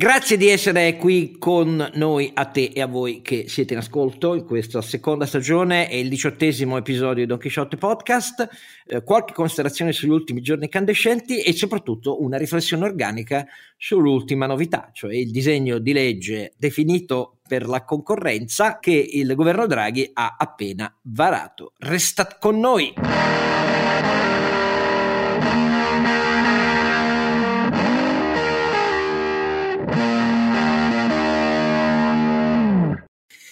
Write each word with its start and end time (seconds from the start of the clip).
Grazie 0.00 0.36
di 0.36 0.46
essere 0.46 0.94
qui 0.94 1.38
con 1.40 1.90
noi, 1.94 2.30
a 2.32 2.44
te 2.44 2.70
e 2.72 2.80
a 2.80 2.86
voi 2.86 3.20
che 3.20 3.46
siete 3.48 3.72
in 3.72 3.80
ascolto 3.80 4.36
in 4.36 4.44
questa 4.44 4.80
seconda 4.80 5.26
stagione 5.26 5.90
e 5.90 5.98
il 5.98 6.08
diciottesimo 6.08 6.76
episodio 6.76 7.24
di 7.24 7.26
Don 7.26 7.40
Quixote 7.40 7.76
Podcast. 7.76 8.48
Eh, 8.86 9.02
qualche 9.02 9.32
considerazione 9.32 9.90
sugli 9.90 10.10
ultimi 10.10 10.40
giorni 10.40 10.66
incandescenti 10.66 11.42
e 11.42 11.52
soprattutto 11.52 12.22
una 12.22 12.36
riflessione 12.36 12.84
organica 12.84 13.44
sull'ultima 13.76 14.46
novità, 14.46 14.90
cioè 14.92 15.16
il 15.16 15.32
disegno 15.32 15.78
di 15.78 15.92
legge 15.92 16.52
definito 16.56 17.38
per 17.48 17.66
la 17.66 17.82
concorrenza 17.82 18.78
che 18.78 18.92
il 18.92 19.34
governo 19.34 19.66
Draghi 19.66 20.08
ha 20.12 20.36
appena 20.38 20.96
varato. 21.02 21.72
Restate 21.76 22.36
con 22.38 22.60
noi! 22.60 22.94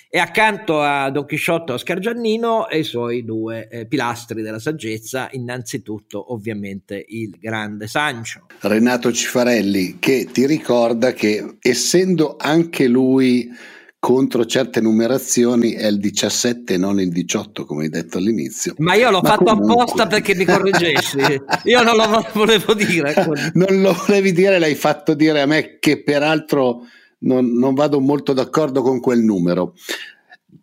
E 0.09 0.19
accanto 0.19 0.80
a 0.80 1.10
Don 1.10 1.27
Chisciotto 1.27 1.73
Oscar 1.73 1.98
Giannino 1.98 2.69
e 2.69 2.78
i 2.78 2.84
suoi 2.84 3.24
due 3.24 3.69
eh, 3.69 3.87
pilastri 3.87 4.41
della 4.41 4.60
saggezza, 4.60 5.29
innanzitutto 5.32 6.32
ovviamente 6.32 7.05
il 7.09 7.37
grande 7.41 7.88
Sancio. 7.88 8.46
Renato 8.60 9.12
Cifarelli 9.12 9.96
che 9.98 10.29
ti 10.30 10.46
ricorda 10.46 11.12
che 11.12 11.56
essendo 11.60 12.37
anche 12.38 12.87
lui 12.87 13.51
contro 13.98 14.46
certe 14.46 14.80
numerazioni 14.80 15.73
è 15.73 15.88
il 15.88 15.98
17 15.98 16.77
non 16.77 17.01
il 17.01 17.10
18 17.10 17.65
come 17.65 17.84
hai 17.84 17.88
detto 17.88 18.18
all'inizio. 18.18 18.74
Ma 18.79 18.95
io 18.95 19.10
l'ho 19.10 19.20
ma 19.20 19.30
fatto 19.30 19.45
comunque... 19.45 19.82
apposta 19.82 20.07
perché 20.07 20.37
mi 20.37 20.45
correggessi. 20.45 21.18
Io 21.65 21.82
non 21.82 21.96
lo 21.96 22.24
volevo 22.32 22.74
dire 22.74 23.15
non 23.54 23.80
lo 23.80 23.93
volevi 23.93 24.30
dire 24.30 24.60
l'hai 24.60 24.77
fatto 24.77 25.15
dire 25.15 25.41
a 25.41 25.46
me 25.46 25.79
che 25.80 26.04
peraltro 26.04 26.87
non, 27.18 27.52
non 27.52 27.74
vado 27.74 28.00
molto 28.00 28.32
d'accordo 28.32 28.82
con 28.82 29.00
quel 29.00 29.20
numero. 29.20 29.74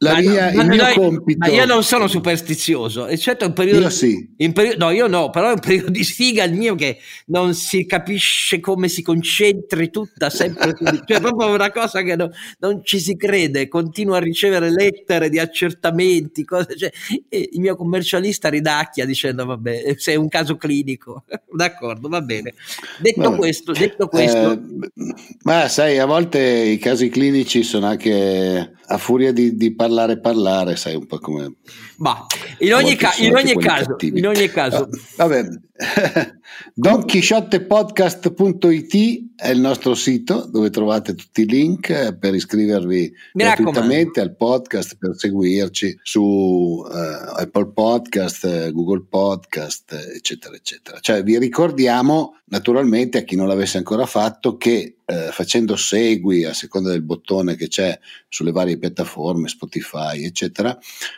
La 0.03 0.19
mia, 0.19 0.51
no, 0.51 0.61
il 0.61 0.67
mio 0.67 0.83
noi, 0.83 0.93
compito. 0.93 1.37
Ma 1.39 1.47
io 1.47 1.65
non 1.65 1.83
sono 1.83 2.07
superstizioso, 2.07 3.07
eccetto 3.07 3.45
in 3.45 3.53
periodo. 3.53 3.79
Io 3.81 3.89
sì. 3.89 4.29
Periodo, 4.35 4.85
no, 4.85 4.91
io 4.91 5.07
no, 5.07 5.29
però 5.29 5.49
è 5.49 5.53
un 5.53 5.59
periodo 5.59 5.89
di 5.89 6.03
sfiga 6.03 6.43
il 6.43 6.53
mio 6.53 6.75
che 6.75 6.97
non 7.27 7.53
si 7.53 7.85
capisce 7.85 8.59
come 8.59 8.87
si 8.87 9.01
concentri 9.01 9.89
tutta 9.89 10.29
sempre. 10.29 10.75
cioè, 11.05 11.19
proprio 11.19 11.53
una 11.53 11.71
cosa 11.71 12.01
che 12.01 12.15
no, 12.15 12.29
non 12.59 12.81
ci 12.83 12.99
si 12.99 13.15
crede. 13.15 13.67
Continuo 13.67 14.15
a 14.15 14.19
ricevere 14.19 14.69
lettere 14.69 15.29
di 15.29 15.39
accertamenti. 15.39 16.43
Cose, 16.43 16.75
cioè, 16.77 16.91
il 17.29 17.59
mio 17.59 17.75
commercialista 17.75 18.49
ridacchia 18.49 19.05
dicendo: 19.05 19.45
Vabbè, 19.45 19.95
sei 19.97 20.17
un 20.17 20.27
caso 20.27 20.57
clinico. 20.57 21.23
D'accordo, 21.53 22.09
va 22.09 22.21
bene. 22.21 22.53
Detto 22.99 23.21
vabbè. 23.21 23.37
questo, 23.37 23.71
detto 23.71 24.07
questo. 24.07 24.51
Eh, 24.51 24.59
ma 25.43 25.67
sai, 25.67 25.99
a 25.99 26.05
volte 26.05 26.39
i 26.39 26.77
casi 26.77 27.09
clinici 27.09 27.63
sono 27.63 27.85
anche 27.85 28.72
a 28.93 28.97
furia 28.99 29.33
di, 29.33 29.55
di 29.55 29.73
parlare 29.73 30.19
parlare, 30.19 30.75
sai 30.75 30.93
un 30.95 31.07
po' 31.07 31.17
come... 31.17 31.55
Ma 31.97 32.27
in 32.59 32.75
ogni, 32.75 32.95
ca- 32.95 33.15
in 33.17 33.35
ogni 33.35 33.57
caso, 33.57 33.95
in 33.99 34.27
ogni 34.27 34.47
caso... 34.49 34.87
Ah, 35.17 35.25
vabbè, 35.25 35.47
DonChisciottepodcast.it 36.75 39.32
è 39.43 39.49
il 39.49 39.59
nostro 39.59 39.93
sito 39.93 40.47
dove 40.49 40.69
trovate 40.69 41.15
tutti 41.15 41.41
i 41.41 41.45
link 41.45 42.15
per 42.15 42.33
iscrivervi 42.33 43.13
gratuitamente 43.33 44.21
al 44.21 44.37
podcast, 44.37 44.95
per 44.97 45.17
seguirci 45.17 45.99
su 46.01 46.21
uh, 46.21 46.87
Apple 46.87 47.73
Podcast, 47.73 48.71
Google 48.71 49.03
Podcast, 49.09 49.91
eccetera, 50.15 50.55
eccetera. 50.55 50.97
Cioè 51.01 51.23
vi 51.23 51.37
ricordiamo 51.37 52.37
naturalmente 52.45 53.17
a 53.17 53.23
chi 53.23 53.35
non 53.35 53.49
l'avesse 53.49 53.77
ancora 53.77 54.05
fatto 54.05 54.55
che 54.55 54.99
eh, 55.05 55.29
facendo 55.33 55.75
segui 55.75 56.45
a 56.45 56.53
seconda 56.53 56.91
del 56.91 57.03
bottone 57.03 57.55
che 57.57 57.67
c'è 57.67 57.99
sulle 58.29 58.53
varie 58.53 58.77
piattaforme, 58.77 59.49
Spotify, 59.49 60.23
eccetera, 60.23 60.77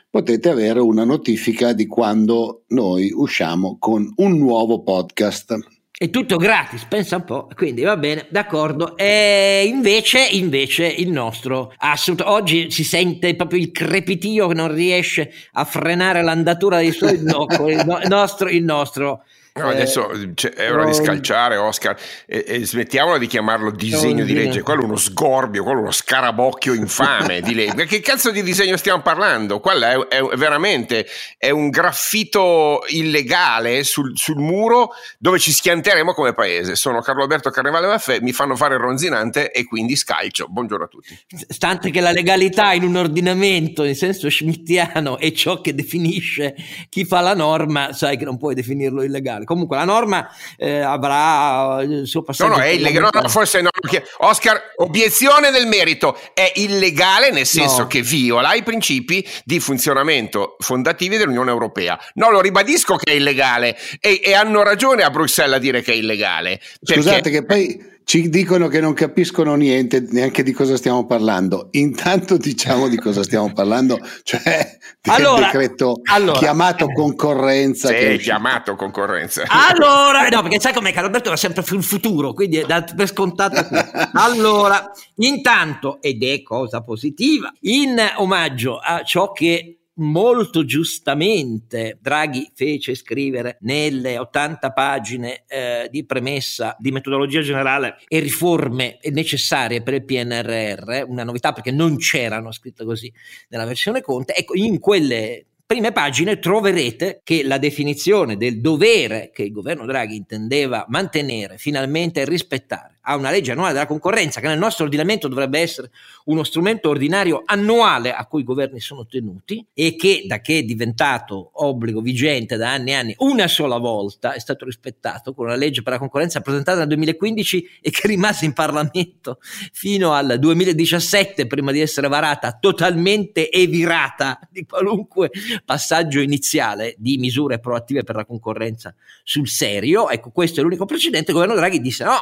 potete 0.10 0.50
avere 0.50 0.80
una 0.80 1.04
notifica 1.04 1.74
di 1.74 1.86
quando 1.86 2.64
noi 2.70 3.12
usciamo 3.14 3.78
con 3.78 4.12
un 4.16 4.38
nuovo 4.40 4.82
podcast. 4.82 5.75
È 5.98 6.10
tutto 6.10 6.36
gratis, 6.36 6.84
pensa 6.84 7.16
un 7.16 7.24
po', 7.24 7.48
quindi 7.56 7.82
va 7.84 7.96
bene, 7.96 8.26
d'accordo. 8.28 8.98
E 8.98 9.64
invece, 9.66 10.28
invece 10.30 10.88
il 10.88 11.10
nostro 11.10 11.74
assunto, 11.78 12.30
oggi 12.30 12.70
si 12.70 12.84
sente 12.84 13.34
proprio 13.38 13.62
il 13.62 13.72
crepitio 13.72 14.50
che 14.50 14.56
non 14.56 14.74
riesce 14.74 15.32
a 15.54 15.64
frenare 15.64 16.22
l'andatura 16.22 16.80
dei 16.80 16.92
suoi, 16.92 17.20
no, 17.24 17.48
il, 17.70 18.04
nostro, 18.10 18.50
il 18.50 18.66
nostro 18.66 19.24
No, 19.58 19.70
adesso 19.70 20.12
eh, 20.12 20.32
cioè, 20.34 20.52
è 20.52 20.70
ora 20.70 20.84
di 20.84 20.94
scalciare 20.94 21.56
Oscar 21.56 21.98
e, 22.26 22.44
e 22.46 22.66
smettiamola 22.66 23.18
di 23.18 23.26
chiamarlo 23.26 23.72
disegno 23.72 24.26
di 24.26 24.34
legge, 24.34 24.62
quello 24.62 24.82
è 24.82 24.84
uno 24.84 24.98
sgorbio, 24.98 25.64
quello 25.64 25.78
è 25.78 25.82
uno 25.84 25.92
scarabocchio 25.92 26.74
infame 26.74 27.40
di 27.40 27.54
legge. 27.54 27.86
Che 27.86 28.02
cazzo 28.02 28.32
di 28.32 28.44
disegno 28.44 28.76
stiamo 28.76 29.02
parlando? 29.02 29.62
Quello 29.62 30.10
è, 30.10 30.18
è 30.18 30.36
veramente 30.36 31.08
è 31.38 31.52
un 31.52 31.70
graffito 31.70 32.84
illegale 32.90 33.86
sul, 33.86 34.12
sul, 34.18 34.36
muro 34.36 34.90
dove 35.18 35.40
ci 35.40 35.54
schianteremo 35.54 36.12
come 36.12 36.34
paese. 36.34 36.76
Sono 36.76 37.00
Carlo 37.00 37.22
Alberto 37.22 37.50
Carnevale 37.50 37.88
Maffè, 37.88 38.20
mi 38.20 38.34
fanno 38.34 38.58
fare 38.58 38.74
il 38.74 38.82
ronzinante 38.82 39.54
e 39.54 39.64
quindi 39.64 39.96
scalcio. 39.96 40.48
Buongiorno 40.50 40.84
a 40.84 40.88
tutti. 40.90 41.18
Stante 41.48 41.92
che 41.92 42.02
la 42.02 42.12
legalità 42.12 42.74
in 42.74 42.84
un 42.84 42.98
ordinamento 42.98 43.86
in 43.86 43.96
senso 43.96 44.30
schmittiano 44.30 45.18
è 45.18 45.32
ciò 45.32 45.62
che 45.62 45.74
definisce 45.74 46.56
chi 46.90 47.06
fa 47.06 47.22
la 47.22 47.34
norma, 47.34 47.94
sai 47.94 48.18
che 48.18 48.26
non 48.26 48.38
puoi 48.38 48.54
definirlo 48.54 49.02
illegale 49.02 49.44
comunque 49.46 49.78
la 49.78 49.86
norma 49.86 50.30
eh, 50.58 50.80
avrà 50.80 51.82
il 51.82 52.06
suo 52.06 52.24
passaggio. 52.24 52.52
No, 52.52 52.58
no, 52.58 52.64
è 52.64 52.68
illegale. 52.70 53.10
No, 53.12 53.22
no, 53.22 53.30
forse 53.30 53.62
no. 53.62 53.70
Oscar, 54.18 54.74
obiezione 54.78 55.52
del 55.52 55.68
merito. 55.68 56.20
È 56.34 56.52
illegale 56.56 57.32
nel 57.32 57.46
senso 57.46 57.82
no. 57.82 57.88
che 57.88 58.02
viola 58.02 58.54
i 58.54 58.64
principi 58.64 59.26
di 59.44 59.60
funzionamento 59.60 60.58
fondativi 60.60 61.18
dell'Unione 61.18 61.52
Europea. 61.52 62.00
No, 62.16 62.30
lo 62.30 62.42
ribadisco 62.42 62.96
che 62.98 63.14
è 63.14 63.16
illegale 63.16 63.78
e, 64.00 64.22
e 64.24 64.34
hanno 64.34 64.64
ragione 64.64 65.04
a 65.04 65.10
Bruxelles 65.10 65.56
a 65.56 65.60
dire 65.60 65.82
che 65.82 65.94
è 65.94 65.96
illegale. 65.96 66.60
Scusate 66.82 67.30
che 67.30 67.46
poi 67.46 67.94
ci 68.06 68.30
dicono 68.30 68.68
che 68.68 68.80
non 68.80 68.94
capiscono 68.94 69.56
niente 69.56 70.06
neanche 70.10 70.44
di 70.44 70.52
cosa 70.54 70.78
stiamo 70.78 71.08
parlando. 71.08 71.70
Intanto 71.72 72.38
diciamo 72.38 72.88
di 72.88 72.98
cosa 72.98 73.24
stiamo 73.24 73.52
parlando, 73.52 74.00
cioè 74.22 74.78
del 75.02 75.14
allora, 75.14 75.46
decreto 75.48 76.02
allora, 76.04 76.38
chiamato 76.38 76.86
concorrenza. 76.86 77.88
Sì, 77.88 78.18
chiamato 78.18 78.76
concorrenza. 78.76 79.44
Allora, 79.48 80.28
no, 80.30 80.44
perché 80.44 80.60
sai 80.60 80.74
com'è 80.74 80.94
che 80.94 81.00
Alberto 81.00 81.32
va 81.32 81.36
sempre 81.36 81.64
sul 81.64 81.84
futuro, 81.84 82.34
quindi 82.34 82.58
è 82.58 82.66
dato 82.66 82.94
per 82.96 83.08
scontato. 83.08 83.68
allora, 84.14 84.92
intanto, 85.16 85.98
ed 86.00 86.24
è 86.24 86.44
cosa 86.44 86.84
positiva, 86.84 87.52
in 87.62 88.00
omaggio 88.18 88.78
a 88.78 89.02
ciò 89.04 89.32
che 89.32 89.80
molto 89.96 90.66
giustamente 90.66 91.98
Draghi 92.02 92.52
fece 92.54 92.96
scrivere 92.96 93.58
nelle 93.62 94.18
80 94.18 94.72
pagine 94.72 95.44
eh, 95.48 95.88
di 95.90 96.06
premessa 96.06 96.76
di 96.80 96.92
metodologia 96.92 97.42
generale 97.42 97.98
e 98.08 98.20
riforme 98.20 98.98
necessarie 99.12 99.82
per 99.82 99.94
il 99.94 100.06
PNRR, 100.06 101.04
una 101.08 101.24
novità 101.24 101.54
perché 101.54 101.72
non 101.72 101.98
c'erano 101.98 102.52
scritte 102.52 102.84
così 102.84 103.12
nella 103.50 103.66
versione 103.66 104.02
Conte, 104.02 104.34
ecco 104.36 104.56
in 104.56 104.80
quelle 104.80 105.46
prime 105.66 105.92
pagine 105.92 106.38
troverete 106.40 107.22
che 107.24 107.44
la 107.44 107.58
definizione 107.58 108.38
del 108.38 108.62
dovere 108.62 109.32
che 109.34 109.44
il 109.44 109.52
governo 109.52 109.86
Draghi 109.86 110.16
intendeva 110.16 110.86
mantenere, 110.90 111.58
finalmente 111.58 112.26
rispettare 112.26 112.95
a 113.06 113.16
una 113.16 113.30
legge 113.30 113.52
annuale 113.52 113.74
della 113.74 113.86
concorrenza 113.86 114.40
che 114.40 114.48
nel 114.48 114.58
nostro 114.58 114.86
ordinamento 114.86 115.28
dovrebbe 115.28 115.60
essere 115.60 115.92
uno 116.26 116.44
strumento 116.44 116.90
ordinario 116.90 117.44
annuale 117.46 118.14
a 118.14 118.26
cui 118.26 118.42
i 118.42 118.44
governi 118.44 118.80
sono 118.80 119.06
tenuti 119.06 119.66
e 119.74 119.96
che 119.96 120.24
da 120.28 120.42
che 120.42 120.60
è 120.60 120.64
diventato 120.64 121.52
obbligo 121.54 122.02
vigente 122.02 122.58
da 122.58 122.74
anni 122.74 122.92
e 122.92 122.94
anni 122.94 123.16
una 123.20 123.48
sola 123.48 123.78
volta 123.78 124.34
è 124.34 124.40
stato 124.40 124.66
rispettato 124.66 125.34
con 125.34 125.46
una 125.46 125.56
legge 125.56 125.84
per 125.84 125.94
la 125.94 126.00
concorrenza 126.00 126.42
presentata 126.42 126.80
nel 126.80 126.88
2015 126.88 127.80
e 127.82 127.90
che 127.92 128.08
rimase 128.08 128.46
in 128.46 128.54
Parlamento 128.54 129.38
fino 129.72 130.14
al 130.14 130.38
2017 130.40 131.48
prima 131.48 131.72
di 131.72 131.82
essere 131.82 132.08
varata 132.08 132.58
totalmente 132.60 133.52
evirata 133.52 134.40
di 134.50 134.66
qualunque 134.66 135.30
passaggio 135.64 136.20
iniziale 136.20 136.96
di 136.98 137.18
misure 137.18 137.60
proattive 137.60 138.04
per 138.04 138.16
la 138.16 138.26
concorrenza 138.26 138.94
sul 139.24 139.48
serio. 139.48 140.10
Ecco, 140.10 140.32
questo 140.32 140.60
è 140.60 140.64
l'unico 140.64 140.86
precedente. 140.86 141.32
Il 141.32 141.38
governo 141.38 141.56
Draghi 141.56 141.80
disse 141.80 142.04
no, 142.04 142.20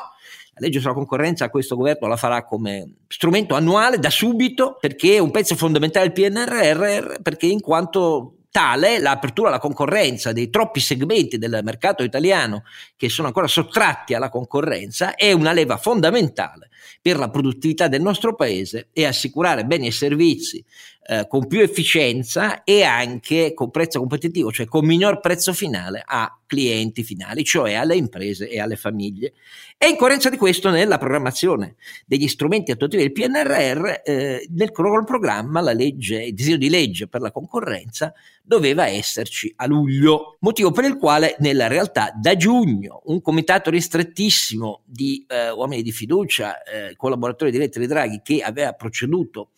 la 0.55 0.65
legge 0.67 0.79
sulla 0.79 0.93
concorrenza 0.93 1.49
questo 1.49 1.75
governo 1.75 2.07
la 2.07 2.15
farà 2.15 2.43
come 2.43 2.97
strumento 3.07 3.55
annuale 3.55 3.97
da 3.97 4.11
subito 4.11 4.77
perché 4.79 5.15
è 5.15 5.19
un 5.19 5.31
pezzo 5.31 5.55
fondamentale 5.55 6.11
del 6.11 6.31
PNRR, 6.31 7.21
perché 7.21 7.47
in 7.47 7.59
quanto 7.59 8.35
tale 8.51 8.99
l'apertura 8.99 9.47
alla 9.47 9.57
concorrenza 9.57 10.31
dei 10.31 10.51
troppi 10.51 10.79
segmenti 10.79 11.39
del 11.39 11.61
mercato 11.63 12.03
italiano 12.03 12.65
che 12.95 13.09
sono 13.09 13.27
ancora 13.27 13.47
sottratti 13.47 14.13
alla 14.13 14.29
concorrenza 14.29 15.15
è 15.15 15.31
una 15.31 15.53
leva 15.53 15.77
fondamentale 15.77 16.69
per 17.01 17.17
la 17.17 17.31
produttività 17.31 17.87
del 17.87 18.03
nostro 18.03 18.35
paese 18.35 18.89
e 18.93 19.05
assicurare 19.05 19.65
beni 19.65 19.87
e 19.87 19.91
servizi 19.91 20.63
eh, 21.05 21.27
con 21.27 21.47
più 21.47 21.59
efficienza 21.59 22.63
e 22.63 22.83
anche 22.83 23.53
con 23.53 23.71
prezzo 23.71 23.99
competitivo, 23.99 24.51
cioè 24.51 24.65
con 24.65 24.85
miglior 24.85 25.19
prezzo 25.19 25.51
finale 25.51 26.01
a 26.05 26.39
clienti 26.45 27.03
finali, 27.03 27.43
cioè 27.43 27.73
alle 27.73 27.95
imprese 27.95 28.47
e 28.47 28.59
alle 28.59 28.75
famiglie. 28.75 29.33
E 29.77 29.89
in 29.89 29.97
coerenza 29.97 30.29
di 30.29 30.37
questo, 30.37 30.69
nella 30.69 30.97
programmazione 30.97 31.75
degli 32.05 32.27
strumenti 32.27 32.71
attuativi 32.71 33.03
del 33.03 33.11
PNRR, 33.11 34.01
eh, 34.03 34.47
nel 34.51 34.71
programma 34.71 35.59
la 35.59 35.73
legge, 35.73 36.23
il 36.23 36.33
disegno 36.33 36.57
di 36.57 36.69
legge 36.69 37.07
per 37.07 37.19
la 37.19 37.31
concorrenza 37.31 38.13
doveva 38.41 38.87
esserci 38.87 39.51
a 39.57 39.65
luglio, 39.65 40.37
motivo 40.39 40.71
per 40.71 40.85
il 40.85 40.97
quale 40.97 41.35
nella 41.39 41.67
realtà 41.67 42.13
da 42.15 42.35
giugno 42.37 43.01
un 43.05 43.21
comitato 43.21 43.69
ristrettissimo 43.69 44.83
di 44.85 45.25
eh, 45.27 45.49
uomini 45.51 45.81
di 45.81 45.91
fiducia, 45.91 46.63
eh, 46.63 46.95
collaboratori 46.95 47.51
diretti 47.51 47.79
di 47.79 47.87
Draghi, 47.87 48.21
che 48.23 48.41
aveva 48.41 48.71
proceduto 48.71 49.49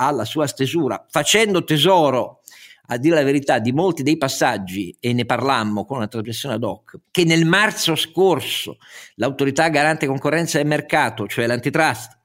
alla 0.00 0.24
sua 0.24 0.46
stesura, 0.46 1.04
facendo 1.08 1.62
tesoro, 1.62 2.40
a 2.86 2.96
dire 2.96 3.16
la 3.16 3.22
verità, 3.22 3.58
di 3.58 3.72
molti 3.72 4.02
dei 4.02 4.16
passaggi, 4.16 4.96
e 4.98 5.12
ne 5.12 5.24
parlammo 5.26 5.84
con 5.84 5.98
una 5.98 6.08
trasmissione 6.08 6.54
ad 6.54 6.64
hoc, 6.64 6.98
che 7.10 7.24
nel 7.24 7.44
marzo 7.44 7.94
scorso 7.94 8.78
l'autorità 9.16 9.68
garante 9.68 10.06
concorrenza 10.06 10.58
e 10.58 10.64
mercato, 10.64 11.26
cioè 11.26 11.46
l'antitrust, 11.46 12.18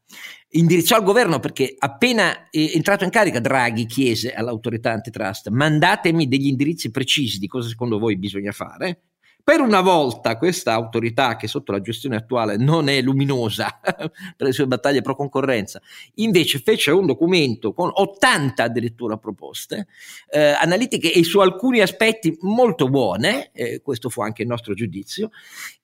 indirizzò 0.49 0.95
al 0.95 1.03
governo 1.03 1.39
perché 1.39 1.75
appena 1.77 2.47
entrato 2.49 3.03
in 3.03 3.09
carica 3.09 3.39
Draghi 3.39 3.85
chiese 3.85 4.33
all'autorità 4.33 4.91
antitrust 4.91 5.49
mandatemi 5.49 6.29
degli 6.29 6.47
indirizzi 6.47 6.91
precisi 6.91 7.39
di 7.39 7.47
cosa 7.47 7.67
secondo 7.67 7.99
voi 7.99 8.17
bisogna 8.17 8.53
fare 8.53 9.01
per 9.45 9.61
una 9.61 9.81
volta 9.81 10.37
questa 10.37 10.73
autorità 10.73 11.35
che 11.35 11.47
sotto 11.47 11.71
la 11.71 11.79
gestione 11.79 12.15
attuale 12.15 12.57
non 12.57 12.89
è 12.89 12.99
luminosa 12.99 13.79
per 13.85 14.47
le 14.47 14.51
sue 14.51 14.65
battaglie 14.65 15.03
pro 15.03 15.15
concorrenza, 15.15 15.79
invece 16.15 16.57
fece 16.65 16.89
un 16.89 17.05
documento 17.05 17.71
con 17.71 17.91
80 17.93 18.63
addirittura 18.63 19.17
proposte 19.17 19.85
eh, 20.31 20.55
analitiche 20.59 21.13
e 21.13 21.23
su 21.23 21.37
alcuni 21.41 21.81
aspetti 21.81 22.35
molto 22.41 22.89
buone, 22.89 23.51
eh, 23.53 23.81
questo 23.83 24.09
fu 24.09 24.21
anche 24.21 24.41
il 24.41 24.47
nostro 24.47 24.73
giudizio, 24.73 25.29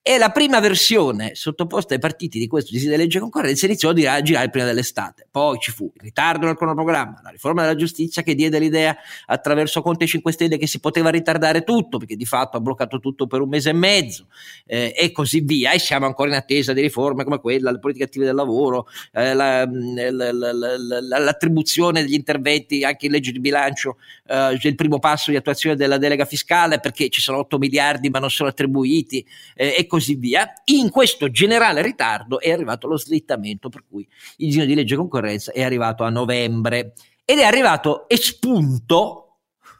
e 0.01 0.17
la 0.17 0.31
prima 0.31 0.59
versione 0.59 1.35
sottoposta 1.35 1.93
ai 1.93 1.99
partiti 1.99 2.39
di 2.39 2.47
questo 2.47 2.71
disegno 2.71 2.93
di 2.93 2.97
legge 2.97 3.19
concorrenza 3.19 3.67
iniziò 3.67 3.91
a 3.91 4.21
girare 4.23 4.49
prima 4.49 4.65
dell'estate. 4.65 5.27
Poi 5.31 5.59
ci 5.59 5.71
fu 5.71 5.89
il 5.95 6.01
ritardo 6.01 6.45
nel 6.45 6.57
cronoprogramma, 6.57 7.21
la 7.23 7.29
riforma 7.29 7.61
della 7.61 7.75
giustizia 7.75 8.21
che 8.21 8.35
diede 8.35 8.59
l'idea 8.59 8.95
attraverso 9.27 9.81
Conte 9.81 10.05
5 10.05 10.29
Stelle 10.33 10.57
che 10.57 10.67
si 10.67 10.81
poteva 10.81 11.09
ritardare 11.09 11.63
tutto, 11.63 11.97
perché 11.97 12.17
di 12.17 12.25
fatto 12.25 12.57
ha 12.57 12.59
bloccato 12.59 12.99
tutto 12.99 13.27
per 13.27 13.39
un 13.39 13.47
mese 13.47 13.69
e 13.69 13.73
mezzo, 13.73 14.27
eh, 14.65 14.93
e 14.93 15.13
così 15.13 15.39
via. 15.39 15.71
E 15.71 15.79
siamo 15.79 16.05
ancora 16.05 16.29
in 16.29 16.35
attesa 16.35 16.73
di 16.73 16.81
riforme 16.81 17.23
come 17.23 17.39
quella, 17.39 17.71
le 17.71 17.79
politiche 17.79 18.05
attive 18.05 18.25
del 18.25 18.35
lavoro, 18.35 18.87
eh, 19.13 19.33
la, 19.33 19.65
la, 19.65 20.31
la, 20.33 21.19
l'attribuzione 21.19 22.01
degli 22.01 22.13
interventi 22.13 22.83
anche 22.83 23.05
in 23.05 23.13
legge 23.13 23.31
di 23.31 23.39
bilancio, 23.39 23.97
eh, 24.27 24.59
il 24.61 24.75
primo 24.75 24.99
passo 24.99 25.31
di 25.31 25.37
attuazione 25.37 25.77
della 25.77 25.97
delega 25.97 26.25
fiscale, 26.25 26.81
perché 26.81 27.07
ci 27.07 27.21
sono 27.21 27.37
8 27.37 27.57
miliardi 27.57 28.09
ma 28.09 28.19
non 28.19 28.29
sono 28.29 28.49
attribuiti. 28.49 29.25
Eh, 29.55 29.75
e 29.77 29.87
così 29.87 30.15
via. 30.15 30.51
In 30.65 30.89
questo 30.89 31.29
generale 31.31 31.81
ritardo 31.81 32.39
è 32.39 32.51
arrivato 32.51 32.87
lo 32.87 32.97
slittamento, 32.97 33.69
per 33.69 33.83
cui 33.89 34.05
il 34.37 34.47
disegno 34.47 34.65
di 34.65 34.75
legge 34.75 34.95
concorrenza 35.21 35.51
è 35.51 35.61
arrivato 35.61 36.03
a 36.03 36.09
novembre 36.09 36.93
ed 37.23 37.37
è 37.37 37.43
arrivato 37.43 38.09
espunto 38.09 39.37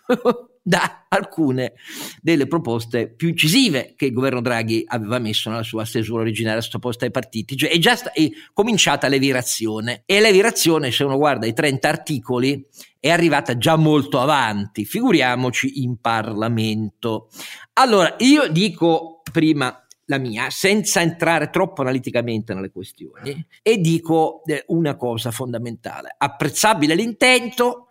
da 0.64 1.06
alcune 1.10 1.74
delle 2.22 2.46
proposte 2.46 3.12
più 3.12 3.30
incisive 3.30 3.96
che 3.98 4.06
il 4.06 4.14
governo 4.14 4.42
Draghi 4.42 4.84
aveva 4.88 5.18
messo 5.18 5.50
nella 5.50 5.64
sua 5.64 5.86
stesura 5.86 6.22
originaria 6.22 6.62
sottoposta 6.62 7.06
ai 7.06 7.12
partiti, 7.12 7.58
cioè 7.58 7.72
è 7.72 7.80
già 7.80 7.96
sta- 7.96 8.12
è 8.12 8.30
cominciata 8.54 9.08
l'evirazione 9.08 10.04
e 10.06 10.20
l'evirazione 10.20 10.92
se 10.92 11.04
uno 11.04 11.18
guarda 11.18 11.48
i 11.48 11.54
30 11.54 11.90
articoli 11.90 12.64
è 13.00 13.10
arrivata 13.10 13.58
già 13.58 13.76
molto 13.76 14.20
avanti, 14.20 14.86
figuriamoci 14.86 15.82
in 15.82 16.00
Parlamento. 16.00 17.30
Allora, 17.74 18.16
io 18.20 18.48
dico 18.48 19.24
prima 19.32 19.81
la 20.12 20.18
mia, 20.18 20.50
senza 20.50 21.02
entrare 21.02 21.50
troppo 21.50 21.82
analiticamente 21.82 22.54
nelle 22.54 22.70
questioni, 22.70 23.46
e 23.62 23.78
dico 23.78 24.44
eh, 24.46 24.66
una 24.68 24.98
cosa 24.98 25.32
fondamentale. 25.32 26.14
Apprezzabile 26.18 26.94
l'intento, 26.94 27.88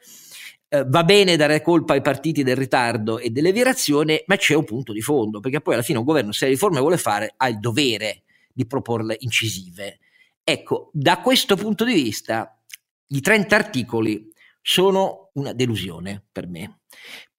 eh, 0.68 0.84
va 0.86 1.02
bene 1.02 1.36
dare 1.36 1.62
colpa 1.62 1.94
ai 1.94 2.02
partiti 2.02 2.42
del 2.42 2.56
ritardo 2.56 3.18
e 3.18 3.30
dell'evirazione, 3.30 4.24
ma 4.26 4.36
c'è 4.36 4.54
un 4.54 4.64
punto 4.64 4.92
di 4.92 5.00
fondo, 5.00 5.40
perché 5.40 5.62
poi 5.62 5.74
alla 5.74 5.82
fine 5.82 5.98
un 5.98 6.04
governo, 6.04 6.32
se 6.32 6.44
le 6.44 6.52
riforme 6.52 6.80
vuole 6.80 6.98
fare, 6.98 7.32
ha 7.36 7.48
il 7.48 7.58
dovere 7.58 8.24
di 8.52 8.66
proporle 8.66 9.16
incisive. 9.20 9.98
Ecco, 10.44 10.90
da 10.92 11.20
questo 11.20 11.56
punto 11.56 11.84
di 11.84 11.94
vista, 11.94 12.60
i 13.08 13.20
30 13.20 13.56
articoli 13.56 14.28
sono 14.60 15.30
una 15.34 15.54
delusione 15.54 16.22
per 16.30 16.46
me, 16.46 16.80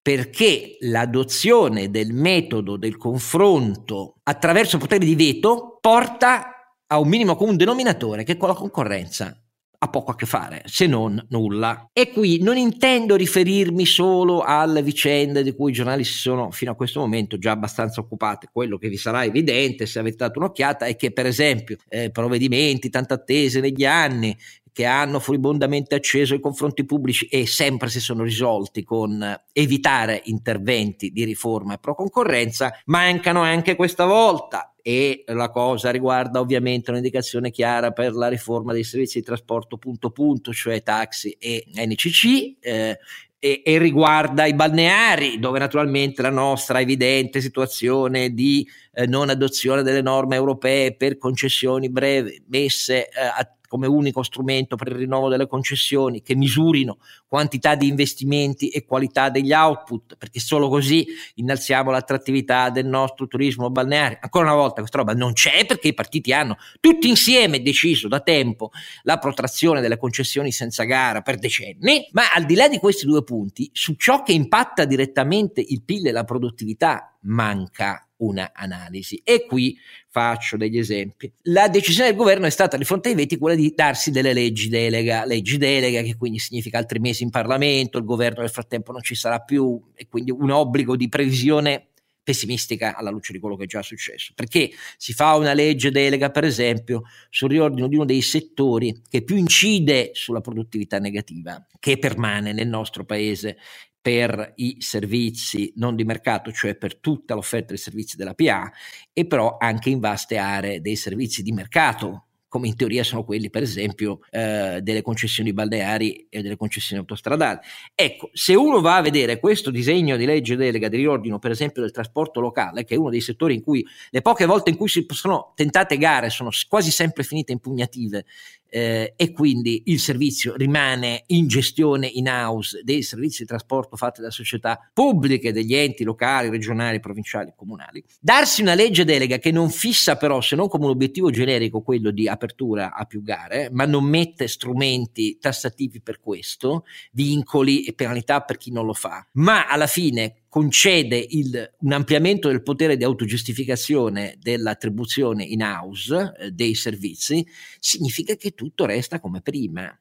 perché 0.01 0.77
l'adozione 0.81 1.92
del 1.92 2.13
metodo 2.13 2.75
del 2.75 2.98
confronto 2.98 4.15
attraverso 4.24 4.77
poteri 4.77 5.06
di 5.06 5.15
veto 5.15 5.77
porta 5.80 6.75
a 6.88 7.00
un 7.00 7.07
minimo 7.07 7.36
comune 7.36 7.57
denominatore 7.57 8.24
che 8.24 8.36
con 8.36 8.50
la 8.50 8.56
concorrenza 8.56 9.36
ha 9.83 9.89
poco 9.89 10.12
a 10.12 10.15
che 10.15 10.27
fare, 10.27 10.62
se 10.65 10.86
non 10.86 11.25
nulla. 11.30 11.89
E 11.92 12.12
qui 12.12 12.39
non 12.39 12.56
intendo 12.56 13.15
riferirmi 13.15 13.83
solo 13.88 14.42
alle 14.42 14.83
vicende 14.83 15.42
di 15.42 15.56
cui 15.56 15.71
i 15.71 15.74
giornali 15.74 16.03
si 16.03 16.13
sono 16.13 16.51
fino 16.51 16.71
a 16.71 16.75
questo 16.75 17.00
momento 17.00 17.39
già 17.39 17.51
abbastanza 17.51 18.00
occupati. 18.00 18.48
Quello 18.51 18.77
che 18.77 18.89
vi 18.89 18.98
sarà 18.98 19.25
evidente 19.25 19.88
se 19.88 19.98
avete 19.98 20.18
dato 20.18 20.38
un'occhiata 20.38 20.86
è 20.86 20.95
che, 20.95 21.12
per 21.12 21.25
esempio, 21.25 21.77
eh, 21.89 22.12
provvedimenti 22.12 22.92
tanto 22.92 23.15
attesi 23.15 23.59
negli 23.59 23.83
anni 23.83 24.38
che 24.74 24.86
hanno 24.86 25.20
furibondamente 25.20 25.96
acceso 25.96 26.34
i 26.34 26.40
confronti 26.40 26.86
pubblici 26.86 27.26
e 27.26 27.46
sempre 27.46 27.90
si 27.90 28.00
sono 28.00 28.24
risolti 28.24 28.84
con 28.84 29.40
evitare 29.52 30.22
interventi 30.26 31.12
di 31.12 31.24
riforma 31.26 31.74
e 31.74 31.78
pro 31.78 31.96
concorrenza, 31.96 32.72
mancano 32.86 33.42
anche 33.42 33.76
questa 33.76 34.06
volta. 34.06 34.74
E 34.84 35.24
la 35.28 35.52
cosa 35.52 35.92
riguarda 35.92 36.40
ovviamente 36.40 36.90
un'indicazione 36.90 37.52
chiara 37.52 37.92
per 37.92 38.14
la 38.14 38.28
riforma 38.28 38.74
dei 38.74 38.84
servizi 38.84 39.20
di 39.20 39.26
trasporto 39.26 39.78
punto 39.78 40.10
punto, 40.10 40.52
cioè 40.54 40.82
taxi 40.82 41.36
e 41.38 41.66
NCC, 41.76 42.56
eh, 42.60 42.98
e, 43.44 43.62
e, 43.64 43.78
riguarda 43.78 44.46
i 44.46 44.54
balneari, 44.54 45.40
dove 45.40 45.60
naturalmente 45.60 46.22
la 46.22 46.30
nostra 46.30 46.80
evidente 46.80 47.42
situazione 47.42 48.34
di 48.34 48.68
eh, 48.94 49.06
non 49.08 49.30
adozione 49.30 49.84
delle 49.84 50.02
norme 50.02 50.36
europee 50.36 50.96
per 50.96 51.18
concessioni 51.18 51.90
brevi 51.90 52.44
messe 52.48 53.08
eh, 53.10 53.20
a 53.20 53.48
come 53.72 53.88
unico 53.88 54.22
strumento 54.22 54.76
per 54.76 54.90
il 54.90 54.96
rinnovo 54.96 55.30
delle 55.30 55.48
concessioni, 55.48 56.22
che 56.22 56.36
misurino 56.36 56.98
quantità 57.26 57.76
di 57.76 57.88
investimenti 57.88 58.68
e 58.68 58.84
qualità 58.84 59.30
degli 59.30 59.54
output, 59.54 60.18
perché 60.18 60.42
solo 60.42 60.68
così 60.68 61.08
innalziamo 61.36 61.90
l'attrattività 61.90 62.70
del 62.70 62.86
nostro 62.86 63.28
turismo 63.28 63.70
balneare. 63.70 64.20
Ancora 64.20 64.48
una 64.48 64.56
volta 64.56 64.82
questa 64.82 64.98
roba 64.98 65.14
non 65.14 65.32
c'è 65.32 65.66
perché 65.66 65.88
i 65.88 65.94
partiti 65.94 66.34
hanno 66.34 66.58
tutti 66.82 67.08
insieme 67.08 67.62
deciso 67.62 68.10
da 68.10 68.20
tempo 68.20 68.72
la 69.04 69.18
protrazione 69.20 69.80
delle 69.80 69.98
concessioni 69.98 70.52
senza 70.52 70.84
gara 70.84 71.22
per 71.22 71.38
decenni, 71.38 72.10
ma 72.12 72.24
al 72.36 72.44
di 72.44 72.56
là 72.56 72.68
di 72.68 72.78
questi 72.78 73.06
due 73.06 73.24
punti, 73.24 73.70
su 73.72 73.94
ciò 73.94 74.22
che 74.22 74.34
impatta 74.34 74.84
direttamente 74.84 75.63
il 75.66 75.82
PIL 75.82 76.08
e 76.08 76.12
la 76.12 76.25
produttività 76.25 77.18
manca 77.22 78.06
una 78.22 78.51
analisi. 78.54 79.22
E 79.24 79.46
qui 79.46 79.78
faccio 80.10 80.58
degli 80.58 80.78
esempi. 80.78 81.32
La 81.44 81.68
decisione 81.68 82.10
del 82.10 82.18
governo 82.18 82.46
è 82.46 82.50
stata 82.50 82.78
di 82.78 82.84
fronte 82.84 83.10
ai 83.10 83.16
veti 83.16 83.38
quella 83.38 83.56
di 83.56 83.74
darsi 83.75 84.12
delle 84.12 84.34
leggi 84.34 84.70
delega, 84.70 85.25
leggi 85.25 85.58
delega 85.58 86.01
che 86.01 86.16
quindi 86.18 86.40
significa 86.40 86.78
altri 86.78 87.00
mesi 87.00 87.24
in 87.24 87.30
Parlamento, 87.30 87.98
il 87.98 88.06
governo 88.06 88.42
nel 88.42 88.50
frattempo 88.50 88.92
non 88.92 89.01
ci 89.01 89.16
sarà 89.16 89.40
più 89.40 89.80
e 89.96 90.08
quindi 90.10 90.32
un 90.32 90.50
obbligo 90.50 90.96
di 90.96 91.10
previsione 91.10 91.90
pessimistica 92.24 92.96
alla 92.96 93.10
luce 93.10 93.34
di 93.34 93.40
quello 93.40 93.56
che 93.56 93.63
è 93.63 93.68
già 93.68 93.82
successo, 93.82 94.34
perché 94.36 94.72
si 94.98 95.13
fa 95.13 95.36
una 95.36 95.54
legge 95.54 95.92
delega, 95.92 96.30
per 96.30 96.44
esempio, 96.44 97.04
sul 97.30 97.50
riordino 97.50 97.88
di 97.88 97.96
uno 97.96 98.06
dei 98.06 98.22
settori 98.22 99.01
che 99.10 99.24
più 99.24 99.36
incide 99.36 100.12
sulla 100.13 100.42
produttività 100.42 101.00
negativa, 101.00 101.66
che 101.80 101.98
permane 101.98 102.54
nel 102.54 102.68
nostro 102.68 103.06
paese 103.06 103.58
per 104.01 104.54
i 104.56 104.78
servizi 104.80 105.72
non 105.75 105.96
di 105.96 106.04
mercato, 106.04 106.51
cioè 106.51 106.75
per 106.75 106.98
tutta 106.98 107.36
l'offerta 107.36 107.68
dei 107.68 107.78
servizi 107.78 108.18
della 108.18 108.34
PA, 108.34 108.72
e 109.13 109.28
però 109.28 109.58
anche 109.60 109.92
in 109.92 110.00
vaste 110.00 110.38
aree 110.38 110.82
dei 110.82 110.96
servizi 110.96 111.44
di 111.44 111.51
mercato, 111.51 112.25
come 112.51 112.67
in 112.67 112.75
teoria 112.75 113.05
sono 113.05 113.24
quelli, 113.24 113.50
per 113.50 113.63
esempio, 113.63 114.20
eh, 114.29 114.81
delle 114.84 115.01
concessioni 115.01 115.53
balneari 115.53 116.27
e 116.29 116.41
delle 116.41 116.58
concessioni 116.58 117.00
autostradali. 117.00 117.60
Ecco, 117.96 118.29
se 118.34 118.55
uno 118.55 118.81
va 118.81 118.98
a 118.98 119.01
vedere 119.01 119.39
questo 119.39 119.72
disegno 119.72 120.17
di 120.17 120.25
legge 120.25 120.58
delega 120.58 120.89
di 120.89 120.98
riordino, 120.98 121.39
per 121.39 121.51
esempio, 121.51 121.81
del 121.81 121.91
trasporto 121.91 122.41
locale, 122.41 122.84
che 122.84 122.96
è 122.96 122.98
uno 122.98 123.10
dei 123.10 123.22
settori 123.22 123.55
in 123.55 123.63
cui 123.63 123.88
le 124.10 124.22
poche 124.22 124.46
volte 124.46 124.70
in 124.70 124.75
cui 124.75 124.89
si 124.89 125.05
sono 125.12 125.53
tentate 125.55 125.98
gare 125.98 126.29
sono 126.29 126.50
quasi 126.67 126.91
sempre 126.91 127.24
finite 127.24 127.53
impugnative 127.53 128.25
eh, 128.74 129.13
e 129.16 129.32
quindi 129.32 129.84
il 129.88 130.00
servizio 130.00 130.56
rimane 130.56 131.24
in 131.28 131.48
gestione 131.48 132.08
in 132.08 132.28
house 132.28 132.82
dei 132.84 133.04
servizi 133.04 133.42
di 133.42 133.48
trasporto 133.48 133.98
fatti 133.98 134.22
da 134.22 134.32
società 134.32 134.90
pubbliche, 134.94 135.51
degli 135.51 135.75
enti 135.75 136.04
locali, 136.04 136.50
regionali, 136.50 137.00
provinciali, 137.00 137.51
comunali. 137.56 138.04
Darsi 138.20 138.62
una 138.62 138.74
legge 138.74 139.04
delega 139.04 139.38
che 139.38 139.51
non 139.51 139.70
fissa 139.70 140.16
però, 140.16 140.40
se 140.42 140.56
non 140.56 140.70
come 140.70 140.86
un 140.86 140.92
obiettivo 140.92 141.30
generico, 141.30 141.82
quello 141.82 142.12
di 142.12 142.30
l'apertura 142.42 142.94
a 142.94 143.06
più 143.06 143.22
gare, 143.22 143.70
ma 143.72 143.86
non 143.86 144.06
mette 144.06 144.48
strumenti 144.48 145.38
tassativi 145.38 146.01
per 146.01 146.20
questo, 146.20 146.86
vincoli 147.12 147.84
e 147.84 147.94
penalità 147.94 148.42
per 148.42 148.58
chi 148.58 148.72
non 148.72 148.86
lo 148.86 148.94
fa, 148.94 149.28
ma 149.34 149.68
alla 149.68 149.88
fine 149.88 150.40
concede 150.51 151.25
il, 151.29 151.75
un 151.79 151.93
ampliamento 151.93 152.50
del 152.50 152.62
potere 152.62 152.98
di 152.98 153.05
autogiustificazione 153.05 154.36
dell'attribuzione 154.38 155.46
in 155.46 155.62
house 155.62 156.34
eh, 156.38 156.51
dei 156.51 156.75
servizi, 156.75 157.48
significa 157.79 158.36
che 158.36 158.51
tutto 158.51 158.86
resta 158.86 159.22
come 159.22 159.39
prima. 159.39 159.98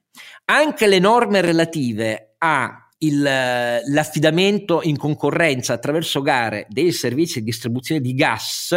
Anche 0.47 0.89
le 0.89 0.99
norme 0.99 1.41
relative 1.41 2.35
a 2.39 2.91
il, 2.99 3.23
l'affidamento 3.23 4.83
in 4.83 4.97
concorrenza 4.97 5.75
attraverso 5.75 6.21
gare 6.21 6.67
dei 6.69 6.91
servizi 6.91 7.39
di 7.39 7.45
distribuzione 7.45 8.01
di 8.01 8.13
gas, 8.13 8.75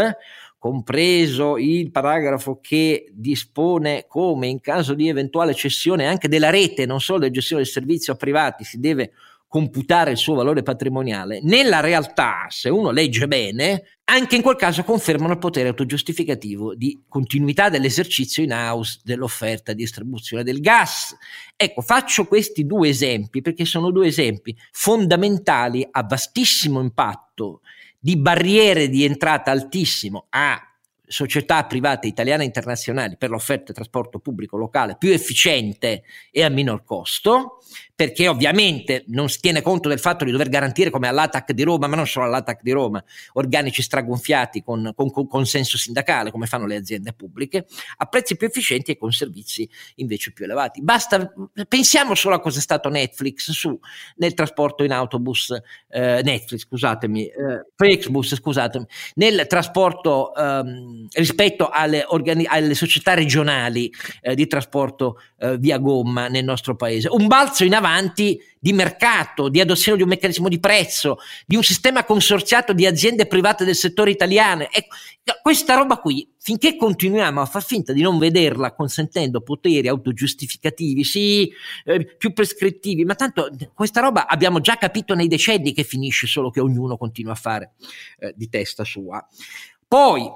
compreso 0.60 1.58
il 1.58 1.90
paragrafo 1.90 2.60
che 2.62 3.12
dispone 3.12 4.06
come 4.08 4.46
in 4.46 4.62
caso 4.62 4.94
di 4.94 5.10
eventuale 5.10 5.56
cessione 5.56 6.06
anche 6.06 6.28
della 6.28 6.52
rete, 6.52 6.86
non 6.86 7.02
solo 7.02 7.18
della 7.18 7.32
gestione 7.32 7.64
del 7.64 7.72
servizio 7.72 8.14
a 8.14 8.16
privati, 8.16 8.64
si 8.64 8.80
deve 8.80 9.14
computare 9.54 10.10
il 10.10 10.18
suo 10.18 10.34
valore 10.34 10.64
patrimoniale, 10.64 11.40
nella 11.44 11.80
realtà, 11.80 12.48
se 12.50 12.70
uno 12.70 12.90
legge 12.90 13.28
bene, 13.28 13.84
anche 14.06 14.36
in 14.36 14.42
quel 14.42 14.56
caso 14.56 14.84
confermano 14.84 15.34
il 15.34 15.38
potere 15.38 15.68
autogiustificativo 15.68 16.74
di 16.74 17.04
continuità 17.08 17.70
dell'esercizio 17.70 18.42
in 18.42 18.52
house 18.52 19.02
dell'offerta 19.04 19.74
di 19.74 19.84
distribuzione 19.84 20.42
del 20.42 20.60
gas. 20.60 21.16
Ecco, 21.56 21.82
faccio 21.82 22.26
questi 22.26 22.66
due 22.66 22.90
esempi 22.90 23.44
perché 23.44 23.64
sono 23.66 23.92
due 23.92 24.08
esempi 24.08 24.58
fondamentali 24.72 25.88
a 25.88 26.02
vastissimo 26.02 26.82
impatto 26.82 27.62
di 28.00 28.18
barriere 28.18 28.90
di 28.90 29.04
entrata 29.04 29.52
altissimo 29.52 30.26
a 30.30 30.60
società 31.06 31.66
private 31.66 32.08
italiane 32.08 32.44
e 32.44 32.46
internazionali 32.46 33.18
per 33.18 33.30
l'offerta 33.30 33.66
di 33.68 33.74
trasporto 33.74 34.20
pubblico 34.20 34.58
locale 34.58 34.96
più 34.98 35.12
efficiente 35.12 36.04
e 36.32 36.44
a 36.44 36.50
minor 36.50 36.84
costo 36.84 37.60
perché 37.96 38.28
ovviamente 38.28 39.04
non 39.08 39.30
si 39.30 39.40
tiene 39.40 39.62
conto 39.62 39.88
del 39.88 40.00
fatto 40.00 40.26
di 40.26 40.32
dover 40.32 40.50
garantire 40.50 40.90
come 40.90 41.08
all'ATAC 41.08 41.52
di 41.52 41.64
Roma, 41.64 41.88
ma 41.88 41.96
non 41.96 42.08
solo 42.08 42.26
all'ATAC 42.26 42.62
di 42.62 42.72
Roma, 42.72 43.04
organici 43.34 43.82
stragonfiati 43.82 44.64
con, 44.64 44.92
con, 44.96 45.12
con 45.12 45.28
consenso 45.28 45.78
sindacale, 45.78 46.32
come 46.32 46.48
fanno 46.48 46.66
le 46.66 46.76
aziende 46.76 47.14
pubbliche, 47.14 47.66
a 47.98 48.06
prezzi 48.06 48.36
più 48.36 48.48
efficienti 48.48 48.92
e 48.92 48.98
con 48.98 49.12
servizi 49.12 49.70
invece 49.96 50.34
più 50.34 50.46
elevati. 50.46 50.82
Basta, 50.82 51.32
pensiamo 51.68 52.16
solo 52.16 52.36
a 52.36 52.40
cosa 52.40 52.58
è 52.58 52.62
stato 52.62 52.90
Netflix 52.90 53.52
su, 53.52 53.80
nel 54.16 54.34
trasporto 54.34 54.84
in 54.84 54.92
autobus, 54.92 55.52
eh, 55.90 56.22
Netflix, 56.24 56.62
scusatemi, 56.62 57.26
eh, 57.28 57.66
Flexbus, 57.76 58.36
scusatemi, 58.36 58.86
nel 59.16 59.46
trasporto 59.48 60.34
ehm, 60.34 61.03
rispetto 61.12 61.70
alle, 61.70 62.04
organi- 62.08 62.46
alle, 62.48 62.74
società 62.74 63.14
regionali 63.14 63.92
eh, 64.22 64.36
di 64.36 64.48
trasporto 64.48 65.20
eh, 65.40 65.58
via 65.58 65.78
gomma 65.78 66.28
nel 66.28 66.44
nostro 66.44 66.76
paese. 66.76 67.10
Un 67.10 67.28
balzo 67.28 67.64
in 67.64 67.74
avanti 67.74 68.40
di 68.60 68.72
mercato, 68.72 69.50
di 69.50 69.60
adozione 69.60 69.98
di 69.98 70.04
un 70.04 70.10
meccanismo 70.10 70.48
di 70.48 70.60
prezzo, 70.60 71.18
di 71.46 71.58
un 71.58 71.64
sistema 71.64 72.06
consorziato 72.06 72.72
di 72.72 72.86
aziende 72.86 73.28
private 73.28 73.66
del 73.66 73.76
settore 73.76 74.12
italiano. 74.12 74.68
Ecco, 74.72 74.96
questa 75.42 75.76
roba 75.76 75.98
qui, 75.98 76.26
finché 76.38 76.78
continuiamo 76.78 77.42
a 77.42 77.46
far 77.46 77.64
finta 77.64 77.92
di 77.92 78.02
non 78.02 78.18
vederla 78.18 78.74
consentendo 78.74 79.42
poteri 79.42 79.88
autogiustificativi, 79.88 81.04
sì, 81.04 81.52
eh, 81.84 82.16
più 82.18 82.32
prescrittivi, 82.32 83.04
ma 83.04 83.16
tanto 83.16 83.50
questa 83.74 84.00
roba 84.00 84.28
abbiamo 84.28 84.62
già 84.62 84.78
capito 84.78 85.14
nei 85.14 85.28
decenni 85.28 85.74
che 85.74 85.84
finisce 85.84 86.28
solo 86.28 86.50
che 86.50 86.62
ognuno 86.62 86.96
continua 86.96 87.34
a 87.34 87.36
fare 87.36 87.74
eh, 88.20 88.34
di 88.36 88.48
testa 88.48 88.86
sua. 88.86 89.26
Poi 89.86 90.28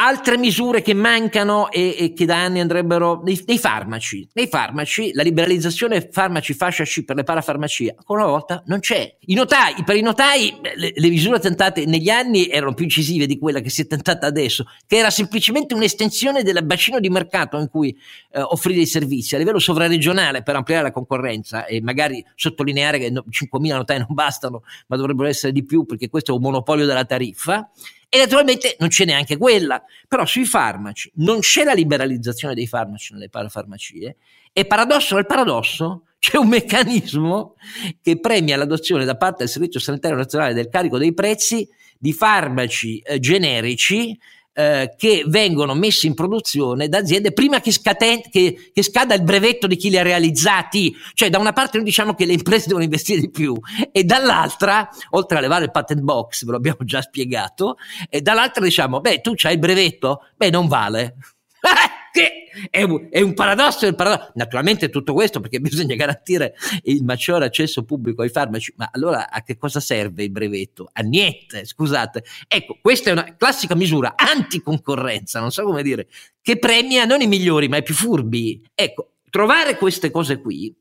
Altre 0.00 0.38
misure 0.38 0.80
che 0.80 0.94
mancano 0.94 1.72
e, 1.72 1.96
e 1.98 2.12
che 2.12 2.24
da 2.24 2.36
anni 2.36 2.60
andrebbero 2.60 3.20
dei, 3.24 3.42
dei, 3.44 3.58
farmaci. 3.58 4.28
Nei 4.34 4.46
farmaci, 4.46 5.10
la 5.12 5.24
liberalizzazione 5.24 6.08
farmaci 6.12 6.54
fascia 6.54 6.84
C 6.84 7.02
per 7.02 7.16
le 7.16 7.24
parafarmacie, 7.24 7.96
ancora 7.96 8.22
una 8.22 8.30
volta 8.30 8.62
non 8.66 8.78
c'è. 8.78 9.16
I 9.22 9.34
notai, 9.34 9.82
per 9.84 9.96
i 9.96 10.00
notai 10.00 10.56
le, 10.76 10.92
le, 10.94 11.08
misure 11.08 11.40
tentate 11.40 11.84
negli 11.84 12.10
anni 12.10 12.46
erano 12.46 12.74
più 12.74 12.84
incisive 12.84 13.26
di 13.26 13.40
quella 13.40 13.58
che 13.58 13.70
si 13.70 13.82
è 13.82 13.86
tentata 13.88 14.28
adesso, 14.28 14.66
che 14.86 14.98
era 14.98 15.10
semplicemente 15.10 15.74
un'estensione 15.74 16.44
del 16.44 16.64
bacino 16.64 17.00
di 17.00 17.10
mercato 17.10 17.58
in 17.58 17.68
cui 17.68 17.90
eh, 18.30 18.40
offrire 18.40 18.82
i 18.82 18.86
servizi 18.86 19.34
a 19.34 19.38
livello 19.38 19.58
sovraregionale 19.58 20.44
per 20.44 20.54
ampliare 20.54 20.84
la 20.84 20.92
concorrenza 20.92 21.66
e 21.66 21.80
magari 21.80 22.24
sottolineare 22.36 23.00
che 23.00 23.10
no, 23.10 23.24
5.000 23.28 23.74
notai 23.74 23.98
non 23.98 24.06
bastano, 24.10 24.62
ma 24.86 24.96
dovrebbero 24.96 25.26
essere 25.26 25.50
di 25.50 25.64
più 25.64 25.84
perché 25.86 26.08
questo 26.08 26.30
è 26.30 26.34
un 26.36 26.42
monopolio 26.42 26.86
della 26.86 27.04
tariffa 27.04 27.68
e 28.08 28.18
naturalmente 28.18 28.76
non 28.78 28.88
c'è 28.88 29.04
neanche 29.04 29.36
quella, 29.36 29.82
però 30.06 30.24
sui 30.24 30.44
farmaci 30.44 31.10
non 31.16 31.40
c'è 31.40 31.64
la 31.64 31.74
liberalizzazione 31.74 32.54
dei 32.54 32.66
farmaci 32.66 33.12
nelle 33.12 33.28
parafarmacie 33.28 34.16
e 34.52 34.64
paradosso 34.64 35.14
nel 35.14 35.26
paradosso 35.26 36.04
c'è 36.18 36.36
un 36.36 36.48
meccanismo 36.48 37.54
che 38.02 38.18
premia 38.18 38.56
l'adozione 38.56 39.04
da 39.04 39.16
parte 39.16 39.38
del 39.40 39.48
Servizio 39.48 39.78
Sanitario 39.78 40.16
Nazionale 40.16 40.54
del 40.54 40.68
carico 40.68 40.98
dei 40.98 41.14
prezzi 41.14 41.68
di 41.98 42.12
farmaci 42.12 42.98
eh, 43.00 43.18
generici 43.18 44.18
eh, 44.58 44.94
che 44.96 45.22
vengono 45.24 45.72
messi 45.74 46.08
in 46.08 46.14
produzione 46.14 46.88
da 46.88 46.98
aziende 46.98 47.32
prima 47.32 47.60
che, 47.60 47.70
scaten- 47.70 48.28
che, 48.28 48.72
che, 48.72 48.82
scada 48.82 49.14
il 49.14 49.22
brevetto 49.22 49.68
di 49.68 49.76
chi 49.76 49.88
li 49.88 49.96
ha 49.96 50.02
realizzati. 50.02 50.92
Cioè, 51.14 51.30
da 51.30 51.38
una 51.38 51.52
parte 51.52 51.76
noi 51.76 51.86
diciamo 51.86 52.14
che 52.14 52.26
le 52.26 52.32
imprese 52.32 52.66
devono 52.66 52.82
investire 52.82 53.20
di 53.20 53.30
più, 53.30 53.56
e 53.92 54.02
dall'altra, 54.02 54.88
oltre 55.10 55.38
a 55.38 55.40
levare 55.40 55.66
il 55.66 55.70
patent 55.70 56.00
box, 56.00 56.44
ve 56.44 56.50
lo 56.50 56.56
abbiamo 56.56 56.78
già 56.80 57.00
spiegato, 57.00 57.76
e 58.08 58.20
dall'altra 58.20 58.64
diciamo, 58.64 59.00
beh, 59.00 59.20
tu 59.20 59.34
c'hai 59.36 59.52
il 59.52 59.60
brevetto? 59.60 60.22
Beh, 60.36 60.50
non 60.50 60.66
vale. 60.66 61.14
che 62.18 62.68
è 62.70 62.82
un, 62.82 63.06
è 63.10 63.20
un 63.20 63.34
paradosso, 63.34 63.86
un 63.86 63.94
paradosso. 63.94 64.32
Naturalmente 64.34 64.88
tutto 64.90 65.12
questo 65.12 65.38
perché 65.38 65.60
bisogna 65.60 65.94
garantire 65.94 66.54
il 66.82 67.04
maggiore 67.04 67.46
accesso 67.46 67.84
pubblico 67.84 68.22
ai 68.22 68.28
farmaci, 68.28 68.74
ma 68.76 68.88
allora 68.92 69.30
a 69.30 69.42
che 69.42 69.56
cosa 69.56 69.78
serve 69.78 70.24
il 70.24 70.30
brevetto? 70.30 70.88
A 70.92 71.02
niente, 71.02 71.64
scusate. 71.64 72.24
Ecco, 72.48 72.78
questa 72.80 73.10
è 73.10 73.12
una 73.12 73.36
classica 73.36 73.76
misura 73.76 74.14
anticoncorrenza, 74.16 75.38
non 75.38 75.52
so 75.52 75.62
come 75.62 75.82
dire, 75.82 76.08
che 76.42 76.58
premia 76.58 77.04
non 77.04 77.20
i 77.20 77.26
migliori 77.26 77.68
ma 77.68 77.76
i 77.76 77.82
più 77.82 77.94
furbi. 77.94 78.60
Ecco, 78.74 79.12
trovare 79.30 79.76
queste 79.76 80.10
cose 80.10 80.40
qui 80.40 80.74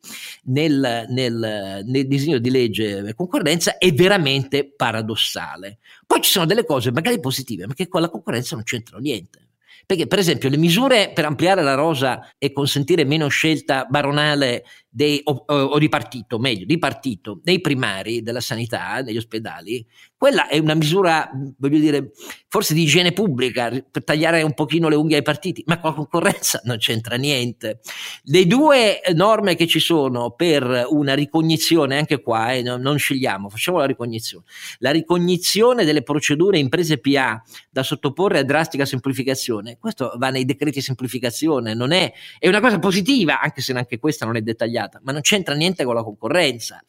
nel, 0.45 1.05
nel, 1.09 1.83
nel, 1.85 2.07
disegno 2.07 2.39
di 2.39 2.49
legge 2.49 3.13
concorrenza 3.15 3.77
è 3.77 3.91
veramente 3.91 4.73
paradossale. 4.73 5.77
Poi 6.07 6.21
ci 6.21 6.31
sono 6.31 6.45
delle 6.45 6.65
cose 6.65 6.91
magari 6.91 7.19
positive, 7.19 7.67
ma 7.67 7.73
che 7.75 7.87
con 7.87 8.01
la 8.01 8.09
concorrenza 8.09 8.55
non 8.55 8.63
c'entrano 8.63 9.01
niente. 9.03 9.46
Perché, 9.87 10.05
per 10.05 10.19
esempio, 10.19 10.49
le 10.49 10.57
misure 10.57 11.13
per 11.13 11.23
ampliare 11.23 11.63
la 11.63 11.73
rosa 11.73 12.33
e 12.37 12.51
consentire 12.51 13.05
meno 13.05 13.29
scelta 13.29 13.85
baronale 13.85 14.65
dei, 14.89 15.21
o, 15.23 15.45
o, 15.47 15.79
di 15.79 15.87
partito, 15.87 16.39
meglio, 16.39 16.65
di 16.65 16.77
partito, 16.77 17.39
dei 17.41 17.61
primari 17.61 18.21
della 18.21 18.41
sanità, 18.41 18.99
negli 18.99 19.15
ospedali, 19.15 19.87
quella 20.17 20.47
è 20.47 20.57
una 20.57 20.73
misura, 20.73 21.29
voglio 21.57 21.79
dire, 21.79 22.11
forse 22.47 22.73
di 22.73 22.83
igiene 22.83 23.11
pubblica, 23.11 23.69
per 23.89 24.03
tagliare 24.03 24.41
un 24.41 24.53
pochino 24.53 24.89
le 24.89 24.95
unghie 24.95 25.17
ai 25.17 25.21
partiti, 25.21 25.63
ma 25.67 25.79
con 25.79 25.91
la 25.91 25.95
concorrenza 25.95 26.61
non 26.65 26.77
c'entra 26.77 27.15
niente. 27.15 27.79
Le 28.23 28.45
due 28.45 29.01
norme 29.13 29.55
che 29.55 29.67
ci 29.67 29.79
sono 29.79 30.31
per 30.31 30.87
una 30.89 31.13
ricognizione, 31.13 31.97
anche 31.97 32.21
qua, 32.21 32.53
eh, 32.53 32.61
non, 32.61 32.97
scegliamo, 32.97 33.49
facciamo 33.49 33.77
la 33.77 33.85
ricognizione. 33.85 34.45
La 34.79 34.91
ricognizione 34.91 35.85
delle 35.85 36.03
procedure 36.03 36.57
imprese 36.57 36.97
PA 36.99 37.41
da 37.69 37.83
sottoporre 37.83 38.39
a 38.39 38.43
drastica 38.43 38.85
semplificazione, 38.85 39.77
questo 39.77 40.13
va 40.17 40.29
nei 40.29 40.45
decreti 40.45 40.81
semplificazione, 40.81 41.73
non 41.73 41.91
è, 41.91 42.11
è 42.39 42.47
una 42.47 42.59
cosa 42.59 42.79
positiva, 42.79 43.39
anche 43.39 43.61
se 43.61 43.73
neanche 43.73 43.99
questa 43.99 44.25
non 44.25 44.35
è 44.35 44.41
dettagliata 44.41 44.97
ma 45.03 45.11
non 45.11 45.21
c'entra 45.21 45.55
niente 45.55 45.83
con 45.83 45.95
la 45.95 46.03
concorrenza. 46.03 46.83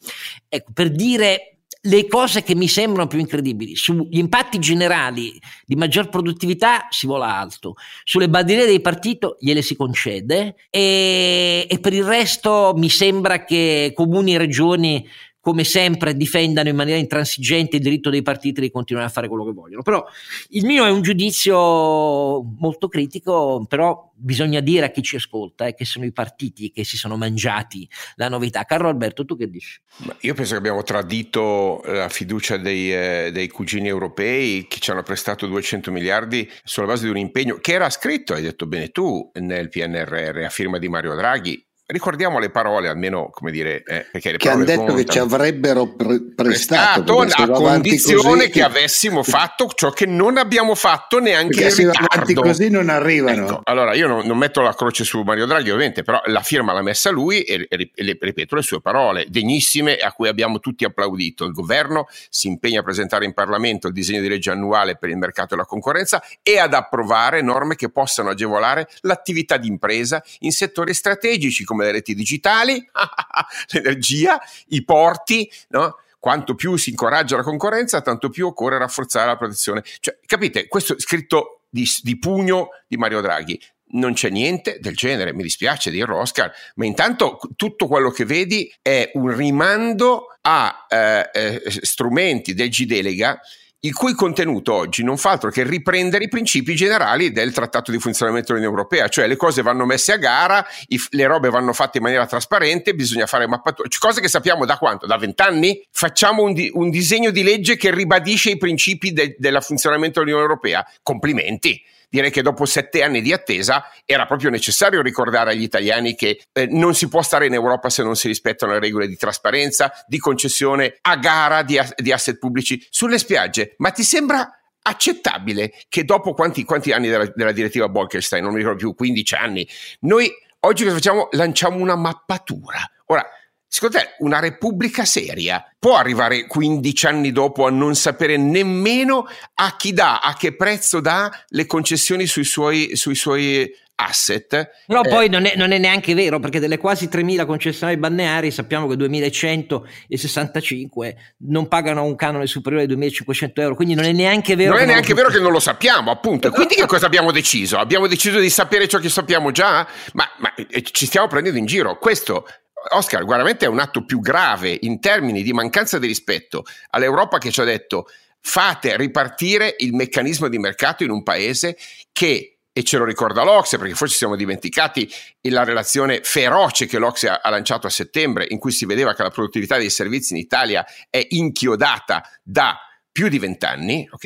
Ecco, 0.47 0.71
per 0.73 0.91
dire 0.91 1.58
le 1.81 2.07
cose 2.07 2.43
che 2.43 2.55
mi 2.55 2.67
sembrano 2.67 3.07
più 3.07 3.19
incredibili, 3.19 3.75
sugli 3.75 4.17
impatti 4.17 4.59
generali 4.59 5.39
di 5.65 5.75
maggior 5.75 6.09
produttività 6.09 6.87
si 6.89 7.07
vola 7.07 7.37
alto, 7.37 7.75
sulle 8.03 8.29
bandiere 8.29 8.65
dei 8.65 8.81
partiti 8.81 9.27
gliele 9.39 9.61
si 9.61 9.75
concede 9.77 10.55
e, 10.69 11.65
e 11.69 11.79
per 11.79 11.93
il 11.93 12.03
resto 12.03 12.73
mi 12.75 12.89
sembra 12.89 13.45
che 13.45 13.93
comuni 13.95 14.35
e 14.35 14.37
regioni 14.37 15.07
come 15.49 15.63
sempre 15.63 16.15
difendano 16.15 16.69
in 16.69 16.75
maniera 16.75 16.99
intransigente 16.99 17.77
il 17.77 17.81
diritto 17.81 18.11
dei 18.11 18.21
partiti 18.21 18.61
di 18.61 18.69
continuare 18.69 19.07
a 19.07 19.09
fare 19.09 19.27
quello 19.27 19.43
che 19.45 19.51
vogliono. 19.51 19.81
Però 19.81 20.05
il 20.49 20.63
mio 20.63 20.85
è 20.85 20.91
un 20.91 21.01
giudizio 21.01 22.43
molto 22.59 22.87
critico, 22.87 23.65
però 23.67 24.11
bisogna 24.13 24.59
dire 24.59 24.85
a 24.85 24.89
chi 24.91 25.01
ci 25.01 25.15
ascolta 25.15 25.65
eh, 25.65 25.73
che 25.73 25.85
sono 25.85 26.05
i 26.05 26.11
partiti 26.11 26.69
che 26.69 26.83
si 26.83 26.97
sono 26.97 27.17
mangiati 27.17 27.89
la 28.17 28.29
novità. 28.29 28.63
Carlo 28.63 28.89
Alberto, 28.89 29.25
tu 29.25 29.35
che 29.35 29.49
dici? 29.49 29.81
Io 30.19 30.35
penso 30.35 30.51
che 30.51 30.59
abbiamo 30.59 30.83
tradito 30.83 31.81
la 31.85 32.09
fiducia 32.09 32.57
dei, 32.57 32.93
eh, 32.93 33.29
dei 33.33 33.47
cugini 33.47 33.87
europei 33.87 34.67
che 34.67 34.77
ci 34.79 34.91
hanno 34.91 35.01
prestato 35.01 35.47
200 35.47 35.89
miliardi 35.91 36.47
sulla 36.63 36.85
base 36.85 37.05
di 37.05 37.09
un 37.09 37.17
impegno 37.17 37.55
che 37.55 37.71
era 37.71 37.89
scritto, 37.89 38.33
hai 38.33 38.43
detto 38.43 38.67
bene 38.67 38.89
tu, 38.89 39.31
nel 39.39 39.69
PNRR 39.69 40.43
a 40.43 40.49
firma 40.49 40.77
di 40.77 40.87
Mario 40.89 41.15
Draghi 41.15 41.63
ricordiamo 41.91 42.39
le 42.39 42.49
parole 42.49 42.87
almeno, 42.87 43.29
come 43.31 43.51
dire, 43.51 43.83
eh, 43.83 44.05
perché 44.11 44.31
le 44.31 44.37
che 44.37 44.49
hanno 44.49 44.63
detto 44.63 44.77
contano. 44.79 44.97
che 44.99 45.05
ci 45.05 45.19
avrebbero 45.19 45.87
pre- 45.87 46.21
prestato, 46.35 47.15
prestato 47.15 47.53
a 47.53 47.55
condizione 47.55 48.37
così, 48.37 48.49
che 48.49 48.61
avessimo 48.61 49.23
fatto 49.23 49.69
ciò 49.73 49.89
che 49.89 50.05
non 50.05 50.37
abbiamo 50.37 50.75
fatto 50.75 51.19
neanche 51.19 51.63
in 51.63 51.75
ritardo. 51.75 52.07
avanti 52.11 52.33
così 52.35 52.69
non 52.69 52.89
arrivano. 52.89 53.45
Ecco, 53.45 53.61
allora 53.63 53.95
io 53.95 54.07
non, 54.07 54.25
non, 54.25 54.37
metto 54.37 54.61
la 54.61 54.75
croce 54.75 55.03
su 55.03 55.21
Mario 55.21 55.47
Draghi 55.47 55.71
ovviamente, 55.71 56.03
però 56.03 56.21
la 56.25 56.41
firma 56.41 56.73
l'ha 56.73 56.83
messa 56.83 57.09
lui 57.09 57.41
e, 57.41 57.65
e, 57.67 57.91
e 57.93 58.17
ripeto 58.19 58.55
le 58.55 58.61
sue 58.61 58.81
parole, 58.81 59.25
degnissime 59.27 59.95
a 59.95 60.11
cui 60.11 60.27
abbiamo 60.27 60.59
tutti 60.59 60.85
applaudito. 60.85 61.45
Il 61.45 61.53
governo 61.53 62.07
si 62.29 62.47
impegna 62.47 62.81
a 62.81 62.83
presentare 62.83 63.25
in 63.25 63.33
Parlamento 63.33 63.87
il 63.87 63.93
disegno 63.93 64.21
di 64.21 64.29
legge 64.29 64.51
annuale 64.51 64.95
per 64.95 65.09
il 65.09 65.17
mercato 65.17 65.55
e 65.55 65.57
la 65.57 65.65
concorrenza 65.65 66.21
e 66.43 66.59
ad 66.59 66.73
approvare 66.75 67.41
norme 67.41 67.75
che 67.75 67.89
possano 67.89 68.29
agevolare 68.29 68.87
l'attività 69.01 69.57
di 69.57 69.67
impresa 69.67 70.23
in 70.39 70.51
settori 70.51 70.93
strategici 70.93 71.63
come 71.63 71.77
le 71.85 71.91
reti 71.91 72.13
digitali, 72.13 72.83
l'energia, 73.71 74.39
i 74.69 74.83
porti, 74.83 75.49
no? 75.69 75.97
Quanto 76.19 76.53
più 76.53 76.75
si 76.75 76.89
incoraggia 76.89 77.37
la 77.37 77.43
concorrenza, 77.43 78.01
tanto 78.01 78.29
più 78.29 78.47
occorre 78.47 78.77
rafforzare 78.77 79.27
la 79.27 79.37
protezione. 79.37 79.83
Cioè, 79.99 80.19
capite, 80.25 80.67
questo 80.67 80.95
è 80.95 80.99
scritto 80.99 81.61
di, 81.69 81.87
di 82.01 82.19
pugno 82.19 82.69
di 82.87 82.97
Mario 82.97 83.21
Draghi 83.21 83.59
non 83.91 84.13
c'è 84.13 84.29
niente 84.29 84.77
del 84.79 84.95
genere, 84.95 85.33
mi 85.33 85.43
dispiace 85.43 85.89
dirlo 85.89 86.17
Oscar, 86.17 86.51
ma 86.75 86.85
intanto 86.85 87.39
tutto 87.55 87.87
quello 87.87 88.11
che 88.11 88.25
vedi 88.25 88.71
è 88.81 89.09
un 89.13 89.35
rimando 89.35 90.27
a 90.41 90.85
eh, 90.87 91.29
eh, 91.33 91.61
strumenti 91.65 92.53
del 92.53 92.69
G-Delega 92.69 93.39
il 93.81 93.93
cui 93.93 94.13
contenuto 94.13 94.73
oggi 94.73 95.03
non 95.03 95.17
fa 95.17 95.31
altro 95.31 95.49
che 95.49 95.63
riprendere 95.63 96.25
i 96.25 96.27
principi 96.27 96.75
generali 96.75 97.31
del 97.31 97.53
trattato 97.53 97.91
di 97.91 97.99
funzionamento 97.99 98.47
dell'Unione 98.51 98.75
Europea, 98.75 99.07
cioè 99.07 99.27
le 99.27 99.37
cose 99.37 99.61
vanno 99.61 99.85
messe 99.85 100.11
a 100.11 100.17
gara, 100.17 100.65
i, 100.87 100.99
le 101.11 101.27
robe 101.27 101.49
vanno 101.49 101.71
fatte 101.71 101.97
in 101.97 102.03
maniera 102.03 102.25
trasparente, 102.25 102.93
bisogna 102.93 103.25
fare 103.25 103.47
mappature, 103.47 103.87
cose 103.97 104.19
che 104.19 104.27
sappiamo 104.27 104.65
da 104.65 104.77
quanto? 104.77 105.05
Da 105.05 105.17
vent'anni? 105.17 105.81
Facciamo 105.91 106.43
un, 106.43 106.53
di, 106.53 106.69
un, 106.73 106.89
disegno 106.89 107.31
di 107.31 107.43
legge 107.43 107.77
che 107.77 107.93
ribadisce 107.93 108.51
i 108.51 108.57
principi 108.57 109.13
de, 109.13 109.35
del 109.37 109.61
funzionamento 109.61 110.19
dell'Unione 110.19 110.45
Europea. 110.45 110.85
Complimenti! 111.01 111.81
Direi 112.09 112.31
che 112.31 112.41
dopo 112.41 112.65
sette 112.65 113.03
anni 113.03 113.21
di 113.21 113.31
attesa 113.31 113.85
era 114.05 114.25
proprio 114.25 114.49
necessario 114.49 115.01
ricordare 115.01 115.51
agli 115.51 115.61
italiani 115.61 116.15
che 116.15 116.41
eh, 116.51 116.67
non 116.67 116.95
si 116.95 117.07
può 117.07 117.21
stare 117.21 117.45
in 117.45 117.53
Europa 117.53 117.89
se 117.89 118.03
non 118.03 118.15
si 118.15 118.27
rispettano 118.27 118.73
le 118.73 118.79
regole 118.79 119.07
di 119.07 119.15
trasparenza, 119.15 119.91
di 120.07 120.17
concessione 120.17 120.97
a 121.01 121.15
gara 121.17 121.61
di, 121.61 121.79
di 121.97 122.11
asset 122.11 122.37
pubblici 122.37 122.85
sulle 122.89 123.17
spiagge. 123.17 123.75
Ma 123.77 123.91
ti 123.91 124.03
sembra 124.03 124.59
accettabile 124.81 125.73
che 125.87 126.03
dopo 126.03 126.33
quanti, 126.33 126.63
quanti 126.63 126.91
anni 126.91 127.09
della, 127.09 127.31
della, 127.35 127.51
direttiva 127.51 127.87
Bolkestein, 127.89 128.43
non 128.43 128.53
mi 128.53 128.59
ricordo 128.59 128.79
più, 128.79 128.95
15 128.95 129.35
anni, 129.35 129.67
noi 130.01 130.29
oggi 130.61 130.83
cosa 130.83 130.95
facciamo? 130.95 131.27
Lanciamo 131.31 131.77
una 131.77 131.95
mappatura. 131.95 132.79
Ora, 133.05 133.25
Secondo 133.71 133.99
te 133.99 134.15
una 134.19 134.39
repubblica 134.39 135.05
seria 135.05 135.63
può 135.77 135.95
arrivare 135.95 136.47
15 136.47 137.05
anni 137.05 137.31
dopo 137.31 137.67
a 137.67 137.69
non 137.69 137.93
sapere 137.93 138.35
nemmeno 138.35 139.27
a 139.53 139.75
chi 139.77 139.93
dà, 139.93 140.17
a 140.19 140.35
che 140.35 140.55
prezzo 140.55 140.99
dà 140.99 141.29
le 141.49 141.67
concessioni 141.67 142.25
sui 142.25 142.45
suoi, 142.45 142.95
sui 142.95 143.13
suoi 143.13 143.71
asset. 143.93 144.71
Però 144.87 145.03
eh, 145.03 145.09
poi 145.09 145.29
non 145.29 145.45
è, 145.45 145.53
non 145.55 145.71
è, 145.71 145.77
neanche 145.77 146.15
vero 146.15 146.39
perché 146.39 146.59
delle 146.59 146.79
quasi 146.79 147.05
3.000 147.05 147.45
concessionari 147.45 147.97
balneari 147.97 148.49
sappiamo 148.49 148.87
che 148.87 148.95
2.165 148.95 151.13
non 151.47 151.67
pagano 151.67 152.03
un 152.03 152.15
canone 152.15 152.47
superiore 152.47 152.85
ai 152.85 152.89
2.500 152.89 153.51
euro, 153.53 153.75
quindi 153.75 153.93
non 153.93 154.05
è 154.05 154.13
neanche 154.13 154.55
vero. 154.55 154.71
Non 154.71 154.81
è 154.81 154.85
neanche 154.85 155.13
vero 155.13 155.29
che 155.29 155.39
non 155.39 155.51
lo 155.51 155.59
sappiamo, 155.59 156.09
appunto. 156.09 156.49
Quindi 156.49 156.73
che 156.73 156.87
cosa 156.87 157.05
abbiamo 157.05 157.31
deciso? 157.31 157.77
Abbiamo 157.77 158.07
deciso 158.07 158.39
di 158.39 158.49
sapere 158.49 158.87
ciò 158.87 158.97
che 158.97 159.09
sappiamo 159.09 159.51
già? 159.51 159.87
Ma, 160.13 160.27
ma 160.37 160.55
eh, 160.55 160.81
ci 160.81 161.05
stiamo 161.05 161.27
prendendo 161.27 161.59
in 161.59 161.67
giro. 161.67 161.99
Questo 161.99 162.47
Oscar, 162.91 163.25
veramente 163.25 163.65
è 163.65 163.67
un 163.67 163.79
atto 163.79 164.05
più 164.05 164.19
grave 164.19 164.77
in 164.81 164.99
termini 164.99 165.43
di 165.43 165.53
mancanza 165.53 165.99
di 165.99 166.07
rispetto 166.07 166.63
all'Europa 166.89 167.37
che 167.37 167.51
ci 167.51 167.61
ha 167.61 167.65
detto 167.65 168.07
fate 168.41 168.95
ripartire 168.97 169.75
il 169.79 169.93
meccanismo 169.93 170.47
di 170.47 170.57
mercato 170.57 171.03
in 171.03 171.11
un 171.11 171.23
paese 171.23 171.77
che 172.11 172.59
e 172.71 172.83
ce 172.83 172.97
lo 172.97 173.03
ricorda 173.03 173.43
l'Ocse 173.43 173.77
perché 173.77 173.93
forse 173.93 174.15
siamo 174.15 174.37
dimenticati 174.37 175.11
la 175.49 175.65
relazione 175.65 176.21
feroce 176.23 176.85
che 176.85 176.97
l'Ocse 176.97 177.27
ha, 177.27 177.49
lanciato 177.49 177.87
a 177.87 177.89
settembre 177.89 178.45
in 178.47 178.57
cui 178.57 178.71
si 178.71 178.85
vedeva 178.85 179.13
che 179.13 179.23
la 179.23 179.31
produttività 179.31 179.77
dei 179.77 179.89
servizi 179.89 180.33
in 180.33 180.39
Italia 180.39 180.85
è 181.09 181.25
inchiodata 181.29 182.23
da 182.41 182.79
più 183.11 183.27
di 183.27 183.37
vent'anni, 183.39 184.07
ok? 184.09 184.25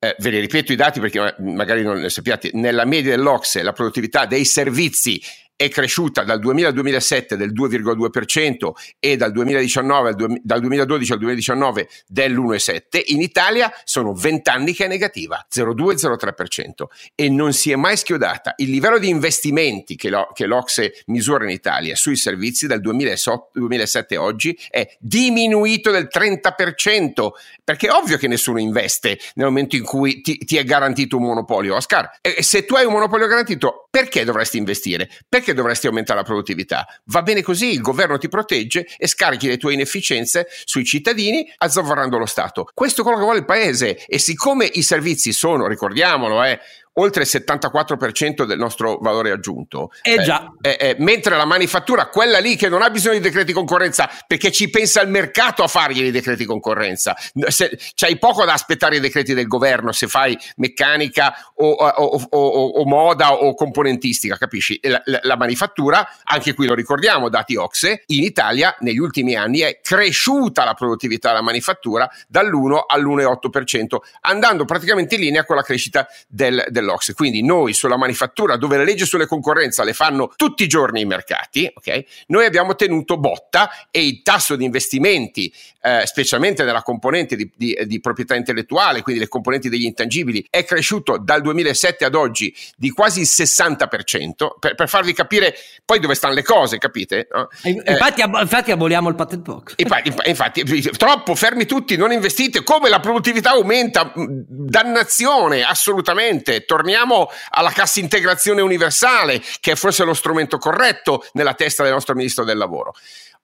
Eh, 0.00 0.14
ve 0.18 0.30
li 0.30 0.38
ripeto 0.38 0.72
i 0.72 0.76
dati 0.76 1.00
perché 1.00 1.34
magari 1.38 1.82
non 1.82 1.98
ne 1.98 2.08
sappiate, 2.08 2.50
nella 2.52 2.84
media 2.84 3.16
dell'Ocse 3.16 3.62
la 3.62 3.72
produttività 3.72 4.26
dei 4.26 4.44
servizi 4.44 5.20
è 5.58 5.68
cresciuta 5.68 6.22
dal 6.22 6.38
2000 6.38 6.68
al 6.68 6.72
2007 6.72 7.36
del 7.36 7.52
2,2% 7.52 8.70
e 9.00 9.16
dal, 9.16 9.32
2019, 9.32 10.14
dal 10.40 10.60
2012 10.60 11.12
al 11.12 11.18
2019 11.18 11.88
dell'1,7%, 12.06 13.02
in 13.06 13.20
Italia 13.20 13.72
sono 13.82 14.14
20 14.14 14.50
anni 14.50 14.72
che 14.72 14.84
è 14.84 14.88
negativa, 14.88 15.44
0,2-0,3% 15.52 16.68
e 17.16 17.28
non 17.28 17.52
si 17.52 17.72
è 17.72 17.76
mai 17.76 17.96
schiodata. 17.96 18.54
Il 18.58 18.70
livello 18.70 19.00
di 19.00 19.08
investimenti 19.08 19.96
che, 19.96 20.10
lo, 20.10 20.30
che 20.32 20.46
l'Ocse 20.46 21.02
misura 21.06 21.42
in 21.42 21.50
Italia 21.50 21.96
sui 21.96 22.14
servizi 22.14 22.68
dal 22.68 22.80
2007 22.80 24.14
a 24.14 24.22
oggi 24.22 24.56
è 24.70 24.88
diminuito 25.00 25.90
del 25.90 26.08
30%, 26.08 27.30
perché 27.64 27.88
è 27.88 27.90
ovvio 27.90 28.16
che 28.16 28.28
nessuno 28.28 28.60
investe 28.60 29.18
nel 29.34 29.46
momento 29.46 29.74
in 29.74 29.82
cui 29.82 30.20
ti, 30.20 30.38
ti 30.38 30.56
è 30.56 30.62
garantito 30.62 31.16
un 31.16 31.24
monopolio, 31.24 31.74
Oscar. 31.74 32.18
E 32.20 32.44
se 32.44 32.64
tu 32.64 32.76
hai 32.76 32.84
un 32.84 32.92
monopolio 32.92 33.26
garantito, 33.26 33.88
perché 33.90 34.22
dovresti 34.22 34.56
investire? 34.56 35.10
Perché 35.28 35.47
perché 35.48 35.54
dovresti 35.54 35.86
aumentare 35.86 36.18
la 36.18 36.24
produttività? 36.24 36.86
Va 37.04 37.22
bene 37.22 37.42
così, 37.42 37.72
il 37.72 37.80
governo 37.80 38.18
ti 38.18 38.28
protegge 38.28 38.86
e 38.98 39.06
scarichi 39.06 39.48
le 39.48 39.56
tue 39.56 39.72
inefficienze 39.72 40.46
sui 40.64 40.84
cittadini 40.84 41.50
azzavvarando 41.56 42.18
lo 42.18 42.26
Stato. 42.26 42.68
Questo 42.74 43.00
è 43.00 43.04
quello 43.04 43.18
che 43.18 43.24
vuole 43.24 43.38
il 43.38 43.44
paese 43.44 44.04
e 44.06 44.18
siccome 44.18 44.68
i 44.70 44.82
servizi 44.82 45.32
sono, 45.32 45.66
ricordiamolo, 45.66 46.42
eh, 46.44 46.60
oltre 46.98 47.22
il 47.22 47.28
74% 47.30 48.44
del 48.44 48.58
nostro 48.58 48.98
valore 49.00 49.30
aggiunto. 49.30 49.90
Eh 50.02 50.22
già. 50.22 50.52
Eh, 50.60 50.76
eh, 50.78 50.96
mentre 50.98 51.36
la 51.36 51.44
manifattura, 51.44 52.08
quella 52.08 52.38
lì 52.38 52.56
che 52.56 52.68
non 52.68 52.82
ha 52.82 52.90
bisogno 52.90 53.14
di 53.14 53.20
decreti 53.20 53.52
concorrenza, 53.52 54.10
perché 54.26 54.50
ci 54.50 54.68
pensa 54.68 55.00
il 55.00 55.08
mercato 55.08 55.62
a 55.62 55.68
fargli 55.68 56.02
i 56.02 56.10
decreti 56.10 56.44
concorrenza. 56.44 57.16
Se, 57.46 57.78
c'hai 57.94 58.18
poco 58.18 58.44
da 58.44 58.52
aspettare 58.52 58.96
i 58.96 59.00
decreti 59.00 59.34
del 59.34 59.46
governo 59.46 59.92
se 59.92 60.08
fai 60.08 60.36
meccanica 60.56 61.52
o, 61.54 61.70
o, 61.70 62.26
o, 62.30 62.66
o 62.80 62.84
moda 62.86 63.34
o 63.34 63.54
componentistica, 63.54 64.36
capisci? 64.36 64.78
La, 64.82 65.00
la, 65.04 65.20
la, 65.22 65.36
manifattura, 65.36 66.06
anche 66.24 66.54
qui 66.54 66.66
lo 66.66 66.74
ricordiamo, 66.74 67.28
dati 67.28 67.56
Ocse, 67.56 68.02
in 68.06 68.24
Italia 68.24 68.74
negli 68.80 68.98
ultimi 68.98 69.34
anni 69.34 69.60
è 69.60 69.80
cresciuta 69.80 70.64
la 70.64 70.74
produttività 70.74 71.28
della 71.28 71.42
manifattura 71.42 72.08
dall'1 72.26 72.80
all'1,8%, 72.86 73.96
andando 74.22 74.64
praticamente 74.64 75.14
in 75.14 75.20
linea 75.20 75.44
con 75.44 75.56
la 75.56 75.62
crescita 75.62 76.06
del, 76.26 76.64
del 76.68 76.87
dell'Ox. 76.88 77.12
Quindi 77.14 77.42
noi 77.42 77.74
sulla 77.74 77.96
manifattura, 77.96 78.56
dove 78.56 78.78
le 78.78 78.84
leggi 78.84 79.04
sulle 79.04 79.26
concorrenza 79.26 79.84
le 79.84 79.92
fanno 79.92 80.32
tutti 80.34 80.62
i 80.62 80.66
giorni 80.66 81.02
i 81.02 81.04
mercati, 81.04 81.70
okay, 81.72 82.04
noi 82.28 82.46
abbiamo 82.46 82.74
tenuto 82.74 83.18
botta 83.18 83.70
e 83.90 84.06
il 84.06 84.22
tasso 84.22 84.56
di 84.56 84.64
investimenti, 84.64 85.52
eh, 85.82 86.02
specialmente 86.06 86.64
nella 86.64 86.82
componente 86.82 87.36
di, 87.36 87.50
di, 87.54 87.78
di, 87.84 88.00
proprietà 88.00 88.34
intellettuale, 88.34 89.02
quindi 89.02 89.20
le 89.22 89.28
componenti 89.28 89.68
degli 89.68 89.84
intangibili, 89.84 90.44
è 90.48 90.64
cresciuto 90.64 91.18
dal 91.18 91.42
2007 91.42 92.04
ad 92.04 92.14
oggi 92.14 92.54
di 92.76 92.90
quasi 92.90 93.20
il 93.20 93.28
60%, 93.30 94.58
per, 94.58 94.74
per 94.74 94.88
farvi 94.88 95.12
capire 95.12 95.54
poi 95.84 96.00
dove 96.00 96.14
stanno 96.14 96.34
le 96.34 96.42
cose, 96.42 96.78
capite? 96.78 97.28
No? 97.32 97.48
Infatti, 97.62 98.22
eh, 98.22 98.40
infatti, 98.40 98.70
aboliamo 98.70 99.08
il 99.08 99.14
patent 99.14 99.42
box. 99.42 99.74
Infatti, 99.76 100.12
infatti, 100.24 100.90
troppo 100.96 101.34
fermi 101.34 101.66
tutti, 101.66 101.96
non 101.96 102.12
investite, 102.12 102.62
come 102.64 102.88
la 102.88 103.00
produttività 103.00 103.50
aumenta, 103.50 104.12
dannazione, 104.14 105.62
assolutamente, 105.62 106.64
torniamo 106.78 107.28
alla 107.50 107.70
cassa 107.70 107.98
integrazione 107.98 108.60
universale, 108.60 109.42
che 109.60 109.72
è 109.72 109.74
forse 109.74 110.04
lo 110.04 110.14
strumento 110.14 110.58
corretto 110.58 111.24
nella 111.32 111.54
testa 111.54 111.82
del 111.82 111.92
nostro 111.92 112.14
ministro 112.14 112.44
del 112.44 112.56
lavoro. 112.56 112.94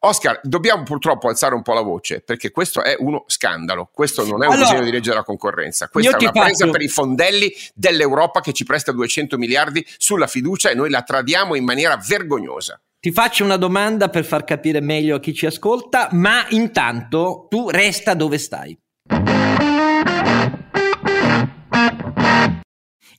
Oscar, 0.00 0.38
dobbiamo 0.42 0.82
purtroppo 0.82 1.28
alzare 1.28 1.54
un 1.54 1.62
po' 1.62 1.72
la 1.72 1.80
voce 1.80 2.20
perché 2.20 2.50
questo 2.50 2.82
è 2.82 2.94
uno 2.98 3.24
scandalo. 3.26 3.88
Questo 3.90 4.24
non 4.24 4.42
è 4.42 4.46
un 4.46 4.52
allora, 4.52 4.68
disegno 4.68 4.84
di 4.84 4.90
legge 4.90 5.08
della 5.10 5.24
concorrenza. 5.24 5.88
Questa 5.88 6.16
è 6.16 6.20
una 6.20 6.30
faccio... 6.30 6.44
presa 6.44 6.70
per 6.70 6.82
i 6.82 6.88
fondelli 6.88 7.52
dell'Europa 7.74 8.40
che 8.40 8.52
ci 8.52 8.64
presta 8.64 8.92
200 8.92 9.38
miliardi 9.38 9.84
sulla 9.96 10.26
fiducia 10.26 10.70
e 10.70 10.74
noi 10.74 10.90
la 10.90 11.02
tradiamo 11.02 11.54
in 11.54 11.64
maniera 11.64 11.96
vergognosa. 11.96 12.78
Ti 13.00 13.12
faccio 13.12 13.44
una 13.44 13.56
domanda 13.56 14.10
per 14.10 14.24
far 14.24 14.44
capire 14.44 14.80
meglio 14.80 15.16
a 15.16 15.20
chi 15.20 15.34
ci 15.34 15.46
ascolta, 15.46 16.08
ma 16.12 16.46
intanto 16.50 17.46
tu 17.48 17.70
resta 17.70 18.14
dove 18.14 18.38
stai. 18.38 18.78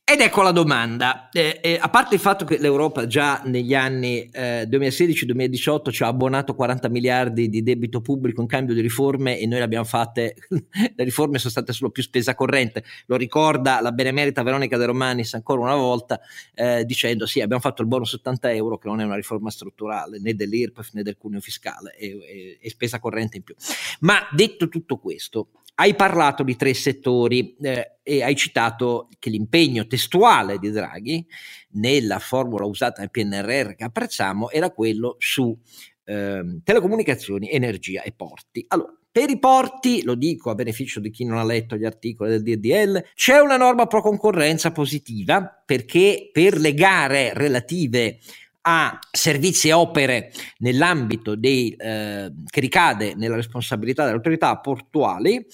Ed 0.07 0.21
ecco 0.21 0.43
la 0.43 0.51
domanda, 0.51 1.29
eh, 1.31 1.59
eh, 1.63 1.79
a 1.81 1.89
parte 1.89 2.13
il 2.13 2.21
fatto 2.21 2.45
che 2.45 2.59
l'Europa 2.59 3.07
già 3.07 3.41
negli 3.45 3.73
anni 3.73 4.29
eh, 4.31 4.67
2016-2018 4.69 5.89
ci 5.89 6.03
ha 6.03 6.07
abbonato 6.07 6.53
40 6.53 6.89
miliardi 6.89 7.49
di 7.49 7.63
debito 7.63 8.01
pubblico 8.01 8.39
in 8.39 8.45
cambio 8.45 8.75
di 8.75 8.81
riforme 8.81 9.39
e 9.39 9.47
noi 9.47 9.57
le 9.57 9.63
abbiamo 9.63 9.83
fatte, 9.83 10.35
le 10.47 11.03
riforme 11.03 11.39
sono 11.39 11.49
state 11.49 11.73
solo 11.73 11.89
più 11.89 12.03
spesa 12.03 12.35
corrente, 12.35 12.83
lo 13.07 13.15
ricorda 13.15 13.81
la 13.81 13.91
benemerita 13.91 14.43
Veronica 14.43 14.77
De 14.77 14.85
Romanis 14.85 15.33
ancora 15.33 15.61
una 15.61 15.75
volta 15.75 16.21
eh, 16.53 16.85
dicendo 16.85 17.25
sì 17.25 17.41
abbiamo 17.41 17.63
fatto 17.63 17.81
il 17.81 17.87
bonus 17.87 18.11
70 18.11 18.51
euro 18.51 18.77
che 18.77 18.87
non 18.87 19.01
è 19.01 19.05
una 19.05 19.15
riforma 19.15 19.49
strutturale 19.49 20.19
né 20.19 20.35
dell'IRPEF 20.35 20.91
né 20.93 21.01
del 21.01 21.17
cuneo 21.17 21.39
fiscale, 21.39 21.95
è, 21.97 22.59
è 22.61 22.69
spesa 22.69 22.99
corrente 22.99 23.37
in 23.37 23.43
più. 23.43 23.55
Ma 24.01 24.19
detto 24.31 24.69
tutto 24.69 24.97
questo, 24.97 25.47
hai 25.75 25.95
parlato 25.95 26.43
di 26.43 26.55
tre 26.55 26.73
settori 26.73 27.55
eh, 27.61 27.97
e 28.01 28.23
hai 28.23 28.35
citato 28.35 29.09
che 29.19 29.29
l'impegno 29.29 29.87
testuale 29.87 30.57
di 30.57 30.71
Draghi 30.71 31.25
nella 31.71 32.19
formula 32.19 32.65
usata 32.65 33.01
nel 33.01 33.11
PNRR 33.11 33.75
che 33.75 33.83
apprezziamo 33.83 34.49
era 34.49 34.69
quello 34.71 35.15
su 35.19 35.57
eh, 36.05 36.59
telecomunicazioni, 36.63 37.51
energia 37.51 38.03
e 38.03 38.13
porti. 38.13 38.63
Allora, 38.69 38.93
per 39.11 39.29
i 39.29 39.39
porti, 39.39 40.03
lo 40.03 40.15
dico 40.15 40.49
a 40.49 40.55
beneficio 40.55 40.99
di 40.99 41.09
chi 41.09 41.23
non 41.23 41.37
ha 41.37 41.43
letto 41.45 41.77
gli 41.77 41.85
articoli 41.85 42.31
del 42.31 42.43
DDL, 42.43 43.11
c'è 43.13 43.39
una 43.39 43.55
norma 43.55 43.87
pro 43.87 44.01
concorrenza 44.01 44.71
positiva 44.73 45.63
perché 45.65 46.29
per 46.33 46.57
le 46.57 46.73
gare 46.73 47.31
relative 47.33 48.19
a 48.67 48.97
servizi 49.11 49.67
e 49.67 49.73
opere 49.73 50.31
nell'ambito 50.59 51.35
dei, 51.35 51.71
eh, 51.77 52.31
che 52.49 52.59
ricade 52.59 53.13
nella 53.15 53.35
responsabilità 53.35 54.03
delle 54.03 54.15
autorità 54.15 54.57
portuali, 54.57 55.45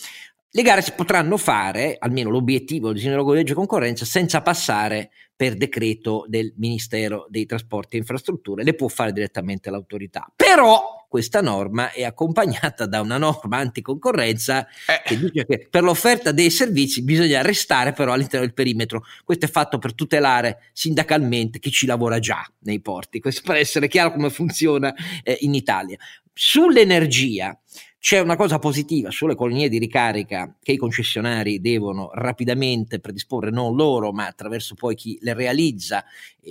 le 0.54 0.62
gare 0.64 0.82
si 0.82 0.94
potranno 0.94 1.38
fare, 1.38 1.96
almeno 1.98 2.30
l'obiettivo 2.30 2.88
del 2.88 2.96
disegno 2.96 3.24
di 3.24 3.38
legge 3.38 3.54
concorrenza, 3.54 4.06
senza 4.06 4.42
passare 4.42 5.12
per 5.36 5.56
decreto 5.56 6.26
del 6.28 6.54
Ministero 6.58 7.26
dei 7.30 7.46
Trasporti 7.46 7.96
e 7.96 8.00
Infrastrutture, 8.00 8.64
le 8.64 8.76
può 8.76 8.88
fare 8.88 9.14
direttamente 9.14 9.70
l'autorità. 9.70 10.32
Però 10.36 11.01
questa 11.12 11.42
norma 11.42 11.92
è 11.92 12.06
accompagnata 12.06 12.86
da 12.86 13.02
una 13.02 13.18
norma 13.18 13.58
anticoncorrenza 13.58 14.66
eh. 14.66 15.02
che 15.04 15.20
dice 15.20 15.46
che 15.46 15.68
per 15.70 15.84
l'offerta 15.84 16.32
dei 16.32 16.50
servizi 16.50 17.04
bisogna 17.04 17.42
restare 17.42 17.92
però 17.92 18.14
all'interno 18.14 18.46
del 18.46 18.56
perimetro. 18.56 19.04
Questo 19.26 19.44
è 19.44 19.50
fatto 19.50 19.78
per 19.78 19.94
tutelare 19.94 20.70
sindacalmente 20.72 21.60
chi 21.60 21.70
ci 21.70 21.86
lavora 21.86 22.20
già 22.20 22.50
nei 22.60 22.80
porti, 22.80 23.20
questo 23.20 23.42
per 23.44 23.58
essere 23.58 23.90
chiaro 23.90 24.14
come 24.14 24.30
funziona 24.30 24.94
eh, 25.22 25.36
in 25.42 25.54
Italia. 25.54 25.98
Sull'energia 26.32 27.60
c'è 28.02 28.18
una 28.18 28.36
cosa 28.36 28.58
positiva 28.58 29.12
sulle 29.12 29.36
colonie 29.36 29.70
di 29.70 29.78
ricarica 29.78 30.56
che 30.60 30.72
i 30.72 30.78
concessionari 30.78 31.62
devono 31.62 32.10
rapidamente 32.16 33.00
predisporre, 33.00 33.52
non 33.52 33.76
loro, 33.76 34.12
ma 34.12 34.26
attraverso 34.26 34.74
poi 34.74 34.96
chi 34.96 35.20
le 35.22 35.36
realizza, 35.36 36.04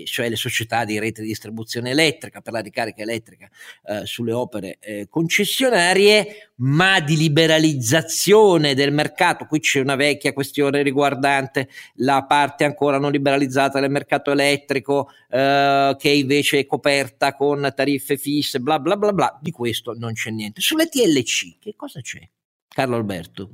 cioè 0.04 0.28
le 0.28 0.36
società 0.36 0.84
di 0.84 1.00
rete 1.00 1.22
di 1.22 1.26
distribuzione 1.26 1.90
elettrica 1.90 2.40
per 2.40 2.52
la 2.52 2.60
ricarica 2.60 3.02
elettrica 3.02 3.50
eh, 3.84 4.06
sulle 4.06 4.30
opere 4.30 4.78
eh, 4.78 5.08
concessionarie, 5.10 6.52
ma 6.60 7.00
di 7.00 7.16
liberalizzazione 7.16 8.74
del 8.74 8.92
mercato. 8.92 9.46
Qui 9.46 9.58
c'è 9.58 9.80
una 9.80 9.96
vecchia 9.96 10.32
questione 10.32 10.82
riguardante 10.82 11.68
la 11.96 12.24
parte 12.26 12.62
ancora 12.62 12.98
non 12.98 13.10
liberalizzata 13.10 13.80
del 13.80 13.90
mercato 13.90 14.30
elettrico, 14.30 15.08
eh, 15.28 15.96
che 15.98 16.10
invece 16.10 16.60
è 16.60 16.66
coperta 16.66 17.34
con 17.34 17.72
tariffe 17.74 18.16
fisse, 18.16 18.60
bla 18.60 18.78
bla 18.78 18.96
bla 18.96 19.12
bla. 19.12 19.36
Di 19.42 19.50
questo 19.50 19.94
non 19.98 20.12
c'è 20.12 20.30
niente. 20.30 20.60
Sulle 20.60 20.86
TLC 20.86 21.39
che 21.60 21.74
cosa 21.76 22.00
c'è? 22.00 22.28
Carlo 22.68 22.96
Alberto. 22.96 23.50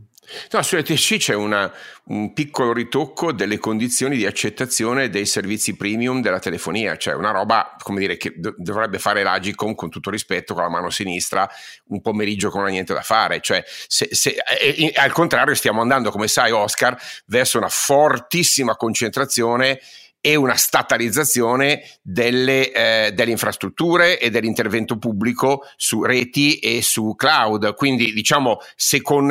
No, 0.50 0.60
sull'ETC 0.60 1.18
c'è 1.18 1.34
una, 1.34 1.72
un 2.06 2.32
piccolo 2.32 2.72
ritocco 2.72 3.32
delle 3.32 3.58
condizioni 3.58 4.16
di 4.16 4.26
accettazione 4.26 5.08
dei 5.08 5.24
servizi 5.24 5.76
premium 5.76 6.20
della 6.20 6.40
telefonia, 6.40 6.96
cioè 6.96 7.14
una 7.14 7.30
roba, 7.30 7.76
come 7.80 8.00
dire, 8.00 8.16
che 8.16 8.34
do- 8.36 8.54
dovrebbe 8.58 8.98
fare 8.98 9.22
l'Agicom 9.22 9.74
con 9.74 9.88
tutto 9.88 10.10
rispetto 10.10 10.52
con 10.52 10.64
la 10.64 10.68
mano 10.68 10.90
sinistra 10.90 11.48
un 11.86 12.00
pomeriggio 12.00 12.50
che 12.50 12.58
non 12.58 12.66
ha 12.66 12.70
niente 12.70 12.92
da 12.92 13.02
fare, 13.02 13.40
cioè 13.40 13.62
se, 13.66 14.08
se, 14.10 14.36
e, 14.60 14.86
e, 14.86 14.92
al 14.96 15.12
contrario 15.12 15.54
stiamo 15.54 15.80
andando, 15.80 16.10
come 16.10 16.26
sai 16.26 16.50
Oscar, 16.50 16.98
verso 17.26 17.58
una 17.58 17.68
fortissima 17.68 18.74
concentrazione 18.74 19.78
e 20.20 20.34
una 20.34 20.56
statalizzazione 20.56 21.82
delle, 22.02 22.72
eh, 22.72 23.12
delle, 23.12 23.30
infrastrutture 23.30 24.18
e 24.18 24.30
dell'intervento 24.30 24.98
pubblico 24.98 25.62
su 25.76 26.02
reti 26.02 26.58
e 26.58 26.82
su 26.82 27.14
cloud. 27.16 27.74
Quindi 27.74 28.12
diciamo 28.12 28.58
se 28.74 29.02
con 29.02 29.30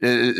eh, 0.00 0.32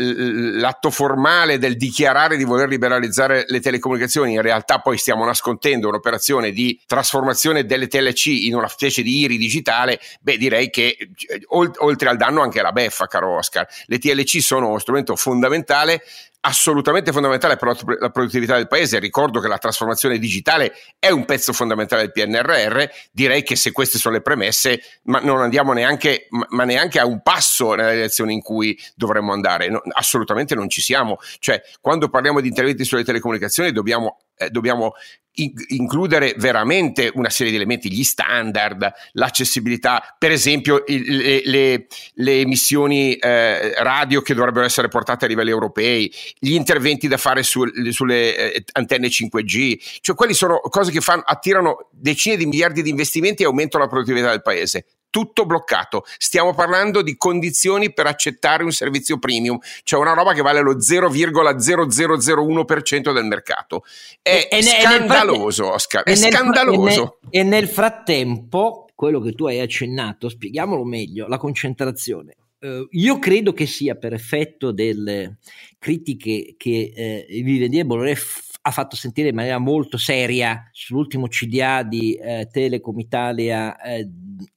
l'atto 0.57 0.89
formale 0.89 1.57
del 1.57 1.75
dichiarare 1.75 2.37
di 2.37 2.45
voler 2.45 2.69
liberalizzare 2.69 3.43
le 3.47 3.59
telecomunicazioni, 3.59 4.33
in 4.33 4.41
realtà 4.41 4.79
poi 4.79 4.97
stiamo 4.97 5.25
nascondendo 5.25 5.89
un'operazione 5.89 6.51
di 6.51 6.79
trasformazione 6.85 7.65
delle 7.65 7.87
TLC 7.87 8.27
in 8.27 8.55
una 8.55 8.69
specie 8.69 9.01
di 9.01 9.19
IRI 9.19 9.37
digitale, 9.37 9.99
beh 10.21 10.37
direi 10.37 10.69
che 10.69 10.95
eh, 10.97 11.41
oltre 11.47 12.07
al 12.07 12.15
danno 12.15 12.41
anche 12.41 12.61
la 12.61 12.71
beffa, 12.71 13.07
caro 13.07 13.35
Oscar. 13.35 13.67
Le 13.85 13.97
TLC 13.97 14.41
sono 14.41 14.69
uno 14.69 14.79
strumento 14.79 15.17
fondamentale 15.17 16.03
assolutamente 16.41 17.11
fondamentale 17.11 17.57
per 17.57 17.97
la 17.99 18.09
produttività 18.09 18.55
del 18.55 18.67
paese. 18.67 18.99
Ricordo 18.99 19.39
che 19.39 19.47
la 19.47 19.57
trasformazione 19.57 20.17
digitale 20.17 20.73
è 20.97 21.09
un 21.09 21.25
pezzo 21.25 21.53
fondamentale 21.53 22.03
del 22.03 22.11
PNRR. 22.11 22.83
Direi 23.11 23.43
che 23.43 23.55
se 23.55 23.71
queste 23.71 23.97
sono 23.97 24.15
le 24.15 24.21
premesse, 24.21 24.81
ma 25.03 25.19
non 25.19 25.41
andiamo 25.41 25.73
neanche, 25.73 26.27
ma 26.29 26.63
neanche 26.63 26.99
a 26.99 27.05
un 27.05 27.21
passo 27.21 27.73
nella 27.73 27.91
direzione 27.91 28.33
in 28.33 28.41
cui 28.41 28.77
dovremmo 28.95 29.33
andare. 29.33 29.69
No, 29.69 29.81
assolutamente 29.91 30.55
non 30.55 30.69
ci 30.69 30.81
siamo. 30.81 31.17
Cioè, 31.39 31.61
quando 31.81 32.09
parliamo 32.09 32.39
di 32.39 32.47
interventi 32.47 32.85
sulle 32.85 33.03
telecomunicazioni, 33.03 33.71
dobbiamo 33.71 34.17
eh, 34.39 34.49
dobbiamo 34.49 34.93
includere 35.67 36.33
veramente 36.37 37.11
una 37.13 37.29
serie 37.29 37.51
di 37.51 37.57
elementi, 37.57 37.91
gli 37.91 38.03
standard, 38.03 38.91
l'accessibilità, 39.13 40.15
per 40.17 40.31
esempio 40.31 40.83
il, 40.87 41.17
le, 41.17 41.41
le, 41.45 41.87
le, 42.15 42.39
emissioni 42.39 43.15
eh, 43.15 43.73
radio 43.81 44.21
che 44.21 44.33
dovrebbero 44.33 44.65
essere 44.65 44.87
portate 44.87 45.25
a 45.25 45.27
livelli 45.27 45.49
europei, 45.49 46.11
gli 46.37 46.53
interventi 46.53 47.07
da 47.07 47.17
fare 47.17 47.43
su, 47.43 47.63
sulle 47.91 48.53
eh, 48.53 48.63
antenne 48.73 49.07
5G, 49.07 49.99
cioè 50.01 50.15
quelli 50.15 50.33
sono 50.33 50.59
cose 50.59 50.91
che 50.91 51.01
fanno, 51.01 51.23
attirano 51.25 51.89
decine 51.91 52.37
di 52.37 52.45
miliardi 52.45 52.81
di 52.81 52.89
investimenti 52.89 53.43
e 53.43 53.45
aumentano 53.45 53.83
la 53.83 53.89
produttività 53.89 54.29
del 54.29 54.41
paese 54.41 54.85
tutto 55.09 55.45
bloccato. 55.45 56.05
Stiamo 56.17 56.53
parlando 56.53 57.01
di 57.01 57.17
condizioni 57.17 57.91
per 57.93 58.07
accettare 58.07 58.63
un 58.63 58.71
servizio 58.71 59.19
premium, 59.19 59.59
cioè 59.83 59.99
una 59.99 60.13
roba 60.13 60.31
che 60.33 60.41
vale 60.41 60.61
lo 60.61 60.77
0,0001% 60.77 63.13
del 63.13 63.25
mercato. 63.25 63.83
È 64.21 64.47
e, 64.51 64.61
scandaloso, 64.61 65.73
Oscar, 65.73 66.03
è 66.03 66.15
scandaloso. 66.15 67.19
E 67.29 67.43
nel, 67.43 67.67
frattempo, 67.67 68.87
quello 68.95 69.19
che 69.19 69.33
tu 69.33 69.47
hai 69.47 69.59
accennato, 69.59 70.29
spieghiamolo 70.29 70.83
meglio, 70.83 71.27
la 71.27 71.37
concentrazione. 71.37 72.35
Uh, 72.59 72.87
io 72.91 73.19
credo 73.19 73.53
che 73.53 73.65
sia 73.65 73.95
per 73.95 74.11
effetto 74.11 74.73
delle 74.73 75.37
critiche 75.79 76.55
che 76.57 76.91
eh, 76.93 77.25
e 77.29 77.85
Bolloré 77.85 78.17
ha 78.69 78.71
fatto 78.71 78.95
sentire 78.95 79.29
in 79.29 79.35
maniera 79.35 79.57
molto 79.57 79.97
seria 79.97 80.69
sull'ultimo 80.71 81.27
CDA 81.27 81.83
di 81.83 82.13
eh, 82.13 82.47
Telecom 82.51 82.99
Italia 82.99 83.79
eh, 83.81 84.07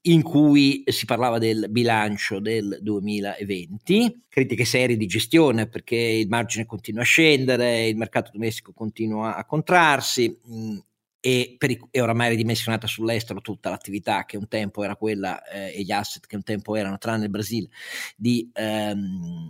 in 0.03 0.23
cui 0.23 0.83
si 0.87 1.07
parlava 1.07 1.39
del 1.39 1.67
bilancio 1.71 2.39
del 2.39 2.79
2020, 2.83 4.25
critiche 4.29 4.67
serie 4.67 4.97
di 4.97 5.07
gestione 5.07 5.67
perché 5.67 5.97
il 5.97 6.29
margine 6.29 6.67
continua 6.67 7.03
a 7.03 7.07
scendere, 7.07 7.89
il 7.89 7.97
mercato 7.97 8.31
domestico 8.33 8.73
continua 8.73 9.35
a 9.35 9.45
contrarsi, 9.47 10.39
mh, 10.45 10.55
mm, 10.55 10.79
e, 11.25 11.55
per, 11.57 11.77
e 11.93 12.01
oramai 12.01 12.31
ridimensionata 12.31 12.89
sull'estero 12.89 13.41
tutta 13.41 13.71
l'attività 13.71 14.25
che 14.25 14.37
un 14.37 14.49
tempo 14.49 14.83
era 14.83 14.97
quella 14.97 15.41
eh, 15.45 15.73
e 15.73 15.83
gli 15.83 15.93
asset 15.93 16.27
che 16.27 16.35
un 16.35 16.43
tempo 16.43 16.75
erano, 16.75 16.99
tranne 16.99 17.25
il 17.25 17.31
Brasile, 17.31 17.69
di 18.17 18.51
ehm, 18.53 19.47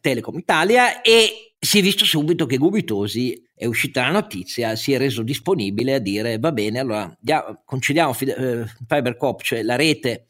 Telecom 0.00 0.38
Italia 0.38 1.02
e 1.02 1.54
si 1.58 1.80
è 1.80 1.82
visto 1.82 2.04
subito 2.04 2.46
che 2.46 2.56
Gubitosi 2.56 3.48
è 3.52 3.66
uscita 3.66 4.02
la 4.02 4.12
notizia, 4.12 4.76
si 4.76 4.92
è 4.92 4.98
reso 4.98 5.22
disponibile 5.22 5.94
a 5.94 5.98
dire 5.98 6.38
va 6.38 6.52
bene, 6.52 6.78
allora 6.78 7.12
dia, 7.18 7.60
concediamo 7.64 8.16
eh, 8.20 8.64
FiberCop, 8.86 9.42
cioè 9.42 9.62
la 9.64 9.74
rete 9.74 10.26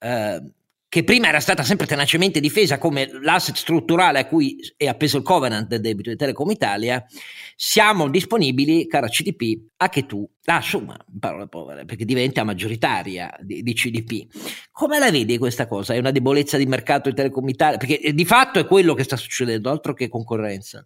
eh, 0.00 0.42
che 0.90 1.04
prima 1.04 1.28
era 1.28 1.38
stata 1.38 1.62
sempre 1.62 1.86
tenacemente 1.86 2.40
difesa 2.40 2.76
come 2.76 3.08
l'asset 3.22 3.54
strutturale 3.54 4.18
a 4.18 4.26
cui 4.26 4.58
è 4.76 4.88
appeso 4.88 5.18
il 5.18 5.22
covenant 5.22 5.68
del 5.68 5.80
debito 5.80 6.10
di 6.10 6.16
Telecom 6.16 6.50
Italia, 6.50 7.06
siamo 7.54 8.08
disponibili, 8.08 8.88
cara 8.88 9.06
CDP, 9.06 9.66
a 9.76 9.88
che 9.88 10.04
tu 10.04 10.28
la 10.46 10.56
assuma, 10.56 10.96
in 11.12 11.20
parole 11.20 11.46
povere, 11.46 11.84
perché 11.84 12.04
diventa 12.04 12.42
maggioritaria 12.42 13.32
di, 13.40 13.62
di, 13.62 13.72
CDP. 13.72 14.26
Come 14.72 14.98
la 14.98 15.12
vedi 15.12 15.38
questa 15.38 15.68
cosa? 15.68 15.94
È 15.94 15.98
una 15.98 16.10
debolezza 16.10 16.56
di 16.56 16.66
mercato 16.66 17.08
di 17.08 17.14
Telecom 17.14 17.48
Italia? 17.48 17.78
Perché 17.78 18.12
di 18.12 18.24
fatto 18.24 18.58
è 18.58 18.66
quello 18.66 18.94
che 18.94 19.04
sta 19.04 19.14
succedendo, 19.14 19.70
altro 19.70 19.94
che 19.94 20.08
concorrenza. 20.08 20.84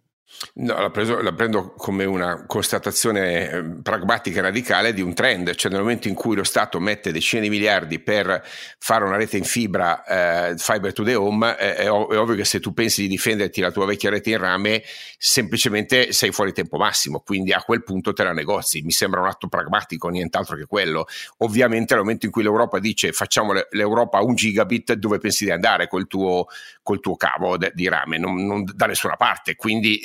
No, 0.55 0.79
la, 0.79 0.89
preso, 0.89 1.21
la, 1.21 1.33
prendo 1.33 1.73
come 1.73 2.03
una 2.03 2.45
constatazione 2.45 3.49
eh, 3.49 3.63
pragmatica 3.81 4.39
e 4.39 4.41
radicale 4.41 4.93
di 4.93 5.01
un 5.01 5.13
trend, 5.13 5.53
cioè 5.55 5.71
nel 5.71 5.81
momento 5.81 6.07
in 6.07 6.15
cui 6.15 6.35
lo 6.35 6.43
Stato 6.43 6.79
mette 6.79 7.11
decine 7.11 7.43
di 7.43 7.49
miliardi 7.49 7.99
per 7.99 8.43
fare 8.79 9.05
una 9.05 9.17
rete 9.17 9.37
in 9.37 9.43
fibra, 9.43 10.03
eh, 10.03 10.57
fiber 10.57 10.93
to 10.93 11.03
the 11.03 11.13
home, 11.13 11.55
eh, 11.57 11.75
è, 11.75 11.91
ov- 11.91 12.11
è, 12.11 12.17
ovvio 12.17 12.35
che 12.35 12.43
se 12.43 12.59
tu 12.59 12.73
pensi 12.73 13.01
di 13.01 13.07
difenderti 13.07 13.61
la 13.61 13.71
tua 13.71 13.85
vecchia 13.85 14.09
rete 14.09 14.31
in 14.31 14.39
rame, 14.39 14.83
semplicemente 15.17 16.11
sei 16.11 16.31
fuori 16.31 16.53
tempo 16.53 16.77
massimo, 16.77 17.19
quindi 17.19 17.53
a 17.53 17.61
quel 17.61 17.83
punto 17.83 18.11
te 18.11 18.23
la 18.23 18.33
negozi. 18.33 18.81
Mi 18.81 18.91
sembra 18.91 19.21
un 19.21 19.27
atto 19.27 19.47
pragmatico, 19.47 20.09
nient'altro 20.09 20.55
che 20.55 20.65
quello. 20.65 21.05
Ovviamente 21.37 21.93
nel 21.93 22.03
momento 22.03 22.25
in 22.25 22.31
cui 22.31 22.43
l'Europa 22.43 22.79
dice 22.79 23.11
facciamo 23.11 23.53
l'Europa 23.69 24.17
a 24.17 24.23
un 24.23 24.35
gigabit, 24.35 24.93
dove 24.93 25.19
pensi 25.19 25.45
di 25.45 25.51
andare 25.51 25.87
col 25.87 26.07
tuo, 26.07 26.47
col 26.81 26.99
tuo 26.99 27.15
cavo 27.15 27.57
de- 27.57 27.71
di 27.73 27.87
rame? 27.87 28.17
Non, 28.17 28.45
non 28.45 28.63
da 28.73 28.87
nessuna 28.87 29.15
parte, 29.15 29.55
quindi 29.55 29.99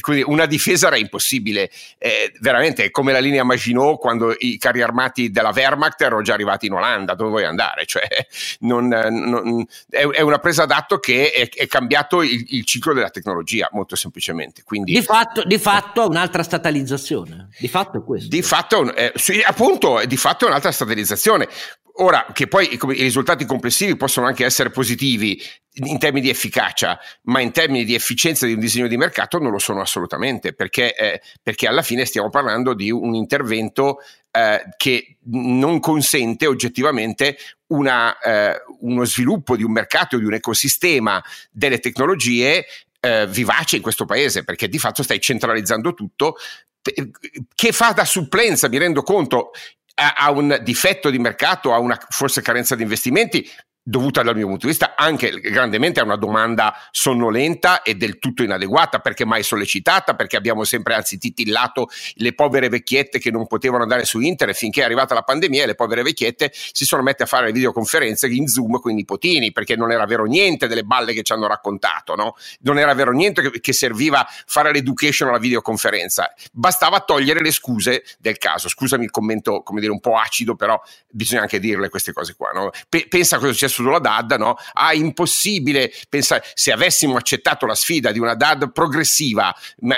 quindi 0.00 0.24
una 0.26 0.46
difesa 0.46 0.88
era 0.88 0.96
impossibile. 0.96 1.70
Eh, 1.98 2.32
veramente 2.40 2.90
come 2.90 3.12
la 3.12 3.18
linea 3.18 3.44
Maginot 3.44 3.98
quando 3.98 4.34
i 4.38 4.58
carri 4.58 4.82
armati 4.82 5.30
della 5.30 5.52
Wehrmacht 5.54 6.00
erano 6.00 6.22
già 6.22 6.34
arrivati 6.34 6.66
in 6.66 6.72
Olanda, 6.72 7.14
dove 7.14 7.30
vuoi 7.30 7.44
andare? 7.44 7.86
Cioè, 7.86 8.02
non, 8.60 8.88
non, 8.88 9.66
è, 9.88 10.06
è, 10.06 10.20
una 10.20 10.38
presa 10.38 10.64
d'atto 10.64 10.98
che 10.98 11.30
è, 11.30 11.48
è 11.48 11.66
cambiato 11.66 12.22
il, 12.22 12.44
il, 12.48 12.64
ciclo 12.64 12.92
della 12.92 13.10
tecnologia, 13.10 13.68
molto 13.72 13.96
semplicemente. 13.96 14.62
Quindi, 14.64 14.92
di 14.92 15.02
fatto, 15.02 15.44
di 15.44 15.58
fatto 15.58 16.08
un'altra 16.08 16.42
statalizzazione. 16.42 17.48
Di 17.58 17.68
fatto 17.68 17.98
è 17.98 18.04
questo. 18.04 18.28
Di 18.28 18.42
fatto, 18.42 18.94
eh, 18.94 19.12
sì, 19.16 19.42
appunto, 19.44 20.00
di 20.06 20.16
fatto 20.16 20.46
è 20.46 20.48
un'altra 20.48 20.72
statalizzazione. 20.72 21.48
Ora, 21.96 22.26
che 22.32 22.46
poi 22.46 22.72
i 22.72 23.02
risultati 23.02 23.44
complessivi 23.44 23.96
possono 23.96 24.26
anche 24.26 24.46
essere 24.46 24.70
positivi 24.70 25.42
in 25.74 25.98
termini 25.98 26.26
di 26.26 26.30
efficacia, 26.30 26.98
ma 27.22 27.40
in 27.40 27.50
termini 27.50 27.84
di 27.84 27.94
efficienza 27.94 28.46
di 28.46 28.52
un 28.52 28.60
disegno 28.60 28.88
di 28.88 28.96
mercato 28.96 29.38
non 29.38 29.50
lo 29.50 29.58
sono 29.58 29.80
assolutamente, 29.80 30.52
perché, 30.52 30.94
eh, 30.94 31.22
perché 31.42 31.66
alla 31.66 31.82
fine 31.82 32.04
stiamo 32.04 32.28
parlando 32.28 32.74
di 32.74 32.90
un 32.90 33.14
intervento 33.14 33.98
eh, 34.30 34.62
che 34.76 35.16
non 35.24 35.80
consente 35.80 36.46
oggettivamente 36.46 37.36
una, 37.68 38.18
eh, 38.18 38.62
uno 38.80 39.04
sviluppo 39.04 39.56
di 39.56 39.62
un 39.62 39.72
mercato, 39.72 40.18
di 40.18 40.24
un 40.24 40.34
ecosistema 40.34 41.22
delle 41.50 41.78
tecnologie 41.78 42.66
eh, 43.00 43.26
vivace 43.26 43.76
in 43.76 43.82
questo 43.82 44.04
paese, 44.04 44.44
perché 44.44 44.68
di 44.68 44.78
fatto 44.78 45.02
stai 45.02 45.20
centralizzando 45.20 45.94
tutto 45.94 46.36
che 47.54 47.72
fa 47.72 47.92
da 47.92 48.04
supplenza, 48.04 48.68
mi 48.68 48.78
rendo 48.78 49.02
conto, 49.04 49.52
ha 49.94 50.30
un 50.32 50.58
difetto 50.62 51.10
di 51.10 51.18
mercato, 51.18 51.72
ha 51.72 51.78
una 51.78 51.96
forse 52.08 52.42
carenza 52.42 52.74
di 52.74 52.82
investimenti, 52.82 53.48
dovuta 53.82 54.22
dal 54.22 54.36
mio 54.36 54.46
punto 54.46 54.66
di 54.66 54.72
vista 54.72 54.94
anche 54.96 55.30
grandemente 55.40 55.98
a 55.98 56.04
una 56.04 56.16
domanda 56.16 56.72
sonnolenta 56.92 57.82
e 57.82 57.96
del 57.96 58.18
tutto 58.18 58.44
inadeguata 58.44 59.00
perché 59.00 59.24
mai 59.24 59.42
sollecitata 59.42 60.14
perché 60.14 60.36
abbiamo 60.36 60.62
sempre 60.62 60.94
anzi 60.94 61.18
titillato 61.18 61.88
le 62.14 62.32
povere 62.32 62.68
vecchiette 62.68 63.18
che 63.18 63.32
non 63.32 63.46
potevano 63.48 63.82
andare 63.82 64.04
su 64.04 64.20
internet 64.20 64.56
finché 64.56 64.82
è 64.82 64.84
arrivata 64.84 65.14
la 65.14 65.22
pandemia 65.22 65.64
e 65.64 65.66
le 65.66 65.74
povere 65.74 66.02
vecchiette 66.02 66.52
si 66.52 66.84
sono 66.84 67.02
messe 67.02 67.24
a 67.24 67.26
fare 67.26 67.46
le 67.46 67.52
videoconferenze 67.52 68.28
in 68.28 68.46
zoom 68.46 68.78
con 68.78 68.92
i 68.92 68.94
nipotini 68.94 69.50
perché 69.50 69.74
non 69.74 69.90
era 69.90 70.06
vero 70.06 70.24
niente 70.24 70.68
delle 70.68 70.84
balle 70.84 71.12
che 71.12 71.22
ci 71.22 71.32
hanno 71.32 71.48
raccontato 71.48 72.14
no? 72.14 72.36
non 72.60 72.78
era 72.78 72.94
vero 72.94 73.10
niente 73.10 73.50
che, 73.50 73.72
serviva 73.72 74.24
fare 74.46 74.70
l'education 74.70 75.28
alla 75.28 75.38
videoconferenza 75.38 76.32
bastava 76.52 77.00
togliere 77.00 77.40
le 77.40 77.50
scuse 77.50 78.04
del 78.18 78.38
caso 78.38 78.68
scusami 78.68 79.04
il 79.04 79.10
commento 79.10 79.62
come 79.62 79.80
dire 79.80 79.92
un 79.92 80.00
po' 80.00 80.16
acido 80.16 80.54
però 80.54 80.80
bisogna 81.10 81.40
anche 81.40 81.58
dirle 81.58 81.88
queste 81.88 82.12
cose 82.12 82.34
qua 82.36 82.52
no? 82.52 82.70
P- 82.88 83.08
pensa 83.08 83.38
cosa 83.38 83.50
successo 83.52 83.71
sulla 83.72 83.98
DAD, 83.98 84.32
no? 84.38 84.56
Ah, 84.72 84.92
impossibile 84.94 85.92
pensare, 86.08 86.44
se 86.54 86.72
avessimo 86.72 87.16
accettato 87.16 87.66
la 87.66 87.74
sfida 87.74 88.12
di 88.12 88.18
una 88.18 88.34
DAD 88.34 88.72
progressiva, 88.72 89.54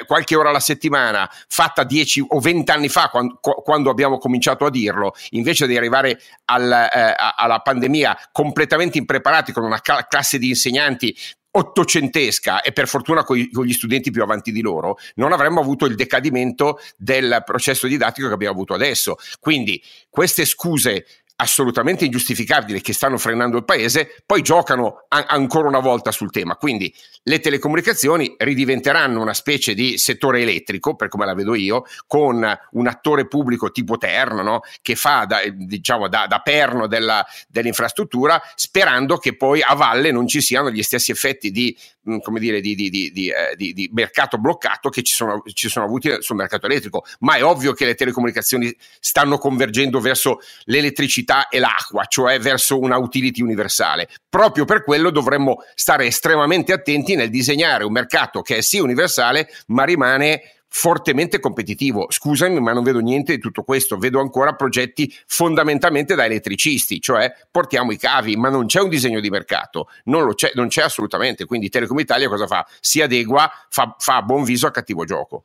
qualche 0.07 0.37
ora 0.37 0.51
alla 0.51 0.61
settimana, 0.61 1.31
fatta 1.49 1.85
10 1.85 2.27
o 2.29 2.41
20 2.41 2.71
anni 2.71 2.89
fa, 2.89 3.09
quando, 3.09 3.39
quando 3.41 3.91
abbiamo 3.91 4.19
cominciato 4.19 4.65
a 4.65 4.71
dirlo, 4.71 5.15
invece 5.31 5.67
di 5.67 5.77
arrivare 5.77 6.21
al, 6.47 6.71
eh, 6.71 7.15
alla 7.37 7.61
pandemia 7.61 8.31
completamente 8.33 8.99
impreparati 8.99 9.53
con 9.53 9.65
una 9.65 9.81
classe 9.81 10.39
di 10.39 10.49
insegnanti 10.49 11.15
ottocentesca 11.57 12.63
e 12.63 12.73
per 12.73 12.89
fortuna 12.89 13.23
con, 13.23 13.37
gli 13.37 13.73
studenti 13.73 14.11
più 14.11 14.23
avanti 14.23 14.51
di 14.51 14.61
loro, 14.61 14.99
non 15.17 15.33
avremmo 15.33 15.61
avuto 15.61 15.87
il 15.87 15.95
decadimento 15.95 16.81
del 16.97 17.43
processo 17.45 17.87
didattico 17.87 18.27
che 18.27 18.35
abbiamo 18.35 18.55
avuto 18.55 18.75
adesso. 18.75 19.17
Quindi 19.39 19.81
queste 20.11 20.45
scuse 20.45 21.07
assolutamente 21.37 22.05
ingiustificabili 22.05 22.81
che 22.81 22.93
stanno 22.93 23.19
frenando 23.19 23.57
il 23.57 23.65
paese, 23.65 24.23
poi 24.25 24.43
giocano 24.43 25.05
a- 25.09 25.25
ancora 25.29 25.69
una 25.69 25.81
volta 25.81 26.13
sul 26.13 26.31
tema. 26.31 26.57
Quindi 26.57 26.95
le 27.25 27.41
telecomunicazioni 27.41 28.35
ridiventeranno 28.39 29.21
una 29.21 29.35
specie 29.35 29.75
di 29.75 29.99
settore 29.99 30.43
elettrico, 30.43 30.95
per 30.95 31.09
come 31.09 31.27
la 31.27 31.35
vedo 31.35 31.55
io, 31.55 31.85
con 32.07 32.47
un 32.73 32.87
attore 32.87 33.27
pubblico 33.27 33.71
tipo 33.71 33.97
Terno, 33.97 34.43
no? 34.43 34.61
che 34.83 34.95
fa 34.95 35.25
da, 35.25 35.41
diciamo, 35.53 36.09
da, 36.09 36.27
da 36.29 36.39
perno 36.39 36.87
della, 36.87 37.25
dell'infrastruttura, 37.49 38.41
sperando 38.55 39.17
che 39.17 39.37
poi 39.37 39.61
a 39.63 39.75
valle 39.75 40.11
non 40.13 40.27
ci 40.29 40.41
siano 40.41 40.71
gli 40.71 40.83
stessi 40.83 41.11
effetti 41.11 41.51
di, 41.51 41.77
come 42.21 42.41
dire, 42.41 42.61
di, 42.61 42.75
di, 42.75 42.91
di, 42.91 43.29
eh, 43.29 43.55
di 43.57 43.91
mercato 43.93 44.39
bloccato 44.39 44.89
che 44.89 45.03
ci 45.03 45.15
sono, 45.15 45.43
ci 45.53 45.69
sono 45.69 45.85
avuti 45.85 46.17
sul 46.21 46.37
mercato 46.37 46.67
elettrico. 46.67 47.05
Ma 47.21 47.37
è 47.37 47.45
ovvio 47.45 47.73
che 47.73 47.85
le 47.85 47.95
telecomunicazioni 47.95 48.75
stanno 49.01 49.39
convergendo 49.39 50.01
verso 50.01 50.41
l'elettricità 50.65 51.49
e 51.49 51.59
l'acqua, 51.59 52.05
cioè 52.07 52.39
verso 52.39 52.79
una 52.79 52.99
utility 52.99 53.43
universale. 53.43 54.09
Proprio 54.29 54.65
per 54.65 54.85
quello 54.85 55.11
dovremmo 55.11 55.59
stare 55.75 56.07
estremamente 56.07 56.73
attenti 56.73 57.15
nel 57.15 57.31
disegnare 57.31 57.85
un 57.85 57.93
mercato 57.93 58.43
che 58.43 58.59
è 58.59 58.61
sì 58.61 58.79
universale, 58.79 59.49
ma 59.69 59.85
rimane 59.85 60.43
fortemente 60.77 61.39
competitivo. 61.39 62.07
Scusami, 62.11 62.59
ma 62.59 62.73
non 62.73 62.83
vedo 62.83 62.99
niente 62.99 63.37
di 63.37 63.41
tutto 63.41 63.63
questo. 63.63 63.97
Vedo 63.97 64.19
ancora 64.19 64.55
progetti 64.55 65.15
fondamentalmente 65.29 66.17
da 66.17 66.25
elettricisti, 66.25 67.01
cioè 67.01 67.33
portiamo 67.49 67.93
i 67.93 67.97
cavi, 67.97 68.35
ma 68.37 68.49
non 68.49 68.67
c'è 68.67 68.81
un 68.81 68.89
disegno 68.89 69.21
di 69.21 69.31
mercato, 69.31 69.87
non, 70.07 70.35
c'è, 70.35 70.51
non 70.55 70.67
c'è, 70.67 70.83
assolutamente. 70.83 71.45
Quindi 71.45 71.69
Telecom 71.69 72.01
Italia 72.01 72.29
cosa 72.29 72.49
fa? 72.49 72.67
Si 72.81 73.01
adegua, 73.01 73.49
fa, 73.69 73.95
fa 73.97 74.23
buon 74.23 74.43
viso 74.43 74.67
a 74.67 74.73
cattivo 74.73 75.05
gioco. 75.05 75.45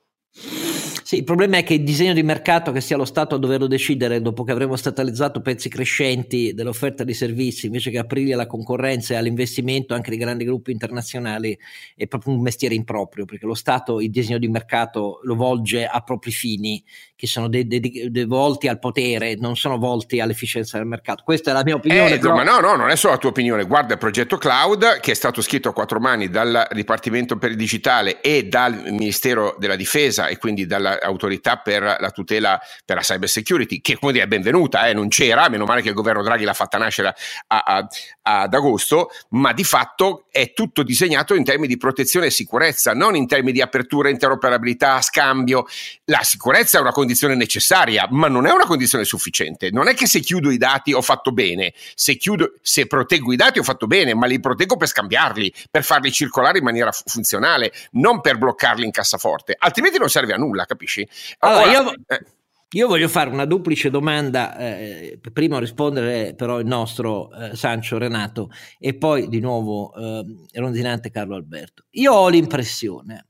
Sì, 1.09 1.15
il 1.15 1.23
problema 1.23 1.57
è 1.57 1.63
che 1.63 1.73
il 1.73 1.83
disegno 1.83 2.13
di 2.13 2.21
mercato 2.21 2.71
che 2.71 2.81
sia 2.81 2.95
lo 2.95 3.03
Stato 3.03 3.33
a 3.33 3.39
doverlo 3.39 3.65
decidere 3.65 4.21
dopo 4.21 4.43
che 4.43 4.51
avremo 4.51 4.75
statalizzato 4.75 5.41
pezzi 5.41 5.67
crescenti 5.67 6.53
dell'offerta 6.53 7.03
di 7.03 7.15
servizi 7.15 7.65
invece 7.65 7.89
che 7.89 7.97
aprirli 7.97 8.31
alla 8.31 8.45
concorrenza 8.45 9.15
e 9.15 9.17
all'investimento 9.17 9.95
anche 9.95 10.11
di 10.11 10.17
grandi 10.17 10.45
gruppi 10.45 10.69
internazionali 10.69 11.57
è 11.95 12.05
proprio 12.05 12.35
un 12.35 12.41
mestiere 12.41 12.75
improprio 12.75 13.25
perché 13.25 13.47
lo 13.47 13.55
Stato 13.55 13.99
il 13.99 14.11
disegno 14.11 14.37
di 14.37 14.49
mercato 14.49 15.21
lo 15.23 15.33
volge 15.33 15.83
a 15.83 15.99
propri 16.01 16.29
fini 16.29 16.83
che 17.19 17.27
sono 17.27 17.49
de- 17.49 17.67
de- 17.67 18.07
de- 18.09 18.25
volti 18.25 18.69
al 18.69 18.79
potere, 18.79 19.35
non 19.35 19.57
sono 19.57 19.77
volti 19.77 20.21
all'efficienza 20.21 20.77
del 20.77 20.87
mercato. 20.87 21.21
Questa 21.25 21.51
è 21.51 21.53
la 21.53 21.63
mia 21.65 21.75
opinione. 21.75 22.13
Eh, 22.13 22.17
però... 22.17 22.33
Ma 22.33 22.43
no, 22.43 22.61
no, 22.61 22.77
non 22.77 22.89
è 22.89 22.95
solo 22.95 23.11
la 23.11 23.19
tua 23.19 23.31
opinione. 23.31 23.65
Guarda 23.65 23.91
il 23.91 23.99
progetto 23.99 24.37
Cloud 24.37 25.01
che 25.01 25.11
è 25.11 25.13
stato 25.13 25.41
scritto 25.41 25.67
a 25.67 25.73
quattro 25.73 25.99
mani 25.99 26.29
dal 26.29 26.65
Dipartimento 26.71 27.37
per 27.37 27.49
il 27.49 27.57
Digitale 27.57 28.21
e 28.21 28.43
dal 28.43 28.83
Ministero 28.91 29.57
della 29.59 29.75
Difesa 29.75 30.27
e 30.27 30.37
quindi 30.37 30.65
dall'autorità 30.65 31.57
per 31.57 31.97
la 31.99 32.11
tutela 32.11 32.57
per 32.85 32.95
la 32.95 33.01
cyber 33.01 33.27
security, 33.27 33.81
che 33.81 33.97
come 33.99 34.13
dire 34.13 34.23
è 34.23 34.27
benvenuta, 34.27 34.87
eh, 34.87 34.93
non 34.93 35.09
c'era, 35.09 35.49
meno 35.49 35.65
male 35.65 35.81
che 35.81 35.89
il 35.89 35.95
governo 35.95 36.23
Draghi 36.23 36.45
l'ha 36.45 36.53
fatta 36.53 36.77
nascere 36.77 37.09
a, 37.47 37.63
a, 37.65 37.85
a, 38.21 38.41
ad 38.43 38.53
agosto, 38.53 39.09
ma 39.31 39.51
di 39.51 39.65
fatto 39.65 40.27
è 40.31 40.53
tutto 40.53 40.83
disegnato 40.83 41.35
in 41.35 41.43
termini 41.43 41.67
di 41.67 41.75
protezione 41.75 42.27
e 42.27 42.31
sicurezza, 42.31 42.93
non 42.93 43.17
in 43.17 43.27
termini 43.27 43.51
di 43.51 43.61
apertura, 43.61 44.07
interoperabilità, 44.07 45.01
scambio. 45.01 45.65
La 46.05 46.21
sicurezza 46.23 46.77
è 46.77 46.81
una 46.81 46.91
condizione 46.91 47.07
condizione 47.09 47.33
necessaria, 47.33 48.07
ma 48.11 48.27
non 48.27 48.45
è 48.45 48.51
una 48.51 48.65
condizione 48.65 49.03
sufficiente. 49.03 49.71
Non 49.71 49.87
è 49.87 49.95
che 49.95 50.05
se 50.05 50.19
chiudo 50.19 50.51
i 50.51 50.57
dati 50.57 50.93
ho 50.93 51.01
fatto 51.01 51.31
bene, 51.31 51.73
se, 51.95 52.17
chiudo, 52.17 52.53
se 52.61 52.85
proteggo 52.85 53.33
i 53.33 53.35
dati 53.35 53.57
ho 53.57 53.63
fatto 53.63 53.87
bene, 53.87 54.13
ma 54.13 54.27
li 54.27 54.39
proteggo 54.39 54.77
per 54.77 54.87
scambiarli, 54.87 55.51
per 55.71 55.83
farli 55.83 56.11
circolare 56.11 56.59
in 56.59 56.63
maniera 56.63 56.91
funzionale, 56.91 57.71
non 57.93 58.21
per 58.21 58.37
bloccarli 58.37 58.85
in 58.85 58.91
cassaforte. 58.91 59.55
Altrimenti 59.57 59.97
non 59.97 60.09
serve 60.09 60.33
a 60.33 60.37
nulla, 60.37 60.65
capisci? 60.65 61.07
Allora, 61.39 61.71
io... 61.71 61.93
Eh. 62.05 62.25
Io 62.73 62.87
voglio 62.87 63.07
fare 63.07 63.31
una 63.31 63.45
duplice 63.45 63.89
domanda, 63.89 64.55
eh, 64.55 65.19
prima 65.33 65.57
rispondere 65.57 66.35
però 66.35 66.59
il 66.59 66.67
nostro 66.67 67.33
eh, 67.33 67.55
Sancio 67.55 67.97
Renato 67.97 68.51
e 68.77 68.93
poi 68.93 69.27
di 69.27 69.39
nuovo 69.39 69.91
eh, 69.95 70.23
Ronzinante 70.53 71.09
Carlo 71.09 71.33
Alberto. 71.33 71.85
Io 71.93 72.13
ho 72.13 72.29
l'impressione 72.29 73.28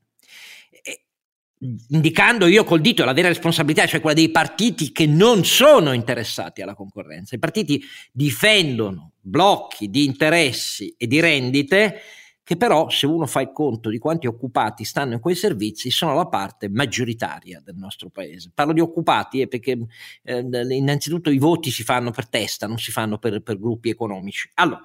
indicando 1.88 2.46
io 2.46 2.64
col 2.64 2.80
dito 2.80 3.04
la 3.04 3.12
vera 3.12 3.28
responsabilità, 3.28 3.86
cioè 3.86 4.00
quella 4.00 4.16
dei 4.16 4.30
partiti 4.30 4.92
che 4.92 5.06
non 5.06 5.44
sono 5.44 5.92
interessati 5.92 6.62
alla 6.62 6.74
concorrenza. 6.74 7.36
I 7.36 7.38
partiti 7.38 7.82
difendono 8.12 9.12
blocchi 9.20 9.90
di 9.90 10.04
interessi 10.04 10.94
e 10.96 11.06
di 11.06 11.20
rendite 11.20 12.00
che 12.50 12.56
però 12.56 12.90
se 12.90 13.06
uno 13.06 13.26
fa 13.26 13.42
il 13.42 13.52
conto 13.52 13.90
di 13.90 13.98
quanti 13.98 14.26
occupati 14.26 14.82
stanno 14.82 15.12
in 15.12 15.20
quei 15.20 15.36
servizi 15.36 15.88
sono 15.92 16.16
la 16.16 16.26
parte 16.26 16.68
maggioritaria 16.68 17.62
del 17.64 17.76
nostro 17.76 18.08
paese. 18.08 18.50
Parlo 18.52 18.72
di 18.72 18.80
occupati 18.80 19.40
eh, 19.40 19.46
perché 19.46 19.78
eh, 20.24 20.40
innanzitutto 20.74 21.30
i 21.30 21.38
voti 21.38 21.70
si 21.70 21.84
fanno 21.84 22.10
per 22.10 22.26
testa, 22.26 22.66
non 22.66 22.78
si 22.78 22.90
fanno 22.90 23.18
per, 23.18 23.40
per 23.42 23.56
gruppi 23.56 23.88
economici. 23.88 24.50
Allora, 24.54 24.84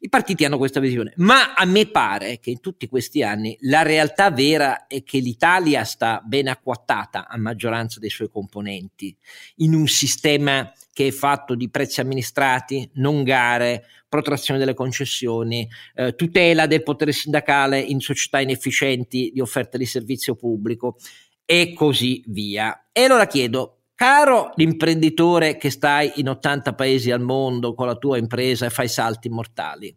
i 0.00 0.10
partiti 0.10 0.44
hanno 0.44 0.58
questa 0.58 0.80
visione, 0.80 1.14
ma 1.16 1.54
a 1.54 1.64
me 1.64 1.86
pare 1.86 2.40
che 2.40 2.50
in 2.50 2.60
tutti 2.60 2.86
questi 2.88 3.22
anni 3.22 3.56
la 3.62 3.80
realtà 3.80 4.30
vera 4.30 4.86
è 4.86 5.02
che 5.02 5.18
l'Italia 5.18 5.84
sta 5.84 6.20
ben 6.22 6.46
acquattata 6.46 7.26
a 7.26 7.38
maggioranza 7.38 8.00
dei 8.00 8.10
suoi 8.10 8.28
componenti 8.28 9.16
in 9.56 9.72
un 9.72 9.86
sistema 9.86 10.70
che 10.98 11.06
è 11.06 11.10
fatto 11.12 11.54
di 11.54 11.70
prezzi 11.70 12.00
amministrati, 12.00 12.90
non 12.94 13.22
gare, 13.22 13.84
protrazione 14.08 14.58
delle 14.58 14.74
concessioni, 14.74 15.68
eh, 15.94 16.16
tutela 16.16 16.66
del 16.66 16.82
potere 16.82 17.12
sindacale 17.12 17.78
in 17.78 18.00
società 18.00 18.40
inefficienti 18.40 19.30
di 19.32 19.40
offerta 19.40 19.78
di 19.78 19.86
servizio 19.86 20.34
pubblico 20.34 20.96
e 21.44 21.72
così 21.72 22.20
via. 22.26 22.88
E 22.90 23.04
allora 23.04 23.28
chiedo, 23.28 23.82
caro 23.94 24.50
l'imprenditore 24.56 25.56
che 25.56 25.70
stai 25.70 26.14
in 26.16 26.30
80 26.30 26.74
paesi 26.74 27.12
al 27.12 27.20
mondo 27.20 27.74
con 27.74 27.86
la 27.86 27.94
tua 27.94 28.18
impresa 28.18 28.66
e 28.66 28.70
fai 28.70 28.88
salti 28.88 29.28
mortali, 29.28 29.96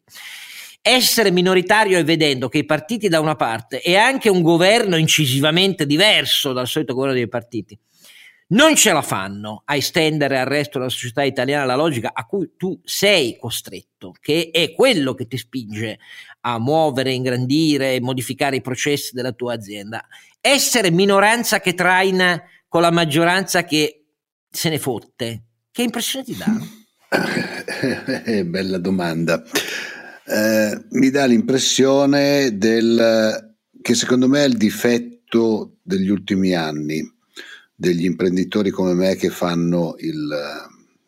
essere 0.83 1.31
minoritario 1.31 1.97
e 1.97 2.03
vedendo 2.03 2.47
che 2.47 2.59
i 2.59 2.65
partiti 2.65 3.07
da 3.07 3.19
una 3.19 3.35
parte 3.35 3.81
e 3.81 3.95
anche 3.95 4.29
un 4.29 4.43
governo 4.43 4.97
incisivamente 4.97 5.87
diverso 5.87 6.53
dal 6.53 6.67
solito 6.67 6.93
governo 6.93 7.15
dei 7.15 7.27
partiti 7.27 7.75
non 8.51 8.75
ce 8.75 8.91
la 8.91 9.01
fanno 9.01 9.61
a 9.65 9.75
estendere 9.75 10.39
al 10.39 10.45
resto 10.45 10.77
della 10.77 10.89
società 10.89 11.23
italiana 11.23 11.65
la 11.65 11.75
logica 11.75 12.11
a 12.13 12.25
cui 12.25 12.51
tu 12.57 12.79
sei 12.83 13.37
costretto, 13.39 14.13
che 14.19 14.49
è 14.51 14.73
quello 14.73 15.13
che 15.13 15.27
ti 15.27 15.37
spinge 15.37 15.99
a 16.41 16.59
muovere, 16.59 17.13
ingrandire 17.13 17.95
e 17.95 18.01
modificare 18.01 18.57
i 18.57 18.61
processi 18.61 19.13
della 19.13 19.31
tua 19.31 19.53
azienda. 19.53 20.05
Essere 20.39 20.91
minoranza 20.91 21.59
che 21.59 21.73
traina 21.73 22.41
con 22.67 22.81
la 22.81 22.91
maggioranza 22.91 23.63
che 23.63 24.05
se 24.49 24.69
ne 24.69 24.79
fotte, 24.79 25.43
che 25.71 25.83
impressione 25.83 26.25
ti 26.25 26.35
dà? 26.35 26.51
Bella 28.43 28.77
domanda. 28.79 29.43
Eh, 30.25 30.85
mi 30.91 31.09
dà 31.09 31.25
l'impressione 31.25 32.57
del, 32.57 33.55
che 33.81 33.95
secondo 33.95 34.27
me 34.27 34.43
è 34.43 34.47
il 34.47 34.57
difetto 34.57 35.77
degli 35.83 36.09
ultimi 36.09 36.53
anni 36.53 37.19
degli 37.81 38.05
imprenditori 38.05 38.69
come 38.69 38.93
me 38.93 39.15
che 39.15 39.31
fanno 39.31 39.95
il, 39.97 40.29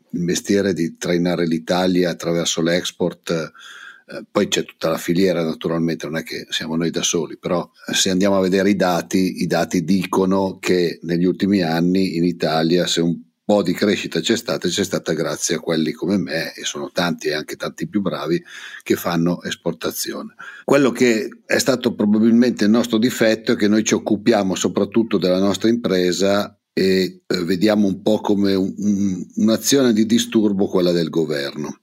il 0.10 0.20
mestiere 0.20 0.74
di 0.74 0.98
trainare 0.98 1.46
l'Italia 1.46 2.10
attraverso 2.10 2.64
l'export. 2.64 3.30
Eh, 3.30 4.26
poi 4.30 4.48
c'è 4.48 4.66
tutta 4.66 4.90
la 4.90 4.98
filiera 4.98 5.44
naturalmente, 5.44 6.08
non 6.08 6.18
è 6.18 6.24
che 6.24 6.48
siamo 6.50 6.76
noi 6.76 6.90
da 6.90 7.04
soli, 7.04 7.38
però 7.38 7.70
se 7.94 8.10
andiamo 8.10 8.38
a 8.38 8.42
vedere 8.42 8.72
i 8.72 8.76
dati, 8.76 9.44
i 9.44 9.46
dati 9.46 9.84
dicono 9.84 10.58
che 10.60 10.98
negli 11.04 11.26
ultimi 11.26 11.62
anni 11.62 12.18
in 12.18 12.24
Italia 12.24 12.88
se 12.88 13.02
un 13.02 13.22
po' 13.46 13.62
di 13.62 13.74
crescita 13.74 14.20
c'è 14.20 14.36
stata, 14.36 14.68
c'è 14.68 14.84
stata 14.84 15.14
grazie 15.14 15.56
a 15.56 15.60
quelli 15.60 15.92
come 15.92 16.18
me, 16.18 16.56
e 16.56 16.64
sono 16.64 16.90
tanti 16.92 17.28
e 17.28 17.34
anche 17.34 17.56
tanti 17.56 17.88
più 17.88 18.02
bravi, 18.02 18.42
che 18.82 18.96
fanno 18.96 19.44
esportazione. 19.44 20.34
Quello 20.64 20.92
che 20.92 21.30
è 21.46 21.60
stato 21.60 21.94
probabilmente 21.94 22.64
il 22.64 22.72
nostro 22.72 22.98
difetto 22.98 23.52
è 23.52 23.56
che 23.56 23.68
noi 23.68 23.84
ci 23.84 23.94
occupiamo 23.94 24.56
soprattutto 24.56 25.20
della 25.20 25.40
nostra 25.40 25.70
impresa 25.70 26.58
e 26.74 27.22
eh, 27.26 27.44
vediamo 27.44 27.88
un 27.88 28.02
po' 28.02 28.20
come 28.20 28.56
un, 28.56 28.74
un, 28.78 29.26
un'azione 29.36 29.94
di 29.94 30.06
disturbo 30.06 30.68
quella 30.68 30.92
del 30.92 31.10
governo. 31.10 31.80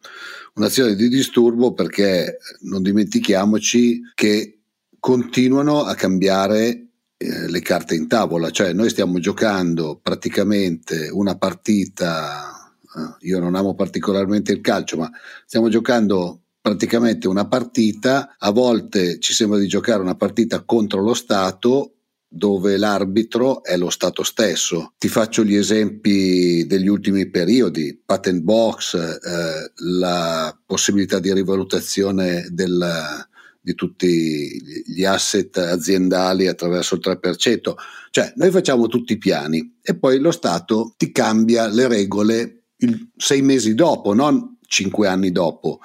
Un'azione 0.54 0.96
di 0.96 1.08
disturbo 1.08 1.72
perché 1.72 2.38
non 2.62 2.82
dimentichiamoci 2.82 4.00
che 4.14 4.58
continuano 4.98 5.84
a 5.84 5.94
cambiare 5.94 6.88
eh, 7.16 7.48
le 7.48 7.60
carte 7.60 7.94
in 7.94 8.08
tavola, 8.08 8.50
cioè 8.50 8.72
noi 8.72 8.90
stiamo 8.90 9.20
giocando 9.20 9.98
praticamente 10.02 11.08
una 11.08 11.36
partita, 11.36 12.74
eh, 12.96 13.26
io 13.26 13.38
non 13.38 13.54
amo 13.54 13.74
particolarmente 13.74 14.52
il 14.52 14.60
calcio, 14.60 14.96
ma 14.96 15.10
stiamo 15.46 15.68
giocando 15.68 16.40
praticamente 16.60 17.28
una 17.28 17.46
partita, 17.46 18.36
a 18.38 18.50
volte 18.50 19.18
ci 19.20 19.32
sembra 19.32 19.58
di 19.58 19.68
giocare 19.68 20.02
una 20.02 20.16
partita 20.16 20.62
contro 20.64 21.00
lo 21.00 21.14
Stato 21.14 21.99
dove 22.32 22.76
l'arbitro 22.76 23.64
è 23.64 23.76
lo 23.76 23.90
Stato 23.90 24.22
stesso. 24.22 24.92
Ti 24.96 25.08
faccio 25.08 25.44
gli 25.44 25.56
esempi 25.56 26.64
degli 26.64 26.86
ultimi 26.86 27.28
periodi, 27.28 28.00
patent 28.04 28.40
box, 28.42 28.94
eh, 28.94 29.72
la 29.98 30.56
possibilità 30.64 31.18
di 31.18 31.32
rivalutazione 31.34 32.46
del, 32.50 33.26
di 33.60 33.74
tutti 33.74 34.62
gli 34.86 35.04
asset 35.04 35.56
aziendali 35.56 36.46
attraverso 36.46 36.94
il 36.94 37.00
3%. 37.04 37.74
Cioè, 38.10 38.32
noi 38.36 38.50
facciamo 38.52 38.86
tutti 38.86 39.14
i 39.14 39.18
piani 39.18 39.78
e 39.82 39.96
poi 39.96 40.20
lo 40.20 40.30
Stato 40.30 40.94
ti 40.96 41.10
cambia 41.10 41.66
le 41.66 41.88
regole 41.88 42.62
il, 42.76 43.10
sei 43.16 43.42
mesi 43.42 43.74
dopo, 43.74 44.14
non 44.14 44.58
cinque 44.66 45.08
anni 45.08 45.32
dopo. 45.32 45.80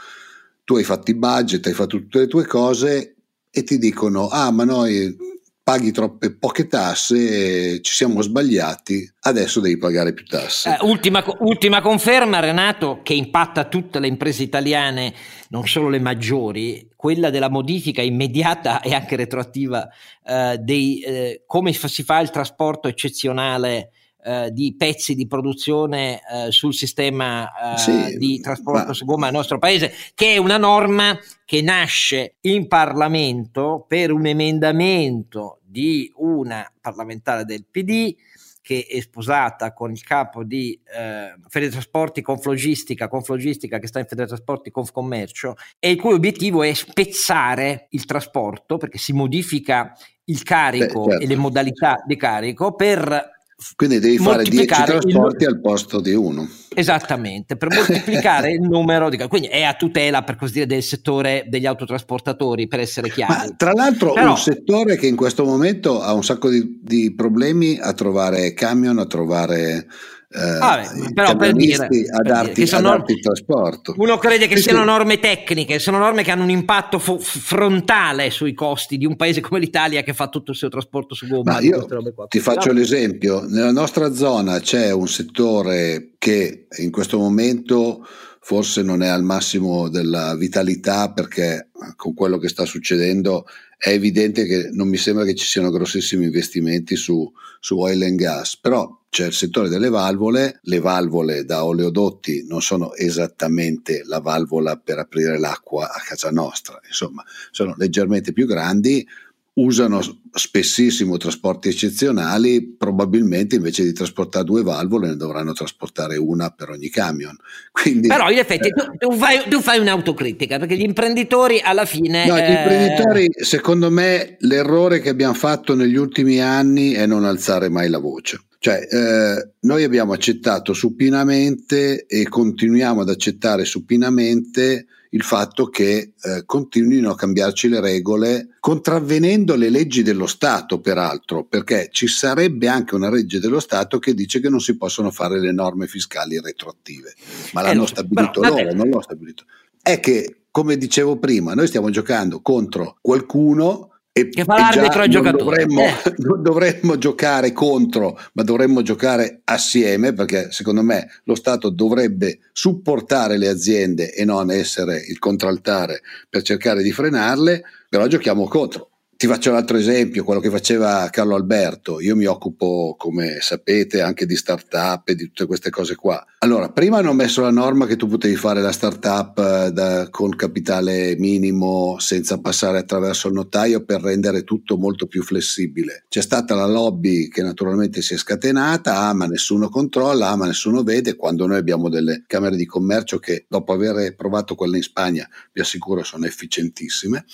Tu 0.63 0.75
hai 0.75 0.83
fatto 0.83 1.09
i 1.09 1.15
budget, 1.15 1.65
hai 1.65 1.73
fatto 1.73 1.97
tutte 1.97 2.19
le 2.19 2.27
tue 2.27 2.45
cose 2.45 3.15
e 3.49 3.63
ti 3.63 3.79
dicono, 3.79 4.27
ah, 4.27 4.51
ma 4.51 4.63
noi 4.63 5.33
paghi 5.65 5.91
troppe 5.91 6.31
poche 6.31 6.67
tasse, 6.67 7.81
ci 7.81 7.91
siamo 7.91 8.21
sbagliati, 8.21 9.11
adesso 9.21 9.59
devi 9.59 9.79
pagare 9.79 10.13
più 10.13 10.23
tasse. 10.27 10.69
Eh, 10.69 10.85
ultima, 10.85 11.25
ultima, 11.39 11.81
conferma, 11.81 12.39
Renato, 12.39 12.99
che 13.01 13.15
impatta 13.15 13.63
tutte 13.63 13.99
le 13.99 14.05
imprese 14.05 14.43
italiane, 14.43 15.11
non 15.49 15.65
solo 15.65 15.89
le 15.89 15.97
maggiori, 15.97 16.87
quella 16.95 17.31
della 17.31 17.49
modifica 17.49 18.03
immediata 18.03 18.79
e 18.79 18.93
anche 18.93 19.15
retroattiva 19.15 19.89
eh, 20.23 20.59
dei 20.59 20.99
eh, 20.99 21.43
come 21.47 21.73
si 21.73 22.03
fa 22.03 22.19
il 22.19 22.29
trasporto 22.29 22.87
eccezionale 22.87 23.89
eh, 24.25 24.49
di 24.51 24.73
pezzi 24.75 25.13
di 25.13 25.27
produzione 25.27 26.19
eh, 26.19 26.51
sul 26.51 26.73
sistema 26.73 27.75
eh, 27.75 27.77
sì, 27.77 28.17
di 28.17 28.39
trasporto 28.39 28.87
ma... 28.87 28.93
su 28.93 29.05
gomma 29.05 29.25
nel 29.25 29.35
nostro 29.35 29.59
paese, 29.59 29.93
che 30.15 30.33
è 30.33 30.37
una 30.37 30.57
norma 30.57 31.15
che 31.45 31.61
nasce 31.61 32.37
in 32.41 32.67
Parlamento 32.67 33.85
per 33.87 34.11
un 34.11 34.25
emendamento 34.25 35.59
di 35.63 36.11
una 36.15 36.67
parlamentare 36.81 37.45
del 37.45 37.65
PD 37.69 38.15
che 38.63 38.87
è 38.89 38.99
sposata 38.99 39.73
con 39.73 39.91
il 39.91 40.01
capo 40.01 40.43
di 40.43 40.79
eh, 40.91 41.35
Federtrasporti 41.47 42.23
Conflogistica, 42.23 43.07
Conflogistica 43.07 43.77
che 43.77 43.85
sta 43.85 43.99
in 43.99 44.07
Federtrasporti 44.07 44.71
Confcommercio 44.71 45.53
e 45.77 45.91
il 45.91 46.01
cui 46.01 46.13
obiettivo 46.13 46.63
è 46.63 46.73
spezzare 46.73 47.85
il 47.91 48.05
trasporto 48.05 48.77
perché 48.77 48.97
si 48.97 49.13
modifica 49.13 49.95
il 50.23 50.41
carico 50.41 51.03
Beh, 51.03 51.11
certo. 51.11 51.23
e 51.23 51.27
le 51.27 51.35
modalità 51.35 52.03
di 52.07 52.15
carico 52.15 52.73
per 52.73 53.34
quindi 53.75 53.99
devi 53.99 54.17
fare 54.17 54.43
10 54.43 54.65
trasporti 54.65 55.43
il... 55.43 55.49
al 55.49 55.61
posto 55.61 56.01
di 56.01 56.13
uno. 56.13 56.47
Esattamente, 56.73 57.55
per 57.55 57.73
moltiplicare 57.73 58.51
il 58.51 58.61
numero 58.61 59.09
di... 59.09 59.17
Quindi 59.29 59.47
è 59.47 59.63
a 59.63 59.75
tutela, 59.75 60.23
per 60.23 60.35
così 60.35 60.53
dire, 60.53 60.65
del 60.65 60.83
settore 60.83 61.45
degli 61.47 61.65
autotrasportatori, 61.65 62.67
per 62.67 62.81
essere 62.81 63.09
chiari. 63.09 63.33
Ma, 63.33 63.55
tra 63.55 63.71
l'altro 63.71 64.11
Però... 64.11 64.31
un 64.31 64.37
settore 64.37 64.97
che 64.97 65.07
in 65.07 65.15
questo 65.15 65.45
momento 65.45 66.01
ha 66.01 66.13
un 66.13 66.23
sacco 66.23 66.49
di, 66.49 66.79
di 66.81 67.13
problemi 67.15 67.79
a 67.79 67.93
trovare 67.93 68.53
camion, 68.53 68.99
a 68.99 69.05
trovare 69.05 69.87
ah, 70.35 70.81
beh, 70.93 71.13
però 71.13 71.35
per 71.35 71.53
dire, 71.53 71.85
a 71.85 72.21
darti, 72.21 72.53
dire, 72.53 72.67
sono, 72.67 72.89
darti 72.89 73.13
il 73.13 73.19
trasporto. 73.21 73.93
Uno 73.97 74.17
crede 74.17 74.47
che 74.47 74.57
sì, 74.57 74.63
siano 74.63 74.79
sì. 74.79 74.85
norme 74.85 75.19
tecniche, 75.19 75.79
sono 75.79 75.97
norme 75.97 76.23
che 76.23 76.31
hanno 76.31 76.43
un 76.43 76.49
impatto 76.49 76.99
fo- 76.99 77.19
frontale 77.19 78.29
sui 78.29 78.53
costi 78.53 78.97
di 78.97 79.05
un 79.05 79.15
paese 79.15 79.41
come 79.41 79.59
l'Italia 79.59 80.03
che 80.03 80.13
fa 80.13 80.27
tutto 80.27 80.51
il 80.51 80.57
suo 80.57 80.69
trasporto 80.69 81.15
su 81.15 81.27
gomma. 81.27 81.59
io 81.59 81.85
ti 82.27 82.39
faccio 82.39 82.71
l'esempio, 82.71 83.45
nella 83.47 83.71
nostra 83.71 84.13
zona 84.13 84.59
c'è 84.59 84.91
un 84.91 85.07
settore 85.07 86.11
che 86.17 86.67
in 86.77 86.91
questo 86.91 87.17
momento 87.17 88.05
forse 88.41 88.83
non 88.83 89.01
è 89.01 89.07
al 89.07 89.23
massimo 89.23 89.89
della 89.89 90.35
vitalità 90.35 91.11
perché 91.11 91.69
con 91.95 92.13
quello 92.13 92.37
che 92.37 92.47
sta 92.47 92.63
succedendo 92.65 93.45
è 93.77 93.89
evidente 93.89 94.45
che 94.45 94.69
non 94.71 94.87
mi 94.87 94.97
sembra 94.97 95.25
che 95.25 95.35
ci 95.35 95.45
siano 95.45 95.71
grossissimi 95.71 96.25
investimenti 96.25 96.95
su, 96.95 97.31
su 97.59 97.79
oil 97.79 98.03
and 98.03 98.17
gas, 98.17 98.57
però 98.57 99.04
c'è 99.15 99.27
il 99.27 99.33
settore 99.33 99.69
delle 99.69 99.87
valvole, 99.87 100.59
le 100.63 100.81
valvole 100.81 101.45
da 101.45 101.63
oleodotti 101.63 102.45
non 102.49 102.61
sono 102.61 102.93
esattamente 102.95 104.01
la 104.03 104.19
valvola 104.19 104.75
per 104.75 104.99
aprire 104.99 105.39
l'acqua 105.39 105.85
a 105.85 106.01
casa 106.05 106.31
nostra, 106.31 106.81
insomma 106.85 107.23
sono 107.49 107.75
leggermente 107.77 108.33
più 108.33 108.45
grandi, 108.45 109.07
usano 109.53 110.01
spessissimo 110.33 111.15
trasporti 111.15 111.69
eccezionali, 111.69 112.75
probabilmente 112.77 113.55
invece 113.55 113.83
di 113.83 113.93
trasportare 113.93 114.43
due 114.43 114.63
valvole 114.63 115.07
ne 115.07 115.15
dovranno 115.15 115.53
trasportare 115.53 116.17
una 116.17 116.49
per 116.49 116.71
ogni 116.71 116.89
camion. 116.89 117.37
Quindi, 117.71 118.09
Però 118.09 118.29
in 118.29 118.39
effetti 118.39 118.67
eh, 118.67 118.71
tu, 118.71 118.97
tu, 118.97 119.15
fai, 119.15 119.47
tu, 119.47 119.61
fai, 119.61 119.79
un'autocritica 119.79 120.59
perché 120.59 120.75
gli 120.75 120.83
imprenditori 120.83 121.61
alla 121.63 121.85
fine... 121.85 122.25
No, 122.25 122.35
gli 122.35 122.41
eh... 122.41 122.51
imprenditori, 122.51 123.29
secondo 123.31 123.89
me, 123.89 124.35
l'errore 124.39 124.99
che 124.99 125.07
abbiamo 125.07 125.35
fatto 125.35 125.73
negli 125.73 125.95
ultimi 125.95 126.41
anni 126.41 126.91
è 126.91 127.05
non 127.05 127.23
alzare 127.23 127.69
mai 127.69 127.87
la 127.87 127.99
voce. 127.99 128.44
Cioè, 128.65 128.87
eh, 128.89 129.49
noi 129.59 129.83
abbiamo 129.83 130.13
accettato 130.13 130.73
supinamente 130.73 132.07
e 132.07 132.27
continuiamo 132.27 133.01
ad 133.01 133.09
accettare 133.09 133.63
supinamente 133.63 134.87
il 135.11 135.21
fatto 135.21 135.67
che 135.67 136.13
eh, 136.19 136.45
continuino 136.47 137.11
a 137.11 137.15
cambiarci 137.15 137.69
le 137.69 137.79
regole, 137.79 138.55
contravvenendo 138.59 139.53
le 139.53 139.69
leggi 139.69 140.01
dello 140.01 140.25
Stato, 140.25 140.79
peraltro, 140.79 141.45
perché 141.45 141.89
ci 141.91 142.07
sarebbe 142.07 142.67
anche 142.67 142.95
una 142.95 143.11
legge 143.11 143.39
dello 143.39 143.59
Stato 143.59 143.99
che 143.99 144.15
dice 144.15 144.39
che 144.39 144.49
non 144.49 144.59
si 144.59 144.75
possono 144.77 145.11
fare 145.11 145.39
le 145.39 145.51
norme 145.51 145.85
fiscali 145.85 146.41
retroattive, 146.41 147.13
ma 147.53 147.61
l'hanno 147.61 147.83
eh, 147.83 147.87
stabilito 147.87 148.39
però, 148.39 148.55
loro, 148.55 148.73
non 148.73 148.89
l'ho 148.89 149.01
stabilito. 149.03 149.43
È 149.79 149.99
che, 149.99 150.37
come 150.49 150.75
dicevo 150.77 151.19
prima, 151.19 151.53
noi 151.53 151.67
stiamo 151.67 151.91
giocando 151.91 152.41
contro 152.41 152.97
qualcuno 152.99 153.91
e, 154.17 154.29
che 154.29 154.45
fa 154.45 154.57
l'arbitro 154.57 155.01
ai 155.01 155.09
giocatori. 155.09 155.65
Dovremmo, 155.65 155.81
eh. 155.81 156.13
non 156.23 156.41
dovremmo 156.41 156.97
giocare 156.97 157.51
contro, 157.51 158.17
ma 158.31 158.43
dovremmo 158.43 158.81
giocare 158.81 159.41
assieme 159.43 160.13
perché 160.13 160.51
secondo 160.51 160.81
me 160.83 161.09
lo 161.25 161.35
Stato 161.35 161.69
dovrebbe 161.69 162.39
supportare 162.53 163.37
le 163.37 163.49
aziende 163.49 164.13
e 164.13 164.23
non 164.23 164.51
essere 164.51 165.03
il 165.05 165.19
contraltare 165.19 166.01
per 166.29 166.43
cercare 166.43 166.81
di 166.81 166.93
frenarle, 166.93 167.61
però 167.89 168.07
giochiamo 168.07 168.47
contro. 168.47 168.91
Ti 169.25 169.31
faccio 169.31 169.49
un 169.49 169.55
altro 169.55 169.77
esempio, 169.77 170.23
quello 170.23 170.39
che 170.39 170.51
faceva 170.51 171.09
Carlo 171.09 171.33
Alberto. 171.33 171.99
Io 171.99 172.15
mi 172.15 172.25
occupo, 172.25 172.93
come 172.95 173.39
sapete, 173.41 174.01
anche 174.01 174.27
di 174.27 174.35
start-up 174.35 175.09
e 175.09 175.15
di 175.15 175.25
tutte 175.25 175.47
queste 175.47 175.71
cose 175.71 175.95
qua. 175.95 176.23
Allora, 176.37 176.69
prima 176.69 176.99
hanno 176.99 177.11
messo 177.11 177.41
la 177.41 177.49
norma 177.49 177.87
che 177.87 177.95
tu 177.95 178.05
potevi 178.05 178.35
fare 178.35 178.61
la 178.61 178.71
start-up 178.71 179.39
eh, 179.39 179.71
da, 179.71 180.09
con 180.11 180.35
capitale 180.35 181.15
minimo 181.17 181.95
senza 181.97 182.39
passare 182.39 182.77
attraverso 182.77 183.27
il 183.27 183.33
notaio 183.33 183.83
per 183.83 184.01
rendere 184.01 184.43
tutto 184.43 184.77
molto 184.77 185.07
più 185.07 185.23
flessibile. 185.23 186.05
C'è 186.07 186.21
stata 186.21 186.53
la 186.53 186.67
lobby 186.67 187.27
che 187.27 187.41
naturalmente 187.41 188.03
si 188.03 188.13
è 188.13 188.17
scatenata, 188.17 188.99
ah 188.99 189.13
ma 189.15 189.25
nessuno 189.25 189.69
controlla, 189.69 190.29
ah 190.29 190.35
ma 190.35 190.45
nessuno 190.45 190.83
vede, 190.83 191.15
quando 191.15 191.47
noi 191.47 191.57
abbiamo 191.57 191.89
delle 191.89 192.25
camere 192.27 192.57
di 192.57 192.67
commercio 192.67 193.17
che 193.17 193.47
dopo 193.49 193.73
aver 193.73 194.15
provato 194.15 194.53
quelle 194.53 194.77
in 194.77 194.83
Spagna, 194.83 195.27
vi 195.51 195.61
assicuro, 195.61 196.03
sono 196.03 196.27
efficientissime. 196.27 197.25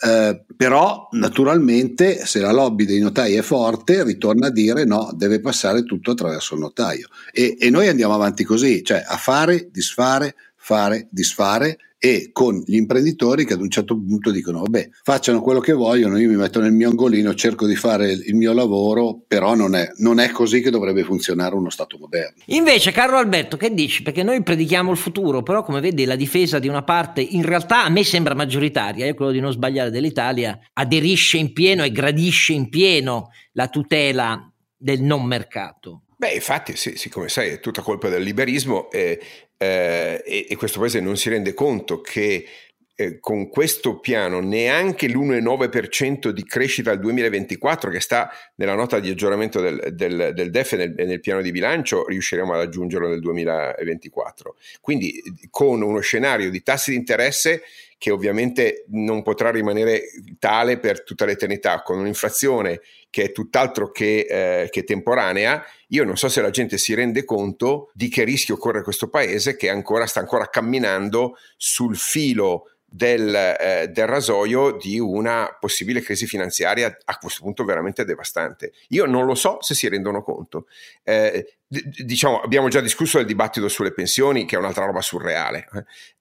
Eh, 0.00 0.44
però 0.56 1.08
naturalmente 1.12 2.24
se 2.24 2.38
la 2.38 2.52
lobby 2.52 2.84
dei 2.84 3.00
notai 3.00 3.34
è 3.34 3.42
forte 3.42 4.04
ritorna 4.04 4.46
a 4.46 4.50
dire 4.50 4.84
no, 4.84 5.10
deve 5.12 5.40
passare 5.40 5.82
tutto 5.82 6.12
attraverso 6.12 6.54
il 6.54 6.60
notaio 6.60 7.08
e, 7.32 7.56
e 7.58 7.68
noi 7.68 7.88
andiamo 7.88 8.14
avanti 8.14 8.44
così, 8.44 8.84
cioè 8.84 9.02
a 9.04 9.16
fare, 9.16 9.70
disfare, 9.72 10.36
fare, 10.54 11.08
disfare 11.10 11.78
e 11.98 12.30
con 12.32 12.62
gli 12.64 12.76
imprenditori 12.76 13.44
che 13.44 13.54
ad 13.54 13.60
un 13.60 13.70
certo 13.70 13.96
punto 13.96 14.30
dicono 14.30 14.60
vabbè 14.60 14.88
facciano 15.02 15.40
quello 15.40 15.60
che 15.60 15.72
vogliono, 15.72 16.18
io 16.18 16.28
mi 16.28 16.36
metto 16.36 16.60
nel 16.60 16.72
mio 16.72 16.88
angolino, 16.88 17.34
cerco 17.34 17.66
di 17.66 17.74
fare 17.74 18.12
il 18.12 18.34
mio 18.34 18.52
lavoro, 18.52 19.20
però 19.26 19.54
non 19.54 19.74
è, 19.74 19.90
non 19.96 20.20
è 20.20 20.30
così 20.30 20.60
che 20.60 20.70
dovrebbe 20.70 21.02
funzionare 21.02 21.54
uno 21.54 21.70
Stato 21.70 21.98
moderno. 21.98 22.42
Invece 22.46 22.92
Carlo 22.92 23.16
Alberto 23.16 23.56
che 23.56 23.74
dici? 23.74 24.02
Perché 24.02 24.22
noi 24.22 24.42
predichiamo 24.42 24.90
il 24.90 24.96
futuro, 24.96 25.42
però 25.42 25.62
come 25.62 25.80
vedi 25.80 26.04
la 26.04 26.16
difesa 26.16 26.58
di 26.58 26.68
una 26.68 26.82
parte 26.82 27.20
in 27.20 27.42
realtà 27.42 27.84
a 27.84 27.88
me 27.88 28.04
sembra 28.04 28.34
maggioritaria, 28.34 29.06
è 29.06 29.14
quello 29.14 29.32
di 29.32 29.40
non 29.40 29.52
sbagliare 29.52 29.90
dell'Italia, 29.90 30.58
aderisce 30.74 31.36
in 31.36 31.52
pieno 31.52 31.82
e 31.82 31.90
gradisce 31.90 32.52
in 32.52 32.68
pieno 32.68 33.30
la 33.52 33.68
tutela 33.68 34.50
del 34.76 35.02
non 35.02 35.24
mercato. 35.24 36.02
Beh, 36.16 36.32
infatti, 36.32 36.74
sì, 36.74 36.96
sì, 36.96 37.08
come 37.08 37.28
sai, 37.28 37.50
è 37.50 37.60
tutta 37.60 37.80
colpa 37.80 38.08
del 38.08 38.22
liberismo 38.22 38.90
eh, 38.90 39.20
eh, 39.58 40.22
e, 40.24 40.46
e, 40.48 40.56
questo 40.56 40.78
paese 40.78 41.00
non 41.00 41.16
si 41.16 41.28
rende 41.28 41.52
conto 41.52 42.00
che 42.00 42.46
eh, 42.94 43.20
con 43.20 43.48
questo 43.48 44.00
piano 44.00 44.40
neanche 44.40 45.08
l'1,9% 45.08 46.30
di 46.30 46.44
crescita 46.44 46.90
al 46.90 46.98
2024 46.98 47.90
che 47.90 48.00
sta 48.00 48.30
nella 48.56 48.74
nota 48.74 48.98
di 48.98 49.10
aggiornamento 49.10 49.60
del, 49.60 49.90
del, 49.92 50.32
del 50.34 50.50
DEF 50.50 50.72
e 50.72 50.76
nel, 50.76 50.94
nel, 50.96 51.20
piano 51.20 51.40
di 51.40 51.52
bilancio 51.52 52.06
riusciremo 52.06 52.54
ad 52.54 52.60
aggiungerlo 52.60 53.08
nel 53.08 53.20
2024. 53.20 54.56
Quindi 54.80 55.22
con 55.50 55.82
uno 55.82 56.00
scenario 56.00 56.50
di 56.50 56.62
tassi 56.62 56.90
di 56.90 56.96
interesse 56.96 57.62
che 57.98 58.10
ovviamente 58.12 58.84
non 58.88 59.22
potrà 59.22 59.50
rimanere 59.50 60.02
tale 60.38 60.78
per 60.78 61.02
tutta 61.02 61.24
l'eternità, 61.24 61.82
con 61.82 61.98
un'inflazione 61.98 62.80
che 63.10 63.24
è 63.24 63.32
tutt'altro 63.32 63.90
che, 63.90 64.26
eh, 64.28 64.68
che, 64.70 64.84
temporanea, 64.84 65.64
io 65.88 66.04
non 66.04 66.16
so 66.16 66.28
se 66.28 66.40
la 66.40 66.50
gente 66.50 66.78
si 66.78 66.94
rende 66.94 67.24
conto 67.24 67.90
di 67.94 68.08
che 68.08 68.24
rischio 68.24 68.56
corre 68.56 68.82
questo 68.82 69.08
paese 69.08 69.56
che 69.56 69.68
ancora, 69.68 70.06
sta 70.06 70.20
ancora 70.20 70.48
camminando 70.48 71.36
sul 71.56 71.96
filo 71.96 72.70
del, 72.90 73.34
eh, 73.34 73.88
del, 73.88 74.06
rasoio 74.06 74.72
di 74.72 74.98
una 74.98 75.54
possibile 75.60 76.00
crisi 76.00 76.26
finanziaria 76.26 76.96
a 77.04 77.18
questo 77.18 77.42
punto 77.42 77.64
veramente 77.64 78.04
devastante. 78.04 78.72
Io 78.88 79.04
non 79.04 79.26
lo 79.26 79.34
so 79.34 79.58
se 79.60 79.74
si 79.74 79.88
rendono 79.88 80.22
conto. 80.22 80.66
Eh, 81.02 81.58
d- 81.66 82.02
diciamo, 82.02 82.40
abbiamo 82.40 82.68
già 82.68 82.80
discusso 82.80 83.18
del 83.18 83.26
dibattito 83.26 83.68
sulle 83.68 83.92
pensioni, 83.92 84.46
che 84.46 84.56
è 84.56 84.58
un'altra 84.58 84.86
roba 84.86 85.02
surreale, 85.02 85.68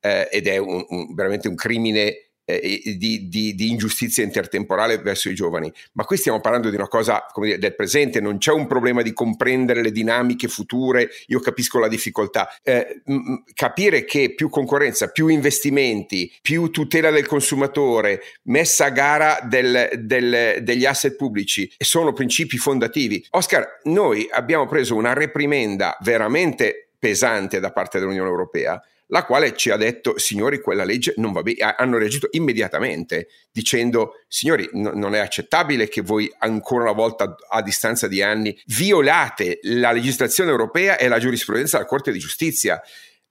eh, 0.02 0.28
ed 0.30 0.48
è 0.48 0.58
un, 0.58 0.86
un, 0.90 1.14
veramente 1.16 1.48
un 1.48 1.56
crimine 1.56 2.27
eh, 2.48 2.96
di, 2.98 3.28
di, 3.28 3.56
di, 3.56 3.70
ingiustizia 3.70 4.24
intertemporale 4.24 4.98
verso 5.00 5.30
i 5.30 5.36
giovani, 5.36 5.72
ma 5.94 6.06
qui 6.06 6.16
stiamo 6.16 6.40
parlando 6.40 6.70
di 6.70 6.76
una 6.76 6.88
cosa 6.88 7.26
dire, 7.36 7.58
del 7.58 7.76
presente, 7.76 8.22
non 8.22 8.38
c'è 8.38 8.54
un 8.54 8.68
problema 8.68 9.02
di 9.02 9.12
comprendere 9.12 9.82
le 9.82 9.92
dinamiche 9.92 10.48
future, 10.48 11.10
io 11.28 11.42
capisco 11.42 11.78
la 11.78 11.90
difficoltà. 11.90 12.48
Eh, 12.64 13.02
m- 13.06 13.44
capire 13.54 14.06
che 14.06 14.34
più 14.34 14.50
concorrenza, 14.50 15.10
più 15.10 15.28
investimenti, 15.28 16.32
più 16.42 16.72
tutela 16.72 17.12
del 17.12 17.26
consumatore, 17.26 18.22
messa 18.44 18.86
a 18.86 18.90
gara 18.92 19.40
del, 19.44 19.90
del, 20.00 20.64
degli 20.64 20.86
asset 20.86 21.18
pubblici 21.18 21.70
sono 21.78 22.14
principi 22.14 22.58
fondativi. 22.58 23.26
Oscar, 23.32 23.82
noi 23.84 24.26
abbiamo 24.32 24.68
preso 24.68 24.96
una 24.96 25.12
reprimenda 25.14 25.98
veramente 26.00 26.92
pesante 26.98 27.60
da 27.60 27.72
parte 27.72 28.00
dell'Unione 28.00 28.30
Europea 28.30 28.82
la 29.08 29.24
quale 29.24 29.56
ci 29.56 29.70
ha 29.70 29.78
detto, 29.78 30.18
signori, 30.18 30.62
quella 30.62 30.84
legge 30.84 31.14
non 31.18 31.32
va 31.32 31.42
bene, 31.42 31.76
hanno 31.78 31.98
reagito 31.98 32.28
immediatamente 32.32 33.28
dicendo, 33.52 34.14
signori, 34.28 34.70
no, 34.74 34.92
non 34.94 35.16
è 35.16 35.20
accettabile 35.20 35.88
che 35.88 36.02
voi 36.02 36.32
ancora 36.40 36.84
una 36.84 36.94
volta 36.94 37.36
a 37.50 37.62
distanza 37.62 38.08
di 38.08 38.22
anni 38.22 38.58
violate 38.66 39.60
la 39.64 39.92
legislazione 39.92 40.50
europea 40.50 40.98
e 40.98 41.08
la 41.08 41.20
giurisprudenza 41.20 41.78
della 41.78 41.90
Corte 41.90 42.12
di 42.12 42.20
Giustizia. 42.20 42.82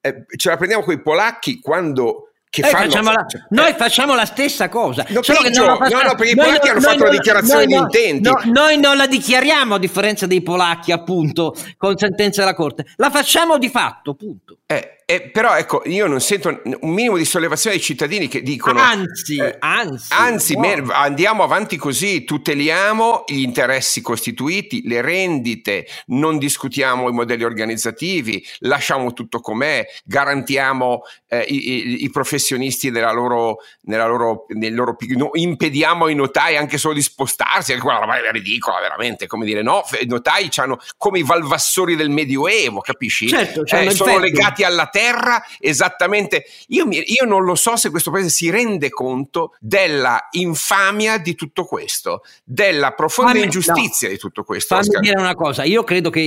Eh, 0.00 0.24
ce 0.36 0.48
la 0.48 0.56
prendiamo 0.56 0.84
con 0.84 0.94
i 0.94 1.02
polacchi 1.02 1.60
quando 1.60 2.30
che 2.48 2.62
noi, 2.62 2.70
fanno, 2.70 2.84
facciamo 2.84 3.12
la, 3.12 3.26
noi 3.50 3.74
facciamo 3.74 4.14
la 4.14 4.24
stessa 4.24 4.68
cosa. 4.70 5.04
No, 5.08 5.20
peggio, 5.20 5.66
no, 5.66 5.72
no, 5.72 6.14
perché 6.14 6.30
i 6.30 6.34
polacchi 6.34 6.68
hanno 6.68 6.80
fatto 6.80 7.04
la 7.04 7.10
dichiarazione 7.10 7.66
di 7.66 7.74
intenti. 7.74 8.30
noi 8.44 8.78
non 8.78 8.96
la 8.96 9.06
dichiariamo 9.06 9.74
a 9.74 9.78
differenza 9.78 10.26
dei 10.26 10.42
polacchi, 10.42 10.90
appunto, 10.90 11.54
con 11.76 11.98
sentenza 11.98 12.40
della 12.40 12.54
Corte. 12.54 12.86
La 12.96 13.10
facciamo 13.10 13.58
di 13.58 13.68
fatto, 13.68 14.14
punto. 14.14 14.60
Eh, 14.66 14.95
eh, 15.08 15.30
però 15.30 15.56
ecco, 15.56 15.82
io 15.84 16.08
non 16.08 16.20
sento 16.20 16.60
un 16.64 16.90
minimo 16.92 17.16
di 17.16 17.24
sollevazione 17.24 17.76
ai 17.76 17.82
cittadini 17.82 18.26
che 18.26 18.42
dicono... 18.42 18.80
Anzi, 18.80 19.36
eh, 19.36 19.54
anzi, 19.60 20.12
anzi 20.12 20.54
wow. 20.54 20.90
andiamo 20.90 21.44
avanti 21.44 21.76
così, 21.76 22.24
tuteliamo 22.24 23.22
gli 23.28 23.42
interessi 23.42 24.00
costituiti, 24.00 24.82
le 24.84 25.02
rendite, 25.02 25.86
non 26.06 26.38
discutiamo 26.38 27.08
i 27.08 27.12
modelli 27.12 27.44
organizzativi, 27.44 28.44
lasciamo 28.60 29.12
tutto 29.12 29.38
com'è, 29.38 29.86
garantiamo 30.04 31.02
eh, 31.28 31.44
i, 31.50 31.54
i, 31.54 32.02
i, 32.02 32.10
professionisti 32.10 32.90
nella 32.90 33.12
loro, 33.12 33.58
nella 33.82 34.08
loro, 34.08 34.46
nel 34.56 34.74
loro, 34.74 34.96
no, 35.14 35.30
impediamo 35.32 36.06
ai 36.06 36.16
notai 36.16 36.56
anche 36.56 36.78
solo 36.78 36.94
di 36.94 37.02
spostarsi, 37.02 37.70
anche 37.70 37.84
quella 37.84 38.00
roba 38.00 38.20
è 38.20 38.32
ridicola 38.32 38.80
veramente, 38.80 39.28
come 39.28 39.44
dire, 39.44 39.62
no, 39.62 39.84
i 40.00 40.06
notai 40.06 40.48
hanno 40.56 40.80
come 40.96 41.20
i 41.20 41.22
valvassori 41.22 41.94
del 41.94 42.10
Medioevo, 42.10 42.80
capisci? 42.80 43.28
Certo, 43.28 43.64
eh, 43.66 43.92
sono 43.92 44.18
legati 44.18 44.64
alla 44.64 44.88
terra 44.96 45.44
esattamente. 45.58 46.46
Io, 46.68 46.86
mi, 46.86 47.02
io, 47.04 47.26
non 47.26 47.44
lo 47.44 47.54
so 47.54 47.76
se 47.76 47.90
questo 47.90 48.10
paese 48.10 48.30
si 48.30 48.48
rende 48.48 48.88
conto 48.88 49.54
della 49.60 50.28
infamia 50.30 51.18
di 51.18 51.34
tutto 51.34 51.66
questo, 51.66 52.22
della 52.42 52.92
profonda 52.92 53.32
fammi, 53.32 53.44
ingiustizia 53.44 54.08
no, 54.08 54.14
di 54.14 54.18
tutto 54.18 54.42
questo. 54.42 54.74
Fammi 54.74 54.88
Oscar. 54.88 55.02
dire 55.02 55.20
una 55.20 55.34
cosa: 55.34 55.64
io 55.64 55.84
credo 55.84 56.08
che 56.08 56.24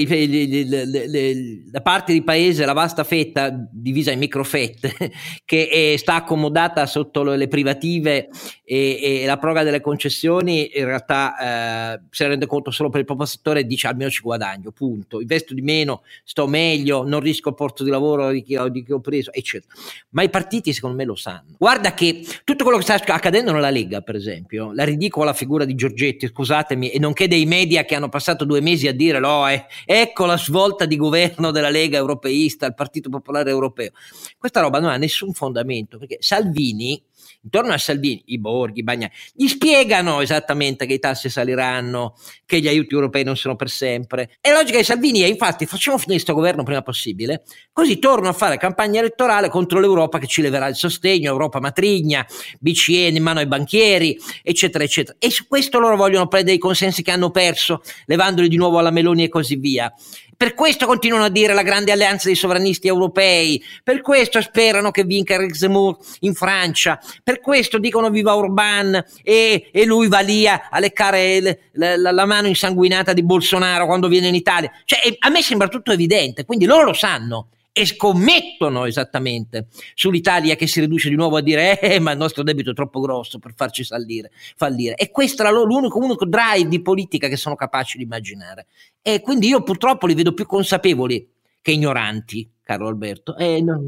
da 1.65 1.81
parte 1.81 2.13
di 2.13 2.21
paese 2.21 2.65
la 2.65 2.73
vasta 2.73 3.03
fetta 3.03 3.49
divisa 3.71 4.11
in 4.11 4.19
microfette 4.19 4.93
che 5.45 5.67
è, 5.67 5.97
sta 5.97 6.15
accomodata 6.15 6.85
sotto 6.85 7.23
le 7.23 7.47
privative 7.47 8.29
e, 8.63 9.21
e, 9.21 9.25
la 9.25 9.37
proroga 9.37 9.63
delle 9.63 9.81
concessioni 9.81 10.77
in 10.77 10.85
realtà 10.85 11.95
eh, 11.95 12.01
si 12.11 12.23
rende 12.23 12.45
conto 12.45 12.69
solo 12.69 12.89
per 12.89 12.99
il 12.99 13.05
proprio 13.07 13.25
settore 13.25 13.61
e 13.61 13.65
dice 13.65 13.87
almeno 13.87 14.11
ci 14.11 14.21
guadagno, 14.21 14.71
punto. 14.71 15.21
Investo 15.21 15.55
di 15.55 15.61
meno, 15.61 16.03
sto 16.23 16.45
meglio, 16.45 17.03
non 17.03 17.19
rischio 17.19 17.49
il 17.49 17.55
porto 17.55 17.83
di 17.83 17.89
lavoro 17.89 18.29
ho, 18.63 18.69
di 18.69 18.83
chi 18.83 18.91
ho 18.91 18.99
preso, 18.99 19.31
eccetera. 19.33 19.73
Ma 20.09 20.23
i 20.23 20.29
partiti 20.29 20.73
secondo 20.73 20.95
me 20.95 21.05
lo 21.05 21.15
sanno. 21.15 21.55
Guarda 21.57 21.93
che 21.93 22.25
tutto 22.43 22.63
quello 22.63 22.79
che 22.79 22.83
sta 22.83 22.95
accadendo 23.13 23.51
nella 23.51 23.69
Lega, 23.69 24.01
per 24.01 24.15
esempio, 24.15 24.71
la 24.73 24.83
ridicola 24.83 25.33
figura 25.33 25.65
di 25.65 25.75
Giorgetti, 25.75 26.27
scusatemi, 26.27 26.89
e 26.89 26.99
nonché 26.99 27.27
dei 27.27 27.45
media 27.45 27.85
che 27.85 27.95
hanno 27.95 28.09
passato 28.09 28.45
due 28.45 28.61
mesi 28.61 28.87
a 28.87 28.93
dire 28.93 29.19
no, 29.19 29.47
eh, 29.47 29.65
ecco 29.85 30.25
la 30.25 30.37
svolta 30.37 30.85
di 30.85 30.95
governo 30.95 31.51
della 31.51 31.69
Lega 31.69 31.97
europeista, 31.97 32.65
il 32.65 32.73
Partito 32.73 33.09
Popolare 33.09 33.49
Europeo. 33.49 33.91
Questa 34.37 34.61
roba 34.61 34.79
non 34.79 34.89
ha 34.89 34.97
nessun 34.97 35.33
fondamento, 35.33 35.97
perché 35.97 36.17
Salvini 36.19 37.01
intorno 37.43 37.73
a 37.73 37.77
Salvini, 37.77 38.23
i 38.27 38.39
Borghi, 38.39 38.79
i 38.79 38.83
Bagnai, 38.83 39.09
gli 39.33 39.47
spiegano 39.47 40.21
esattamente 40.21 40.85
che 40.85 40.93
i 40.93 40.99
tassi 40.99 41.29
saliranno, 41.29 42.15
che 42.45 42.59
gli 42.59 42.67
aiuti 42.67 42.93
europei 42.93 43.23
non 43.23 43.35
sono 43.35 43.55
per 43.55 43.69
sempre. 43.69 44.37
E 44.41 44.51
la 44.51 44.59
logica 44.59 44.77
di 44.77 44.83
Salvini 44.83 45.21
è 45.21 45.25
infatti 45.25 45.65
facciamo 45.65 45.97
finire 45.97 46.15
questo 46.15 46.33
governo 46.33 46.63
prima 46.63 46.81
possibile, 46.81 47.43
così 47.71 47.99
torno 47.99 48.27
a 48.27 48.33
fare 48.33 48.57
campagna 48.57 48.99
elettorale 48.99 49.49
contro 49.49 49.79
l'Europa 49.79 50.19
che 50.19 50.27
ci 50.27 50.41
leverà 50.41 50.67
il 50.67 50.75
sostegno, 50.75 51.31
Europa 51.31 51.59
matrigna, 51.59 52.25
BCE 52.59 53.07
in 53.07 53.23
mano 53.23 53.39
ai 53.39 53.47
banchieri, 53.47 54.17
eccetera, 54.43 54.83
eccetera. 54.83 55.17
E 55.19 55.29
su 55.29 55.47
questo 55.47 55.79
loro 55.79 55.95
vogliono 55.95 56.27
prendere 56.27 56.55
i 56.55 56.59
consensi 56.59 57.03
che 57.03 57.11
hanno 57.11 57.31
perso, 57.31 57.81
levandoli 58.05 58.47
di 58.47 58.57
nuovo 58.57 58.79
alla 58.79 58.91
Meloni 58.91 59.23
e 59.23 59.29
così 59.29 59.55
via. 59.55 59.93
Per 60.39 60.53
questo 60.53 60.85
continuano 60.85 61.25
a 61.25 61.29
dire 61.29 61.53
la 61.53 61.63
grande 61.63 61.91
alleanza 61.91 62.27
dei 62.27 62.35
sovranisti 62.35 62.87
europei, 62.87 63.61
per 63.83 63.99
questo 63.99 64.39
sperano 64.39 64.89
che 64.89 65.03
vinca 65.03 65.33
Eric 65.33 65.53
Zemmour 65.53 65.97
in 66.21 66.33
Francia, 66.33 66.97
per 67.21 67.41
questo 67.41 67.77
dicono 67.77 68.09
viva 68.09 68.37
Orban 68.37 69.03
e, 69.21 69.69
e 69.69 69.83
lui 69.83 70.07
va 70.07 70.21
lì 70.21 70.47
a, 70.47 70.69
a 70.71 70.79
leccare 70.79 71.41
le, 71.41 71.59
la, 71.73 72.13
la, 72.13 72.25
mano 72.25 72.47
insanguinata 72.47 73.11
di 73.11 73.21
Bolsonaro 73.21 73.85
quando 73.85 74.07
viene 74.07 74.29
in 74.29 74.35
Italia. 74.35 74.71
Cioè, 74.85 75.17
a 75.19 75.27
me 75.27 75.41
sembra 75.41 75.67
tutto 75.67 75.91
evidente, 75.91 76.45
quindi 76.45 76.63
loro 76.63 76.85
lo 76.85 76.93
sanno 76.93 77.49
e 77.71 77.85
scommettono 77.85 78.85
esattamente 78.85 79.67
sull'Italia 79.93 80.55
che 80.55 80.67
si 80.67 80.79
riduce 80.79 81.09
di 81.09 81.15
nuovo 81.15 81.37
a 81.37 81.41
dire 81.41 81.79
eh, 81.79 81.99
ma 81.99 82.11
il 82.11 82.17
nostro 82.17 82.43
debito 82.43 82.71
è 82.71 82.73
troppo 82.73 82.99
grosso 82.99 83.39
per 83.39 83.53
farci 83.55 83.83
sallire, 83.83 84.31
fallire. 84.55 84.95
E 84.95 85.11
questo 85.11 85.43
è 85.43 85.51
l'unico, 85.51 85.99
l'unico 85.99 86.25
drive 86.25 86.67
di 86.67 86.81
politica 86.81 87.27
che 87.27 87.37
sono 87.37 87.55
capaci 87.55 87.97
di 87.97 88.03
immaginare. 88.03 88.67
E 89.01 89.21
quindi 89.21 89.47
io 89.47 89.63
purtroppo 89.63 90.07
li 90.07 90.13
vedo 90.13 90.33
più 90.33 90.45
consapevoli 90.45 91.27
che 91.61 91.71
ignoranti 91.71 92.49
caro 92.69 92.87
Alberto. 92.87 93.35
Eh, 93.35 93.63
no. 93.63 93.81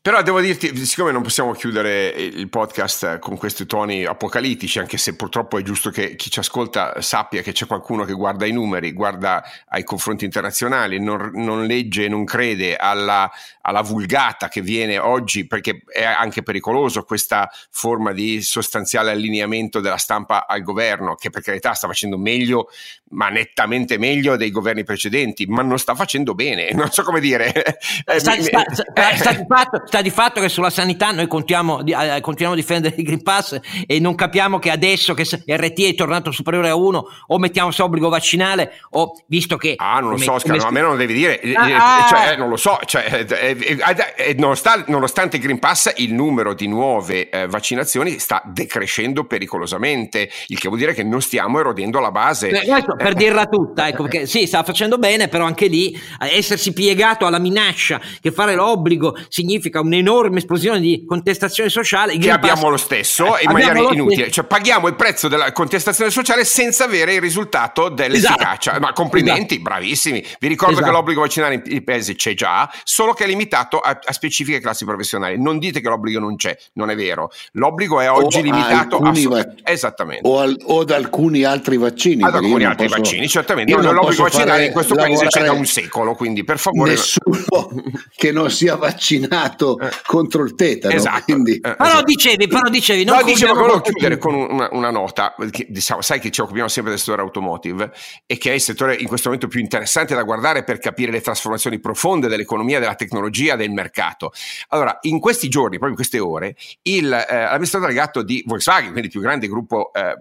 Però 0.00 0.22
devo 0.22 0.40
dirti, 0.40 0.76
siccome 0.86 1.10
non 1.10 1.20
possiamo 1.20 1.50
chiudere 1.50 2.10
il 2.10 2.48
podcast 2.48 3.18
con 3.18 3.36
questi 3.36 3.66
toni 3.66 4.04
apocalittici, 4.04 4.78
anche 4.78 4.98
se 4.98 5.16
purtroppo 5.16 5.58
è 5.58 5.62
giusto 5.62 5.90
che 5.90 6.14
chi 6.14 6.30
ci 6.30 6.38
ascolta 6.38 7.02
sappia 7.02 7.42
che 7.42 7.50
c'è 7.50 7.66
qualcuno 7.66 8.04
che 8.04 8.12
guarda 8.12 8.46
i 8.46 8.52
numeri, 8.52 8.92
guarda 8.92 9.42
ai 9.66 9.82
confronti 9.82 10.26
internazionali, 10.26 11.00
non, 11.00 11.32
non 11.34 11.66
legge, 11.66 12.06
non 12.06 12.24
crede 12.24 12.76
alla, 12.76 13.28
alla, 13.62 13.82
vulgata 13.82 14.46
che 14.46 14.60
viene 14.60 14.96
oggi, 14.98 15.48
perché 15.48 15.82
è 15.92 16.04
anche 16.04 16.44
pericoloso 16.44 17.02
questa 17.02 17.50
forma 17.70 18.12
di 18.12 18.42
sostanziale 18.42 19.10
allineamento 19.10 19.80
della 19.80 19.96
stampa 19.96 20.46
al 20.46 20.62
governo, 20.62 21.16
che 21.16 21.30
per 21.30 21.42
carità 21.42 21.72
sta 21.72 21.88
facendo 21.88 22.16
meglio, 22.16 22.68
ma 23.10 23.28
nettamente 23.28 23.98
meglio 23.98 24.36
dei 24.36 24.52
governi 24.52 24.84
precedenti, 24.84 25.46
ma 25.46 25.62
non 25.62 25.80
sta 25.80 25.96
facendo 25.96 26.34
bene, 26.34 26.70
non 26.74 26.90
so 26.90 27.02
come 27.02 27.18
dire. 27.18 27.52
sta, 28.20 28.40
sta, 28.40 28.64
sta, 28.72 29.16
sta, 29.16 29.32
di 29.32 29.44
fatto, 29.48 29.82
sta, 29.84 30.02
di 30.02 30.10
fatto, 30.10 30.40
che 30.40 30.48
sulla 30.48 30.70
sanità 30.70 31.10
noi 31.10 31.26
contiamo, 31.26 31.84
eh, 31.84 32.20
continuiamo 32.20 32.52
a 32.52 32.56
difendere 32.56 32.94
il 32.96 33.04
Green 33.04 33.22
Pass 33.22 33.58
e 33.86 33.98
non 33.98 34.14
capiamo 34.14 34.58
che 34.58 34.70
adesso 34.70 35.14
che 35.14 35.24
RT 35.24 35.80
è 35.82 35.94
tornato 35.94 36.30
superiore 36.30 36.68
a 36.68 36.74
1 36.74 37.04
o 37.26 37.38
mettiamo 37.38 37.68
questo 37.68 37.84
obbligo 37.84 38.08
vaccinale 38.08 38.80
o 38.90 39.16
visto 39.26 39.56
che... 39.56 39.74
Ah, 39.76 40.00
non 40.00 40.10
lo 40.10 40.16
so, 40.18 40.32
Oscar, 40.32 40.56
no, 40.56 40.64
a 40.64 40.70
me 40.70 40.80
non 40.80 40.90
lo 40.90 40.96
devi 40.96 41.14
dire, 41.14 41.40
ah, 41.54 41.68
eh, 41.68 41.72
ah, 41.74 42.06
cioè, 42.08 42.36
non 42.36 42.48
lo 42.48 42.56
so, 42.56 42.78
cioè, 42.84 43.26
eh, 43.28 44.34
nonostante, 44.36 44.90
nonostante, 44.90 45.36
il 45.36 45.42
Green 45.42 45.58
Pass 45.58 45.92
il 45.96 46.14
numero 46.14 46.54
di 46.54 46.68
nuove 46.68 47.28
eh, 47.28 47.46
vaccinazioni 47.46 48.18
sta 48.18 48.42
decrescendo 48.44 49.24
pericolosamente, 49.24 50.28
il 50.48 50.58
che 50.58 50.68
vuol 50.68 50.80
dire 50.80 50.94
che 50.94 51.02
non 51.02 51.20
stiamo 51.20 51.58
erodendo 51.58 51.98
la 52.00 52.10
base. 52.10 52.48
Questo, 52.48 52.96
per 52.96 53.14
dirla 53.14 53.46
tutta, 53.46 53.88
ecco, 53.88 54.04
perché 54.04 54.26
sì, 54.26 54.46
sta 54.46 54.62
facendo 54.62 54.98
bene, 54.98 55.28
però 55.28 55.44
anche 55.44 55.66
lì 55.66 55.98
essersi 56.20 56.72
piegato 56.72 57.26
alla 57.26 57.38
minaccia 57.38 58.00
che 58.20 58.30
fare 58.32 58.54
l'obbligo 58.54 59.16
significa 59.28 59.80
un'enorme 59.80 60.38
esplosione 60.38 60.80
di 60.80 61.04
contestazione 61.04 61.68
sociale. 61.68 62.16
Che 62.16 62.30
abbiamo 62.30 62.68
lo 62.68 62.76
stesso 62.76 63.36
eh, 63.36 63.44
in 63.44 63.52
maniera 63.52 63.78
inutile, 63.78 64.14
stesso. 64.14 64.30
cioè 64.30 64.44
paghiamo 64.44 64.88
il 64.88 64.94
prezzo 64.94 65.28
della 65.28 65.52
contestazione 65.52 66.10
sociale 66.10 66.44
senza 66.44 66.84
avere 66.84 67.14
il 67.14 67.20
risultato 67.20 67.88
dell'efficacia. 67.88 68.70
Esatto. 68.70 68.80
Ma 68.80 68.92
complimenti, 68.92 69.54
esatto. 69.54 69.62
bravissimi. 69.62 70.24
Vi 70.38 70.48
ricordo 70.48 70.74
esatto. 70.74 70.88
che 70.88 70.96
l'obbligo 70.96 71.20
vaccinale 71.20 71.54
in 71.54 71.80
i 71.80 71.82
paesi 71.82 72.14
c'è 72.14 72.34
già, 72.34 72.70
solo 72.84 73.12
che 73.12 73.24
è 73.24 73.26
limitato 73.26 73.78
a, 73.78 73.98
a, 74.02 74.12
specifiche 74.12 74.60
classi 74.60 74.84
professionali. 74.84 75.40
Non 75.40 75.58
dite 75.58 75.80
che 75.80 75.88
l'obbligo 75.88 76.20
non 76.20 76.36
c'è, 76.36 76.56
non 76.74 76.90
è 76.90 76.96
vero. 76.96 77.30
L'obbligo 77.52 78.00
è 78.00 78.10
oggi 78.10 78.38
o 78.38 78.42
limitato 78.42 78.98
a 78.98 79.12
va- 79.12 79.54
esattamente. 79.64 80.28
O, 80.28 80.38
al, 80.38 80.56
o, 80.64 80.80
ad 80.80 80.90
alcuni 80.90 81.42
altri 81.42 81.76
vaccini. 81.76 82.22
Ad 82.22 82.34
alcuni 82.34 82.64
altri 82.64 82.86
posso, 82.86 82.98
vaccini, 82.98 83.28
certamente. 83.28 83.74
l'obbligo 83.74 84.22
vaccinale 84.22 84.66
in 84.66 84.72
questo 84.72 84.94
paese 84.94 85.26
c'è 85.26 85.44
da 85.44 85.52
un 85.52 85.64
secolo, 85.64 86.14
quindi 86.14 86.44
per 86.44 86.58
favore. 86.58 86.90
Nessuno 86.90 87.38
che 88.14 88.32
non 88.32 88.50
sia 88.50 88.76
vaccinato 88.76 89.78
eh. 89.78 89.90
contro 90.06 90.42
il 90.42 90.54
tetano. 90.54 90.94
Esatto. 90.94 91.24
Quindi... 91.24 91.56
Eh, 91.56 91.60
però 91.60 91.84
esatto. 91.84 92.04
dicevi, 92.04 92.48
però 92.48 92.68
dicevi, 92.68 93.04
non 93.04 93.18
no, 93.18 93.22
dicevo 93.24 93.54
volevo 93.54 93.80
chiudere 93.80 94.18
con 94.18 94.34
una, 94.34 94.68
una 94.72 94.90
nota, 94.90 95.34
che, 95.50 95.66
diciamo, 95.68 96.00
sai 96.00 96.20
che 96.20 96.30
ci 96.30 96.40
occupiamo 96.40 96.68
sempre 96.68 96.92
del 96.92 97.00
settore 97.00 97.22
automotive 97.22 97.92
e 98.26 98.38
che 98.38 98.50
è 98.50 98.54
il 98.54 98.60
settore 98.60 98.94
in 98.94 99.06
questo 99.06 99.28
momento 99.28 99.48
più 99.48 99.60
interessante 99.60 100.14
da 100.14 100.22
guardare 100.22 100.64
per 100.64 100.78
capire 100.78 101.10
le 101.10 101.20
trasformazioni 101.20 101.78
profonde 101.80 102.28
dell'economia, 102.28 102.78
della 102.78 102.94
tecnologia, 102.94 103.56
del 103.56 103.70
mercato. 103.70 104.32
Allora, 104.68 104.98
in 105.02 105.20
questi 105.20 105.48
giorni, 105.48 105.78
proprio 105.78 105.90
in 105.90 105.96
queste 105.96 106.18
ore, 106.18 106.56
il, 106.82 107.06
eh, 107.06 107.34
l'amministratore 107.34 107.92
delegato 107.92 108.22
di 108.22 108.42
Volkswagen, 108.46 108.90
quindi 108.90 109.06
il 109.06 109.10
più 109.10 109.20
grande 109.20 109.48
gruppo 109.48 109.92
eh, 109.92 110.16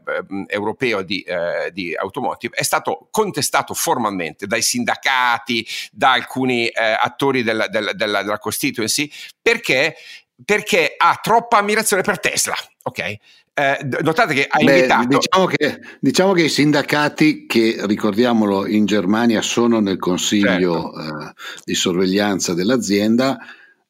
europeo 0.48 1.02
di, 1.02 1.22
eh, 1.22 1.72
di, 1.72 1.96
automotive, 1.96 2.56
è 2.56 2.64
stato 2.64 3.08
contestato 3.12 3.74
formalmente 3.74 4.48
dai 4.48 4.62
sindacati, 4.62 5.66
da 5.92 6.12
alcuni 6.12 6.68
eh, 6.68 6.98
attori 7.00 7.44
del, 7.44 7.68
del, 7.70 7.92
della, 7.96 8.22
della 8.24 8.40
constituency, 8.40 9.10
perché, 9.42 9.96
perché 10.44 10.94
ha 10.98 11.20
troppa 11.22 11.58
ammirazione 11.58 12.02
per 12.02 12.20
Tesla, 12.20 12.56
ok? 12.84 13.18
Eh, 13.60 13.78
notate 14.04 14.34
che 14.34 14.48
ha 14.50 14.58
Beh, 14.64 14.78
invitato. 14.78 15.18
Diciamo 15.18 15.46
che, 15.46 15.82
diciamo 16.00 16.32
che, 16.32 16.44
i 16.44 16.50
sindacati, 16.50 17.46
che 17.46 17.76
ricordiamolo 17.82 18.66
in 18.66 18.86
Germania 18.86 19.42
sono 19.42 19.82
nel 19.82 19.98
consiglio 20.00 20.94
certo. 20.96 21.30
eh, 21.30 21.34
di 21.66 21.76
sorveglianza 21.76 22.54
dell'azienda, 22.54 23.38
eh, 23.38 23.46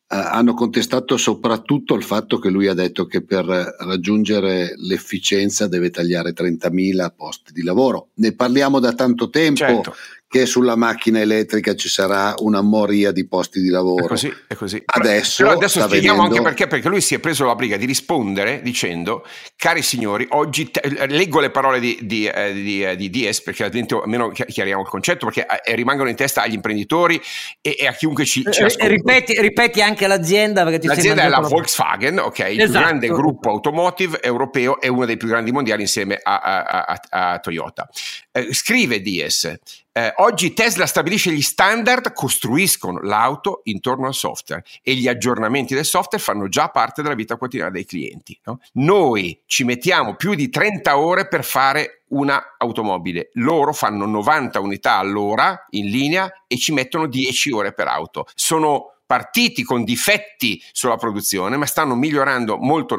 hanno 0.07 0.55
contestato 0.55 1.17
soprattutto 1.17 1.93
il 1.93 2.01
fatto 2.01 2.39
che 2.39 2.49
lui 2.49 2.65
ha 2.65 2.73
detto 2.73 3.05
che 3.05 3.23
per 3.23 3.45
raggiungere 3.45 4.73
l'efficienza 4.75 5.67
deve 5.67 5.91
tagliare 5.91 6.33
30.000 6.33 7.11
posti 7.15 7.53
di 7.53 7.61
lavoro. 7.61 8.09
Ne 8.15 8.33
parliamo 8.33 8.79
da 8.79 8.93
tanto 8.93 9.29
tempo. 9.29 9.57
Certo 9.57 9.95
che 10.29 10.45
sulla 10.45 10.75
macchina 10.75 11.19
elettrica 11.19 11.73
ci 11.73 11.89
sarà 11.89 12.35
una 12.37 12.61
moria 12.61 13.11
di 13.11 13.27
posti 13.27 13.61
di 13.61 13.69
lavoro. 13.69 14.05
È 14.05 14.07
così, 14.07 14.31
è 14.47 14.53
così. 14.53 14.79
Adesso, 14.85 15.41
Però 15.41 15.55
adesso 15.55 15.81
spieghiamo 15.81 16.21
venendo... 16.21 16.37
anche 16.37 16.41
perché, 16.49 16.67
perché 16.67 16.87
lui 16.87 17.01
si 17.01 17.15
è 17.15 17.19
preso 17.19 17.45
la 17.45 17.55
briga 17.55 17.77
di 17.77 17.85
rispondere 17.85 18.61
dicendo, 18.61 19.25
cari 19.55 19.81
signori, 19.81 20.27
oggi 20.29 20.69
te... 20.69 21.07
leggo 21.07 21.39
le 21.39 21.49
parole 21.49 21.79
di, 21.79 21.97
di, 22.03 22.27
eh, 22.27 22.53
di, 22.53 22.83
eh, 22.83 22.95
di 22.95 23.09
Dies 23.09 23.41
perché 23.41 23.63
almeno 23.63 24.29
chiariamo 24.29 24.83
il 24.83 24.87
concetto, 24.87 25.25
perché 25.25 25.47
eh, 25.63 25.73
rimangono 25.73 26.09
in 26.09 26.15
testa 26.15 26.43
agli 26.43 26.53
imprenditori 26.53 27.19
e, 27.59 27.75
e 27.79 27.87
a 27.87 27.93
chiunque 27.93 28.23
ci, 28.25 28.43
ci 28.51 28.61
ascolta. 28.61 28.85
Ripeti, 28.85 29.41
ripeti, 29.41 29.81
anche 29.81 30.05
l'azienda. 30.05 30.63
Perché 30.63 30.77
ti 30.77 30.85
l'azienda 30.85 31.23
è 31.23 31.27
la 31.27 31.39
Volkswagen, 31.39 32.19
ok, 32.19 32.37
il 32.37 32.45
esatto. 32.45 32.65
più 32.65 32.71
grande 32.71 33.07
gruppo 33.07 33.49
automotive 33.49 34.21
europeo 34.21 34.79
e 34.79 34.89
uno 34.89 35.05
dei 35.05 35.17
più 35.17 35.27
grandi 35.27 35.51
mondiali 35.51 35.81
insieme 35.81 36.19
a, 36.21 36.37
a, 36.37 36.63
a, 36.83 37.31
a 37.31 37.39
Toyota. 37.39 37.89
Eh, 38.31 38.53
scrive 38.53 39.01
Dies, 39.01 39.57
eh, 39.99 40.13
oggi 40.19 40.53
Tesla 40.53 40.85
stabilisce 40.85 41.29
gli 41.29 41.41
standard, 41.41 42.13
costruiscono 42.13 43.01
l'auto 43.01 43.59
intorno 43.65 44.07
al 44.07 44.13
software 44.13 44.63
e 44.81 44.93
gli 44.93 45.09
aggiornamenti 45.09 45.75
del 45.75 45.83
software 45.83 46.23
fanno 46.23 46.47
già 46.47 46.69
parte 46.69 47.01
della 47.01 47.15
vita 47.15 47.35
quotidiana 47.35 47.69
dei 47.69 47.83
clienti. 47.83 48.39
No? 48.45 48.61
Noi 48.75 49.41
ci 49.45 49.65
mettiamo 49.65 50.15
più 50.15 50.35
di 50.35 50.49
30 50.49 50.97
ore 50.97 51.27
per 51.27 51.43
fare 51.43 52.03
una 52.11 52.55
automobile, 52.57 53.31
loro 53.33 53.73
fanno 53.73 54.05
90 54.05 54.61
unità 54.61 54.95
all'ora 54.95 55.65
in 55.71 55.89
linea 55.89 56.31
e 56.47 56.57
ci 56.57 56.71
mettono 56.71 57.05
10 57.05 57.51
ore 57.51 57.73
per 57.73 57.87
auto. 57.87 58.25
Sono 58.35 58.98
partiti 59.09 59.63
con 59.63 59.83
difetti 59.83 60.61
sulla 60.71 60.95
produzione, 60.95 61.57
ma 61.57 61.65
stanno 61.65 61.95
migliorando 61.95 62.57
molto, 62.57 62.95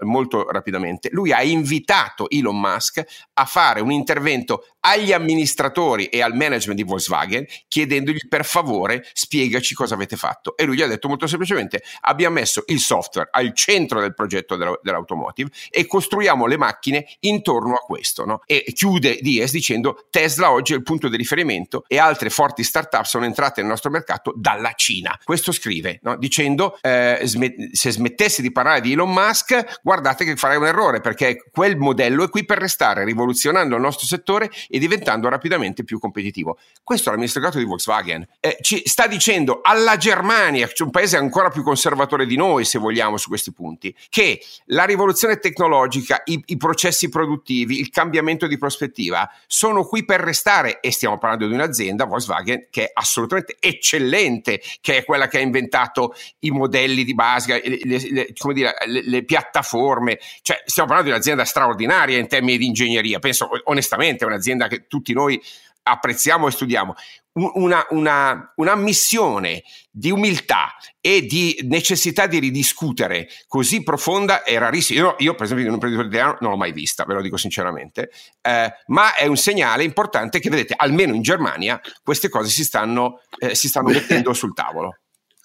molto 0.00 0.50
rapidamente. 0.50 1.08
Lui 1.12 1.30
ha 1.30 1.40
invitato 1.40 2.28
Elon 2.28 2.58
Musk 2.58 3.04
a 3.34 3.44
fare 3.44 3.80
un 3.80 3.92
intervento 3.92 4.66
agli 4.80 5.12
amministratori 5.12 6.06
e 6.06 6.20
al 6.20 6.34
management 6.34 6.78
di 6.78 6.82
Volkswagen 6.82 7.44
chiedendogli 7.68 8.26
per 8.28 8.44
favore 8.44 9.06
spiegaci 9.12 9.74
cosa 9.74 9.94
avete 9.94 10.16
fatto. 10.16 10.56
E 10.56 10.64
lui 10.64 10.76
gli 10.76 10.82
ha 10.82 10.86
detto 10.88 11.06
molto 11.06 11.28
semplicemente 11.28 11.82
abbiamo 12.00 12.34
messo 12.34 12.64
il 12.66 12.80
software 12.80 13.28
al 13.30 13.54
centro 13.54 14.00
del 14.00 14.14
progetto 14.14 14.56
dell'automotive 14.82 15.50
e 15.70 15.86
costruiamo 15.86 16.46
le 16.46 16.56
macchine 16.56 17.06
intorno 17.20 17.74
a 17.74 17.78
questo. 17.78 18.24
No? 18.24 18.40
E 18.46 18.64
chiude 18.74 19.18
Diaz 19.20 19.52
dicendo 19.52 20.06
Tesla 20.10 20.50
oggi 20.50 20.72
è 20.72 20.76
il 20.76 20.82
punto 20.82 21.08
di 21.08 21.16
riferimento 21.16 21.84
e 21.86 21.98
altre 21.98 22.30
forti 22.30 22.64
start-up 22.64 23.04
sono 23.04 23.24
entrate 23.24 23.60
nel 23.60 23.70
nostro 23.70 23.90
mercato 23.90 24.32
dalla 24.36 24.72
Cina. 24.74 25.16
Questo 25.36 25.52
scrive, 25.52 25.98
no? 26.02 26.16
dicendo 26.16 26.78
eh, 26.80 27.20
smet- 27.24 27.72
se 27.72 27.90
smettessi 27.90 28.40
di 28.40 28.50
parlare 28.50 28.80
di 28.80 28.92
Elon 28.92 29.12
Musk, 29.12 29.80
guardate 29.82 30.24
che 30.24 30.34
farei 30.36 30.56
un 30.56 30.66
errore, 30.66 31.02
perché 31.02 31.44
quel 31.52 31.76
modello 31.76 32.24
è 32.24 32.30
qui 32.30 32.46
per 32.46 32.56
restare, 32.56 33.04
rivoluzionando 33.04 33.74
il 33.74 33.82
nostro 33.82 34.06
settore 34.06 34.50
e 34.68 34.78
diventando 34.78 35.28
rapidamente 35.28 35.84
più 35.84 35.98
competitivo. 35.98 36.56
Questo 36.82 37.08
è 37.08 37.10
l'amministratore 37.10 37.62
di 37.62 37.68
Volkswagen. 37.68 38.26
Eh, 38.40 38.56
ci 38.62 38.80
sta 38.86 39.06
dicendo 39.06 39.60
alla 39.62 39.98
Germania, 39.98 40.66
cioè 40.68 40.86
un 40.86 40.92
paese 40.92 41.18
ancora 41.18 41.50
più 41.50 41.62
conservatore 41.62 42.24
di 42.24 42.36
noi, 42.36 42.64
se 42.64 42.78
vogliamo, 42.78 43.18
su 43.18 43.28
questi 43.28 43.52
punti, 43.52 43.94
che 44.08 44.40
la 44.66 44.84
rivoluzione 44.84 45.38
tecnologica, 45.38 46.22
i, 46.24 46.42
i 46.46 46.56
processi 46.56 47.10
produttivi, 47.10 47.78
il 47.78 47.90
cambiamento 47.90 48.46
di 48.46 48.56
prospettiva 48.56 49.30
sono 49.46 49.84
qui 49.84 50.06
per 50.06 50.20
restare 50.20 50.80
e 50.80 50.90
stiamo 50.90 51.18
parlando 51.18 51.46
di 51.46 51.52
un'azienda, 51.52 52.06
Volkswagen, 52.06 52.68
che 52.70 52.84
è 52.86 52.90
assolutamente 52.94 53.56
eccellente, 53.60 54.62
che 54.80 54.96
è 54.96 55.04
quella 55.04 55.25
che 55.28 55.38
ha 55.38 55.40
inventato 55.40 56.14
i 56.40 56.50
modelli 56.50 57.04
di 57.04 57.14
base, 57.14 57.62
le, 57.64 58.00
le, 58.10 58.32
come 58.36 58.54
dire, 58.54 58.74
le, 58.86 59.02
le 59.04 59.24
piattaforme, 59.24 60.18
cioè 60.42 60.62
stiamo 60.64 60.88
parlando 60.88 61.10
di 61.10 61.16
un'azienda 61.16 61.44
straordinaria 61.44 62.18
in 62.18 62.28
termini 62.28 62.58
di 62.58 62.66
ingegneria, 62.66 63.18
penso 63.18 63.48
onestamente 63.64 64.24
è 64.24 64.26
un'azienda 64.28 64.68
che 64.68 64.86
tutti 64.86 65.12
noi 65.12 65.40
apprezziamo 65.88 66.48
e 66.48 66.50
studiamo 66.50 66.94
una, 67.36 67.86
una, 67.90 68.52
una, 68.56 68.74
missione 68.74 69.62
di 69.90 70.10
umiltà 70.10 70.74
e 71.00 71.26
di 71.26 71.58
necessità 71.64 72.26
di 72.26 72.38
ridiscutere 72.38 73.28
così 73.46 73.82
profonda 73.82 74.42
è 74.42 74.58
rarissima. 74.58 75.00
Io, 75.00 75.14
io 75.18 75.34
per 75.34 75.44
esempio, 75.44 75.64
in 75.64 75.68
un 75.68 75.74
imprenditore 75.74 76.08
italiano 76.08 76.38
non 76.40 76.50
l'ho 76.52 76.56
mai 76.56 76.72
vista, 76.72 77.04
ve 77.04 77.14
lo 77.14 77.20
dico 77.20 77.36
sinceramente, 77.36 78.10
eh, 78.40 78.72
ma 78.86 79.14
è 79.14 79.26
un 79.26 79.36
segnale 79.36 79.84
importante 79.84 80.40
che 80.40 80.48
vedete, 80.48 80.74
almeno 80.76 81.14
in 81.14 81.22
Germania, 81.22 81.80
queste 82.02 82.28
cose 82.28 82.48
si 82.48 82.64
stanno, 82.64 83.20
eh, 83.38 83.54
si 83.54 83.68
stanno 83.68 83.90
mettendo 83.92 84.32
sul 84.32 84.54
tavolo. 84.54 84.96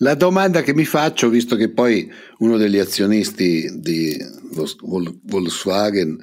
La 0.01 0.15
domanda 0.15 0.63
che 0.63 0.73
mi 0.73 0.83
faccio, 0.83 1.29
visto 1.29 1.55
che 1.55 1.69
poi 1.69 2.11
uno 2.39 2.57
degli 2.57 2.79
azionisti 2.79 3.69
di 3.79 4.17
Volkswagen 5.23 6.17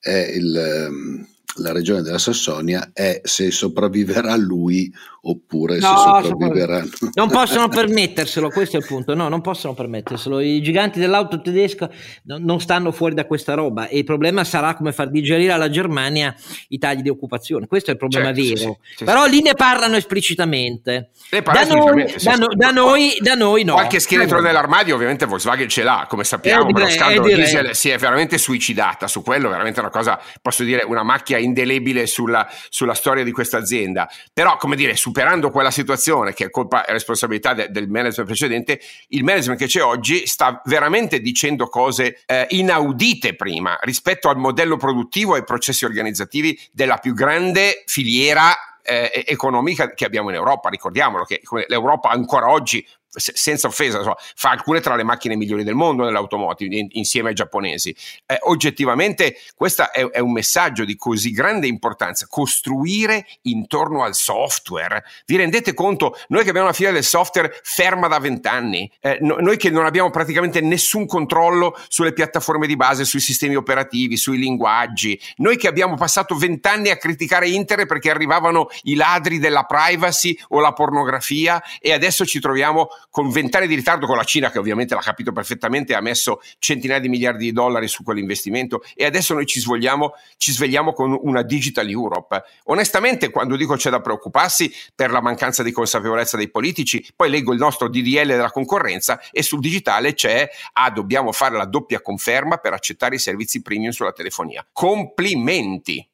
è 0.00 0.32
il, 0.34 0.56
ehm, 0.56 1.28
la 1.56 1.72
regione 1.72 2.02
della 2.02 2.18
Sassonia 2.18 2.90
è 2.92 3.20
se 3.24 3.50
sopravviverà 3.50 4.36
lui 4.36 4.92
oppure 5.22 5.78
no, 5.78 6.22
se 6.22 6.28
sopravviveranno. 6.28 6.90
Non 7.14 7.28
possono 7.28 7.68
permetterselo, 7.70 8.48
questo 8.48 8.76
è 8.76 8.80
il 8.80 8.86
punto. 8.86 9.14
No, 9.14 9.28
non 9.28 9.40
possono 9.40 9.74
permetterselo. 9.74 10.40
I 10.40 10.62
giganti 10.62 10.98
dell'auto 10.98 11.40
tedesca 11.40 11.90
non 12.24 12.60
stanno 12.60 12.92
fuori 12.92 13.14
da 13.14 13.26
questa 13.26 13.54
roba 13.54 13.88
e 13.88 13.98
il 13.98 14.04
problema 14.04 14.44
sarà 14.44 14.74
come 14.74 14.92
far 14.92 15.10
digerire 15.10 15.52
alla 15.52 15.68
Germania 15.68 16.34
i 16.68 16.78
tagli 16.78 17.02
di 17.02 17.08
occupazione. 17.08 17.66
Questo 17.66 17.90
è 17.90 17.92
il 17.92 17.98
problema 17.98 18.32
certo, 18.32 18.42
vero. 18.42 18.78
Sì, 18.82 18.96
sì, 18.96 19.04
Però 19.04 19.24
sì. 19.24 19.30
lì 19.30 19.42
ne 19.42 19.54
parlano 19.54 19.96
esplicitamente. 19.96 21.10
Ne 21.30 21.42
da, 21.42 21.64
noi, 21.64 22.14
da, 22.22 22.34
no, 22.34 22.46
da, 22.54 22.70
noi, 22.70 23.16
da, 23.20 23.34
noi, 23.34 23.64
no. 23.64 23.74
Qualche 23.74 24.00
scheletro 24.00 24.40
nell'armadio 24.40 24.94
ovviamente 24.94 25.26
Volkswagen 25.26 25.68
ce 25.68 25.82
l'ha, 25.82 26.06
come 26.08 26.24
sappiamo, 26.24 26.68
eh, 26.68 26.72
direi, 26.72 26.82
lo 26.82 26.90
scandalo 26.90 27.26
eh, 27.26 27.34
diesel 27.34 27.74
si 27.74 27.90
è 27.90 27.98
veramente 27.98 28.38
suicidata 28.38 29.06
su 29.06 29.22
quello, 29.22 29.48
veramente 29.48 29.80
una 29.80 29.90
cosa, 29.90 30.18
posso 30.40 30.62
dire, 30.64 30.84
una 30.86 31.02
macchia 31.02 31.38
indelebile 31.40 32.06
sulla, 32.06 32.48
sulla 32.70 32.94
storia 32.94 33.22
di 33.22 33.32
questa 33.32 33.58
azienda. 33.58 34.08
Però, 34.32 34.56
come 34.56 34.76
dire, 34.76 34.96
su 34.96 35.10
superando 35.10 35.50
quella 35.50 35.72
situazione 35.72 36.32
che 36.32 36.44
è 36.44 36.50
colpa 36.50 36.84
e 36.84 36.92
responsabilità 36.92 37.52
de, 37.52 37.68
del 37.70 37.88
management 37.88 38.28
precedente, 38.28 38.80
il 39.08 39.24
management 39.24 39.58
che 39.58 39.66
c'è 39.66 39.82
oggi 39.82 40.24
sta 40.26 40.62
veramente 40.66 41.18
dicendo 41.18 41.66
cose 41.66 42.20
eh, 42.26 42.46
inaudite 42.50 43.34
prima 43.34 43.76
rispetto 43.82 44.28
al 44.28 44.36
modello 44.36 44.76
produttivo 44.76 45.34
e 45.34 45.38
ai 45.38 45.44
processi 45.44 45.84
organizzativi 45.84 46.56
della 46.70 46.98
più 46.98 47.12
grande 47.12 47.82
filiera 47.86 48.54
eh, 48.82 49.24
economica 49.26 49.92
che 49.94 50.04
abbiamo 50.04 50.28
in 50.28 50.36
Europa. 50.36 50.68
Ricordiamolo 50.68 51.24
che 51.24 51.40
l'Europa 51.66 52.10
ancora 52.10 52.48
oggi 52.48 52.86
senza 53.10 53.66
offesa, 53.66 53.98
insomma, 53.98 54.16
fa 54.34 54.50
alcune 54.50 54.80
tra 54.80 54.94
le 54.94 55.02
macchine 55.02 55.36
migliori 55.36 55.64
del 55.64 55.74
mondo 55.74 56.04
nell'automotive 56.04 56.76
in, 56.76 56.88
insieme 56.92 57.30
ai 57.30 57.34
giapponesi. 57.34 57.94
Eh, 58.26 58.38
oggettivamente 58.42 59.36
questo 59.54 59.90
è, 59.90 60.08
è, 60.08 60.20
un 60.20 60.32
messaggio 60.32 60.84
di 60.84 60.96
così 60.96 61.32
grande 61.32 61.66
importanza, 61.66 62.26
costruire 62.28 63.26
intorno 63.42 64.04
al 64.04 64.14
software. 64.14 65.04
Vi 65.26 65.36
rendete 65.36 65.74
conto? 65.74 66.16
Noi 66.28 66.44
che 66.44 66.50
abbiamo 66.50 66.66
una 66.66 66.74
filiera 66.74 66.94
del 66.94 67.04
software 67.04 67.58
ferma 67.62 68.06
da 68.06 68.18
vent'anni, 68.18 68.90
eh, 69.00 69.18
no, 69.20 69.36
noi 69.40 69.56
che 69.56 69.70
non 69.70 69.86
abbiamo 69.86 70.10
praticamente 70.10 70.60
nessun 70.60 71.06
controllo 71.06 71.76
sulle 71.88 72.12
piattaforme 72.12 72.66
di 72.66 72.76
base, 72.76 73.04
sui 73.04 73.20
sistemi 73.20 73.56
operativi, 73.56 74.16
sui 74.16 74.38
linguaggi, 74.38 75.20
noi 75.36 75.56
che 75.56 75.66
abbiamo 75.66 75.96
passato 75.96 76.36
vent'anni 76.36 76.90
a 76.90 76.96
criticare 76.96 77.48
Internet 77.48 77.88
perché 77.88 78.10
arrivavano 78.10 78.68
i 78.82 78.94
ladri 78.94 79.38
della 79.38 79.64
privacy 79.64 80.36
o 80.48 80.60
la 80.60 80.72
pornografia 80.72 81.62
e 81.80 81.92
adesso 81.92 82.24
ci 82.24 82.40
troviamo 82.40 82.88
con 83.08 83.30
vent'anni 83.30 83.66
di 83.66 83.74
ritardo 83.74 84.06
con 84.06 84.16
la 84.16 84.24
Cina 84.24 84.50
che 84.50 84.58
ovviamente 84.58 84.94
l'ha 84.94 85.00
capito 85.00 85.32
perfettamente 85.32 85.94
ha 85.94 86.00
messo 86.00 86.40
centinaia 86.58 87.00
di 87.00 87.08
miliardi 87.08 87.44
di 87.44 87.52
dollari 87.52 87.88
su 87.88 88.02
quell'investimento 88.02 88.82
e 88.94 89.04
adesso 89.04 89.34
noi 89.34 89.46
ci 89.46 89.60
svegliamo, 89.60 90.12
ci 90.36 90.52
svegliamo 90.52 90.92
con 90.92 91.16
una 91.22 91.42
Digital 91.42 91.88
Europe. 91.88 92.42
Onestamente 92.64 93.30
quando 93.30 93.56
dico 93.56 93.76
c'è 93.76 93.90
da 93.90 94.00
preoccuparsi 94.00 94.72
per 94.94 95.10
la 95.10 95.20
mancanza 95.20 95.62
di 95.62 95.72
consapevolezza 95.72 96.36
dei 96.36 96.50
politici, 96.50 97.04
poi 97.14 97.30
leggo 97.30 97.52
il 97.52 97.58
nostro 97.58 97.88
DDL 97.88 98.26
della 98.26 98.50
concorrenza 98.50 99.20
e 99.30 99.42
sul 99.42 99.60
digitale 99.60 100.14
c'è 100.14 100.48
ah 100.72 100.90
dobbiamo 100.90 101.32
fare 101.32 101.56
la 101.56 101.66
doppia 101.66 102.00
conferma 102.00 102.56
per 102.58 102.72
accettare 102.72 103.16
i 103.16 103.18
servizi 103.18 103.62
premium 103.62 103.90
sulla 103.90 104.12
telefonia. 104.12 104.66
Complimenti! 104.72 106.06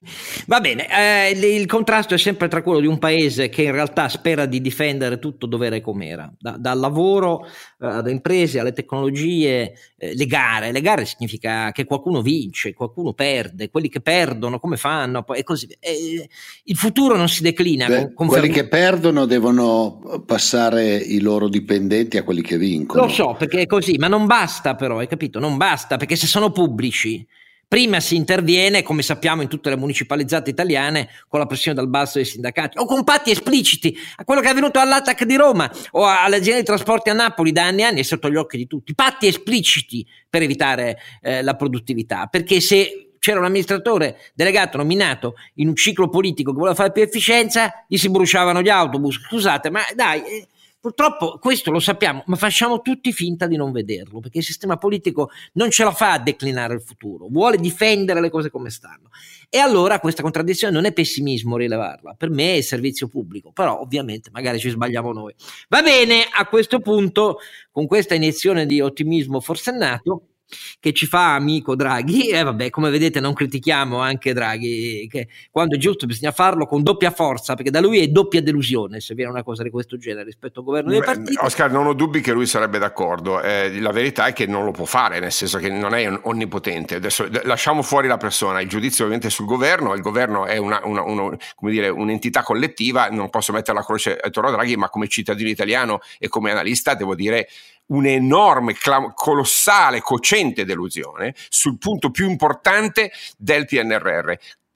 Va 0.47 0.61
bene, 0.61 0.87
eh, 0.89 1.31
il 1.31 1.67
contrasto 1.67 2.15
è 2.15 2.19
sempre 2.19 2.49
tra 2.49 2.63
quello 2.63 2.81
di 2.81 2.87
un 2.87 2.99
paese 2.99 3.49
che 3.49 3.63
in 3.63 3.73
realtà 3.73 4.09
spera 4.09 4.47
di 4.47 4.61
difendere 4.61 5.19
tutto 5.19 5.47
dove 5.47 5.67
era 5.67 5.77
e 5.77 5.81
com'era, 5.81 6.33
da, 6.39 6.57
dal 6.77 6.81
lavoro 6.81 7.45
eh, 7.45 7.87
alle 7.87 8.11
imprese, 8.11 8.61
alle 8.61 8.73
tecnologie, 8.73 9.73
eh, 9.97 10.15
le 10.15 10.27
gare. 10.27 10.71
Le 10.71 10.81
gare 10.81 11.05
significa 11.05 11.73
che 11.73 11.85
qualcuno 11.85 12.23
vince, 12.23 12.75
qualcuno 12.75 13.13
perde, 13.15 13.71
quelli 13.71 13.89
che 13.89 14.01
perdono 14.01 14.61
come 14.61 14.77
fanno 14.77 15.27
e 15.35 15.43
così 15.43 15.67
via. 15.67 16.27
il 16.65 16.77
futuro 16.77 17.17
non 17.17 17.29
si 17.29 17.43
declina. 17.43 17.87
Beh, 17.87 18.13
con, 18.13 18.27
quelli 18.27 18.49
che 18.49 18.69
perdono 18.69 19.25
devono 19.25 20.23
passare 20.25 20.97
i 20.97 21.21
loro 21.21 21.49
dipendenti 21.49 22.17
a 22.17 22.23
quelli 22.23 22.43
che 22.43 22.59
vincono. 22.59 23.03
Lo 23.03 23.09
so, 23.09 23.35
perché 23.39 23.63
è 23.63 23.67
così, 23.67 23.97
ma 23.97 24.09
non 24.09 24.27
basta 24.27 24.75
però, 24.75 24.99
hai 24.99 25.09
capito? 25.09 25.39
Non 25.39 25.57
basta, 25.57 25.97
perché 25.97 26.17
se 26.17 26.27
sono 26.27 26.51
pubblici 26.51 27.27
Prima 27.69 27.99
si 27.99 28.15
interviene, 28.15 28.85
come 28.85 29.03
sappiamo 29.03 29.43
in 29.43 29.49
tutte 29.49 29.71
le 29.71 29.77
municipalizzate 29.77 30.51
italiane, 30.51 31.09
con 31.27 31.41
la 31.41 31.47
pressione 31.47 31.77
dal 31.77 31.89
basso 31.89 32.19
dei 32.19 32.25
sindacati 32.25 32.79
o 32.79 32.87
con 32.87 33.03
patti 33.03 33.33
espliciti, 33.33 33.97
a 34.17 34.25
quello 34.25 34.41
che 34.41 34.47
è 34.47 34.51
avvenuto 34.51 34.79
all'ATAC 34.79 35.25
di 35.25 35.35
Roma 35.35 35.69
o 35.91 36.05
all'azienda 36.07 36.61
di 36.61 36.65
trasporti 36.65 37.11
a 37.11 37.13
Napoli 37.13 37.51
da 37.51 37.65
anni 37.65 37.81
e 37.81 37.85
anni 37.85 38.01
è 38.01 38.03
sotto 38.05 38.31
gli 38.31 38.37
occhi 38.37 38.57
di 38.57 38.69
tutti. 38.69 38.95
Patti 38.95 39.27
espliciti 39.27 40.07
per 40.31 40.43
evitare 40.43 40.97
eh, 41.21 41.43
la 41.43 41.57
produttività, 41.57 42.27
perché 42.27 42.61
se 42.61 43.11
c'era 43.19 43.41
un 43.41 43.47
amministratore 43.47 44.19
delegato 44.35 44.77
nominato 44.77 45.35
in 45.55 45.67
un 45.67 45.75
ciclo 45.75 46.09
politico 46.09 46.53
che 46.53 46.59
voleva 46.59 46.77
fare 46.77 46.93
più 46.93 47.03
efficienza, 47.03 47.85
gli 47.89 47.97
si 47.97 48.09
bruciavano 48.09 48.63
gli 48.63 48.69
autobus. 48.69 49.21
Scusate, 49.27 49.71
ma 49.71 49.81
dai, 49.93 50.21
eh, 50.21 50.47
Purtroppo 50.87 51.39
questo 51.41 51.73
lo 51.73 51.81
sappiamo, 51.81 52.23
ma 52.27 52.37
facciamo 52.37 52.81
tutti 52.81 53.13
finta 53.13 53.49
di 53.49 53.57
non 53.57 53.73
vederlo, 53.73 54.21
perché 54.21 54.39
il 54.39 54.45
sistema 54.45 54.77
politico 54.77 55.31
non 55.55 55.69
ce 55.69 55.83
la 55.83 55.91
fa 55.91 56.13
a 56.13 56.21
declinare 56.21 56.75
il 56.75 56.81
futuro, 56.81 57.27
vuole 57.29 57.57
difendere 57.57 58.21
le 58.21 58.31
cose 58.31 58.51
come 58.51 58.71
stanno. 58.71 59.09
E 59.49 59.59
allora 59.59 59.99
questa 59.99 60.23
contraddizione 60.23 60.73
non 60.73 60.85
è 60.85 60.93
pessimismo 60.93 61.57
rilevarla, 61.57 62.15
per 62.17 62.31
me 62.31 62.55
è 62.55 62.61
servizio 62.61 63.09
pubblico, 63.09 63.51
però 63.51 63.81
ovviamente 63.81 64.31
magari 64.33 64.61
ci 64.61 64.71
sbagliamo 64.71 65.13
noi. 65.13 65.35
Va 65.69 65.83
bene, 65.83 66.23
a 66.33 66.47
questo 66.47 66.79
punto, 66.79 67.39
con 67.73 67.89
questa 67.89 68.15
iniezione 68.15 68.65
di 68.65 68.81
ottimismo 68.81 69.41
forsennato, 69.41 70.36
che 70.79 70.93
ci 70.93 71.07
fa 71.07 71.35
amico 71.35 71.75
Draghi. 71.75 72.25
E 72.37 72.43
vabbè 72.43 72.71
come 72.71 72.91
vedete 72.91 73.21
non 73.21 73.33
critichiamo 73.33 73.99
anche 73.99 74.35
Draghi 74.35 75.07
che 75.11 75.29
quando 75.51 75.77
è 75.77 75.79
giusto 75.79 76.07
bisogna 76.07 76.33
farlo 76.33 76.67
con 76.67 76.83
doppia 76.83 77.11
forza 77.11 77.55
perché 77.55 77.71
da 77.71 77.81
lui 77.81 77.99
è 78.01 78.09
doppia 78.09 78.43
delusione 78.43 79.01
se 79.01 79.15
viene 79.15 79.31
una 79.31 79.43
cosa 79.43 79.63
di 79.63 79.71
questo 79.71 79.97
genere 79.97 80.25
rispetto 80.25 80.59
al 80.61 80.67
governo 80.67 80.91
dei 80.91 81.01
partiti. 81.03 81.39
Oscar 81.41 81.71
non 81.71 81.87
ho 81.87 81.95
dubbi 81.95 82.21
che 82.21 82.33
lui 82.33 82.47
sarebbe 82.47 82.79
d'accordo. 82.79 83.41
Eh, 83.41 83.81
la 83.81 83.93
verità 83.93 84.27
è 84.27 84.33
che 84.33 84.47
non 84.47 84.65
lo 84.65 84.71
può 84.71 84.85
fare 84.85 85.19
nel 85.19 85.33
senso 85.33 85.59
che 85.59 85.71
non 85.71 85.95
è 85.95 86.07
onnipotente. 86.23 86.97
Adesso 86.97 87.29
lasciamo 87.45 87.83
fuori 87.83 88.07
la 88.07 88.19
persona 88.19 88.61
il 88.61 88.69
giudizio 88.69 89.05
ovviamente 89.05 89.31
sul 89.31 89.47
governo 89.47 89.95
il 89.95 90.03
governo 90.03 90.47
è 90.47 90.57
una, 90.57 90.81
una, 90.85 91.03
una, 91.03 91.37
dire, 91.61 91.89
un'entità 91.89 92.43
collettiva 92.43 93.09
non 93.09 93.31
posso 93.31 93.53
mettere 93.53 93.77
la 93.79 93.85
croce 93.85 94.17
attorno 94.17 94.51
a 94.51 94.53
Draghi 94.53 94.77
ma 94.77 94.89
come 94.89 95.09
cittadino 95.09 95.49
italiano 95.49 96.01
e 96.19 96.29
come 96.29 96.51
analista 96.51 96.95
devo 96.95 97.15
dire 97.15 97.49
un'enorme, 97.87 98.75
colossale, 99.15 100.01
cocente 100.01 100.65
delusione 100.65 101.35
sul 101.49 101.79
punto 101.79 102.11
più 102.11 102.29
importante 102.29 103.13
del 103.37 103.67
PNRR. 103.67 104.33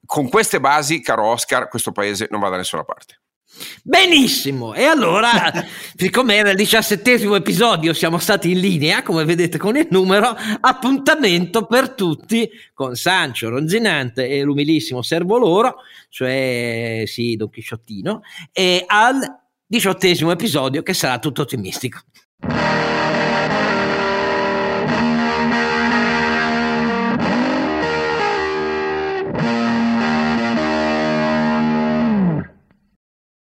Con 0.06 0.28
queste 0.28 0.60
basi, 0.60 1.00
caro 1.00 1.26
Oscar, 1.26 1.68
questo 1.68 1.92
paese 1.92 2.28
non 2.30 2.40
va 2.40 2.48
da 2.48 2.56
nessuna 2.56 2.84
parte. 2.84 3.20
Benissimo, 3.82 4.74
e 4.74 4.84
allora, 4.84 5.30
siccome 5.96 6.36
era 6.36 6.50
il 6.50 6.56
diciassettesimo 6.56 7.34
episodio, 7.34 7.92
siamo 7.92 8.18
stati 8.18 8.52
in 8.52 8.60
linea, 8.60 9.02
come 9.02 9.24
vedete 9.24 9.58
con 9.58 9.76
il 9.76 9.88
numero, 9.90 10.36
appuntamento 10.60 11.66
per 11.66 11.90
tutti 11.90 12.48
con 12.72 12.94
Sancio 12.94 13.48
Ronzinante 13.50 14.28
e 14.28 14.42
l'umilissimo 14.42 15.02
servo 15.02 15.36
loro, 15.36 15.76
cioè 16.08 17.02
sì, 17.06 17.34
Don 17.36 17.50
Chisciottino, 17.50 18.22
e 18.52 18.84
al 18.86 19.18
diciottesimo 19.66 20.30
episodio 20.30 20.82
che 20.82 20.94
sarà 20.94 21.18
tutto 21.18 21.42
ottimistico. 21.42 22.00